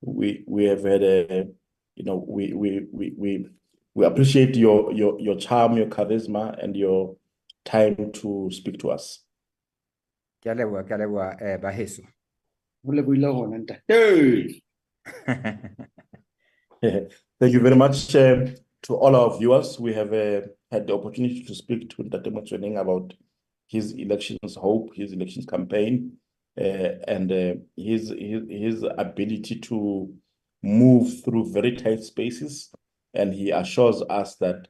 we 0.00 0.44
we 0.46 0.64
have 0.64 0.84
had 0.84 1.02
a 1.02 1.48
you 1.96 2.04
know 2.04 2.24
we 2.26 2.52
we 2.52 2.86
we 2.92 3.12
we 3.16 3.48
we 3.94 4.04
appreciate 4.06 4.56
your 4.56 4.92
your 4.92 5.18
your 5.20 5.36
charm, 5.36 5.76
your 5.76 5.86
charisma, 5.86 6.62
and 6.62 6.76
your 6.76 7.16
time 7.64 8.12
to 8.12 8.48
speak 8.52 8.78
to 8.80 8.90
us. 8.90 9.20
Ke 10.42 10.54
leboha 10.54 10.84
ke 10.84 10.98
leboha 10.98 11.42
eh 11.42 11.56
baheso. 11.58 12.02
Ho 12.84 12.92
lebohile 12.92 13.32
hona 13.32 13.58
ntate. 13.58 14.62
Thank 17.40 17.52
you 17.52 17.60
very 17.60 17.76
much 17.76 18.14
uh, 18.14 18.46
to 18.82 18.94
all 18.94 19.16
our 19.16 19.38
viewers. 19.38 19.80
We 19.80 19.92
have 19.94 20.12
uh, 20.12 20.42
had 20.70 20.86
the 20.86 20.94
opportunity 20.94 21.42
to 21.44 21.54
speak 21.54 21.90
to 21.90 22.02
Ntate 22.02 22.32
Motsoeneng 22.32 22.78
about 22.78 23.14
his 23.66 23.92
elections 23.92 24.56
hope, 24.56 24.94
his 24.94 25.12
elections 25.12 25.46
campaign, 25.46 26.12
uh, 26.60 26.98
and 27.08 27.32
uh, 27.32 27.54
his, 27.76 28.10
his 28.10 28.42
his 28.48 28.84
ability 28.98 29.58
to 29.60 30.12
move 30.62 31.24
through 31.24 31.52
very 31.52 31.76
tight 31.76 32.02
spaces. 32.02 32.70
And 33.14 33.32
he 33.32 33.50
assures 33.50 34.02
us 34.10 34.36
that 34.36 34.68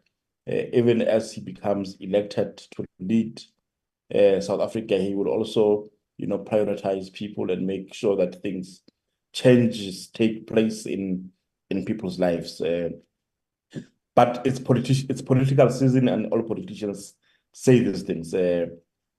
uh, 0.50 0.66
even 0.72 1.02
as 1.02 1.32
he 1.32 1.40
becomes 1.40 1.96
elected 2.00 2.58
to 2.76 2.84
lead 3.00 3.40
South 4.40 4.60
Africa, 4.60 4.98
he 4.98 5.14
will 5.14 5.28
also, 5.28 5.90
you 6.18 6.26
know, 6.26 6.38
prioritize 6.38 7.12
people 7.12 7.50
and 7.50 7.66
make 7.66 7.92
sure 7.92 8.16
that 8.16 8.42
things 8.42 8.82
changes 9.32 10.08
take 10.08 10.46
place 10.46 10.86
in 10.86 11.30
in 11.70 11.84
people's 11.84 12.18
lives. 12.18 12.60
Uh, 12.60 12.90
but 14.14 14.42
it's 14.46 14.60
politi- 14.60 15.08
it's 15.10 15.22
political 15.22 15.68
season 15.70 16.08
and 16.08 16.26
all 16.32 16.42
politicians 16.42 17.14
say 17.52 17.80
these 17.80 18.02
things. 18.02 18.32
Uh, 18.32 18.66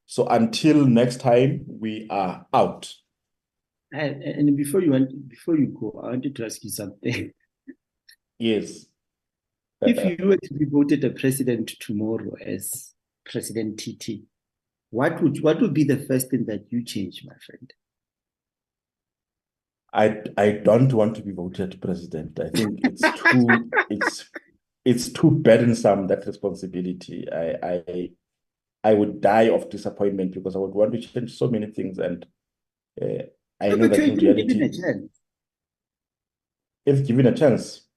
so 0.05 0.27
until 0.27 0.85
next 0.85 1.19
time, 1.21 1.65
we 1.67 2.07
are 2.09 2.45
out. 2.53 2.93
And, 3.91 4.21
and 4.23 4.57
before 4.57 4.81
you 4.81 4.91
went, 4.91 5.29
before 5.29 5.57
you 5.57 5.67
go, 5.67 5.99
I 6.03 6.09
wanted 6.09 6.35
to 6.35 6.45
ask 6.45 6.63
you 6.63 6.69
something. 6.69 7.31
Yes. 8.37 8.85
if 9.81 10.19
you 10.19 10.27
were 10.27 10.37
to 10.37 10.53
be 10.53 10.65
voted 10.65 11.03
a 11.03 11.09
president 11.11 11.73
tomorrow 11.79 12.35
as 12.45 12.93
President 13.25 13.79
TT, 13.79 14.23
what 14.89 15.21
would 15.21 15.41
what 15.43 15.59
would 15.61 15.73
be 15.73 15.83
the 15.83 15.97
first 15.97 16.29
thing 16.29 16.45
that 16.45 16.65
you 16.71 16.83
change, 16.83 17.23
my 17.25 17.35
friend? 17.45 17.73
I 19.93 20.21
I 20.37 20.51
don't 20.51 20.93
want 20.93 21.15
to 21.15 21.21
be 21.21 21.31
voted 21.31 21.81
president. 21.81 22.39
I 22.39 22.49
think 22.49 22.79
it's 22.83 23.01
too 23.01 23.69
it's 23.89 24.29
it's 24.85 25.09
too 25.09 25.31
burdensome 25.31 26.07
that 26.07 26.25
responsibility. 26.27 27.27
I 27.31 27.57
I 27.63 28.09
I 28.89 28.93
would 28.93 29.19
die 29.19 29.49
of 29.49 29.69
disappointment 29.69 30.31
because 30.33 30.55
I 30.55 30.59
would 30.59 30.75
want 30.79 30.93
to 30.93 30.99
change 31.01 31.31
so 31.37 31.47
many 31.49 31.67
things, 31.77 31.97
and 31.97 32.25
uh, 33.01 33.23
I 33.59 33.69
know 33.75 33.87
that 33.87 33.99
in 33.99 34.15
reality, 34.15 34.53
given 34.53 34.63
a 34.63 34.69
chance. 34.81 35.11
if 36.85 37.07
given 37.07 37.25
a 37.25 37.35
chance, 37.41 37.87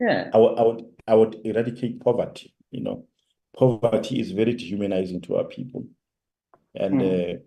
yeah, 0.00 0.30
I 0.34 0.38
would 0.38 0.58
I 0.58 0.62
would 0.68 0.84
I 1.06 1.14
would 1.14 1.34
eradicate 1.44 2.00
poverty, 2.00 2.54
you 2.70 2.80
know. 2.80 3.06
Poverty 3.56 4.20
is 4.20 4.30
very 4.32 4.54
dehumanizing 4.54 5.20
to 5.22 5.36
our 5.36 5.44
people. 5.44 5.82
And, 6.74 7.00
Mm. 7.00 7.36
uh, 7.36 7.38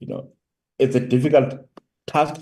you 0.00 0.08
know, 0.08 0.32
it's 0.78 0.96
a 0.96 1.00
difficult 1.00 1.50
task, 2.06 2.36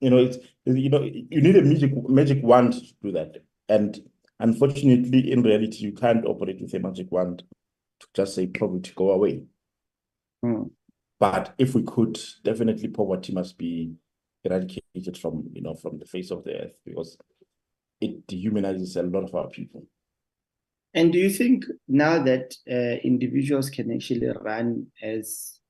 you 0.00 0.10
know, 0.10 0.18
it's, 0.18 0.38
you 0.66 0.90
know, 0.90 1.02
you 1.02 1.40
need 1.40 1.56
a 1.56 1.62
magic, 1.62 1.92
magic 2.08 2.42
wand 2.42 2.74
to 2.74 2.92
do 3.02 3.12
that. 3.12 3.42
And 3.68 3.98
unfortunately, 4.40 5.32
in 5.32 5.42
reality, 5.42 5.78
you 5.86 5.92
can't 5.92 6.26
operate 6.26 6.60
with 6.60 6.74
a 6.74 6.80
magic 6.80 7.10
wand 7.10 7.42
to 8.00 8.06
just 8.14 8.34
say 8.34 8.46
poverty 8.46 8.92
go 8.96 9.10
away. 9.10 9.44
Mm. 10.44 10.70
But 11.18 11.54
if 11.58 11.74
we 11.74 11.82
could, 11.82 12.18
definitely 12.42 12.88
poverty 12.88 13.32
must 13.32 13.58
be 13.58 13.92
eradicated 14.44 15.18
from, 15.18 15.44
you 15.52 15.62
know, 15.62 15.74
from 15.74 15.98
the 15.98 16.06
face 16.06 16.30
of 16.30 16.44
the 16.44 16.62
earth 16.62 16.78
because 16.84 17.18
it 18.00 18.26
dehumanizes 18.26 18.96
a 18.96 19.02
lot 19.02 19.24
of 19.24 19.34
our 19.34 19.48
people. 19.48 19.86
And 20.94 21.12
do 21.12 21.18
you 21.18 21.30
think 21.30 21.64
now 21.86 22.22
that 22.22 22.54
uh, 22.68 22.98
individuals 23.04 23.70
can 23.70 23.92
actually 23.92 24.28
run 24.40 24.86
as 25.02 25.60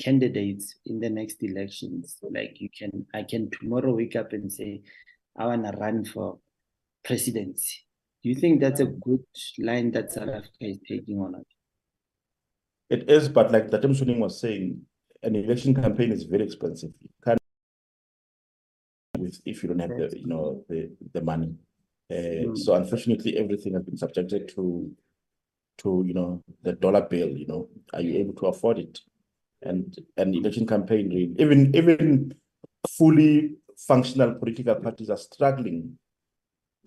candidates 0.00 0.76
in 0.86 1.00
the 1.00 1.10
next 1.10 1.42
elections, 1.42 2.16
like 2.30 2.60
you 2.60 2.68
can, 2.76 3.06
I 3.14 3.24
can 3.24 3.50
tomorrow 3.50 3.94
wake 3.94 4.14
up 4.14 4.32
and 4.32 4.52
say, 4.52 4.82
I 5.36 5.46
want 5.46 5.64
to 5.64 5.72
run 5.72 6.04
for 6.04 6.38
presidency. 7.04 7.78
Do 8.22 8.28
you 8.28 8.34
think 8.34 8.60
that's 8.60 8.80
a 8.80 8.86
good 8.86 9.24
line 9.58 9.90
that 9.92 10.12
South 10.12 10.28
Africa 10.28 10.50
is 10.60 10.78
taking 10.86 11.18
on? 11.18 11.34
It 11.36 11.46
is, 12.90 13.28
but 13.28 13.52
like 13.52 13.68
Ntate 13.70 13.84
Motsoeneng 13.84 14.18
was 14.18 14.40
saying, 14.40 14.80
an 15.22 15.36
election 15.36 15.74
campaign 15.74 16.12
is 16.12 16.24
very 16.24 16.44
expensive. 16.44 16.90
You 17.00 17.08
can't 17.24 17.38
with 19.18 19.40
if 19.44 19.62
you 19.62 19.68
don't 19.68 19.80
have 19.80 19.90
the, 19.90 20.18
you 20.18 20.26
know, 20.26 20.64
the, 20.68 20.90
the 21.12 21.20
money. 21.20 21.54
Uh, 22.10 22.14
Mm. 22.48 22.56
so 22.56 22.74
unfortunately, 22.74 23.36
everything 23.36 23.74
has 23.74 23.82
been 23.82 23.96
subjected 23.96 24.48
to, 24.48 24.90
to, 25.78 26.04
you 26.06 26.14
know, 26.14 26.42
the 26.62 26.72
dollar 26.72 27.02
bill, 27.02 27.28
you 27.28 27.46
know, 27.46 27.68
are 27.92 28.00
you 28.00 28.18
able 28.18 28.32
to 28.34 28.46
afford 28.46 28.78
it? 28.78 29.00
And 29.60 29.94
an 30.16 30.34
election 30.34 30.66
campaign, 30.66 31.10
really, 31.10 31.34
even, 31.38 31.74
even 31.76 32.34
fully 32.88 33.56
functional 33.76 34.34
political 34.36 34.76
parties 34.76 35.10
are 35.10 35.18
struggling 35.18 35.98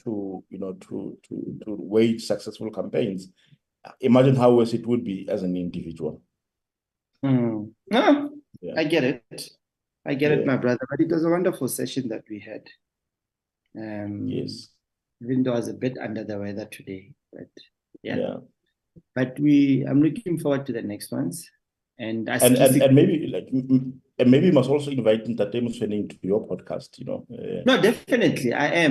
to, 0.04 0.43
you 0.49 0.58
know, 0.58 0.74
to, 0.74 1.18
to, 1.30 1.60
to 1.66 1.76
wage 1.78 2.24
successful 2.26 2.72
campaigns. 2.72 3.28
Imagine 4.02 4.36
how 4.36 4.54
worse 4.56 4.74
it 4.74 4.86
would 4.86 5.04
be 5.04 5.28
as 5.30 5.44
an 5.44 5.56
individual. 5.56 6.22
Hmm. 7.24 7.66
No, 7.90 8.30
Yeah. 8.62 8.74
I 8.78 8.84
get 8.86 9.04
it. 9.04 9.50
I 10.06 10.16
get 10.16 10.32
it, 10.32 10.46
my 10.46 10.58
brother. 10.58 10.86
But 10.90 11.00
it 11.00 11.10
was 11.12 11.24
a 11.26 11.30
wonderful 11.30 11.68
session 11.68 12.10
that 12.10 12.24
we 12.30 12.40
had. 12.40 12.64
Um, 13.78 14.28
Yes, 14.28 14.70
Even 15.22 15.44
though 15.44 15.54
I 15.54 15.58
was 15.58 15.68
a 15.68 15.74
bit 15.74 15.98
under 15.98 16.24
the 16.24 16.38
weather 16.40 16.66
today, 16.66 17.14
but 17.32 17.50
yeah. 18.02 18.18
yeah. 18.18 18.38
But 19.16 19.40
we, 19.40 19.86
I'm 19.88 20.02
looking 20.02 20.40
forward 20.40 20.66
to 20.66 20.74
the 20.74 20.82
next 20.82 21.12
ones. 21.12 21.50
And 21.98 22.28
I 22.30 22.38
And, 22.42 22.58
and, 22.58 22.82
and 22.82 22.96
maybe 22.96 23.28
like, 23.28 23.48
and 23.52 24.32
maybe 24.32 24.48
you 24.48 24.54
must 24.54 24.70
also 24.70 24.90
invite 24.90 25.26
Ntate 25.26 25.62
Motsoeneng 25.62 26.10
to 26.10 26.18
your 26.28 26.42
podcast, 26.48 26.98
you 26.98 27.06
know. 27.06 27.26
uh, 27.32 27.62
no, 27.66 27.80
definitely 27.82 28.54
I 28.54 28.68
am. 28.68 28.90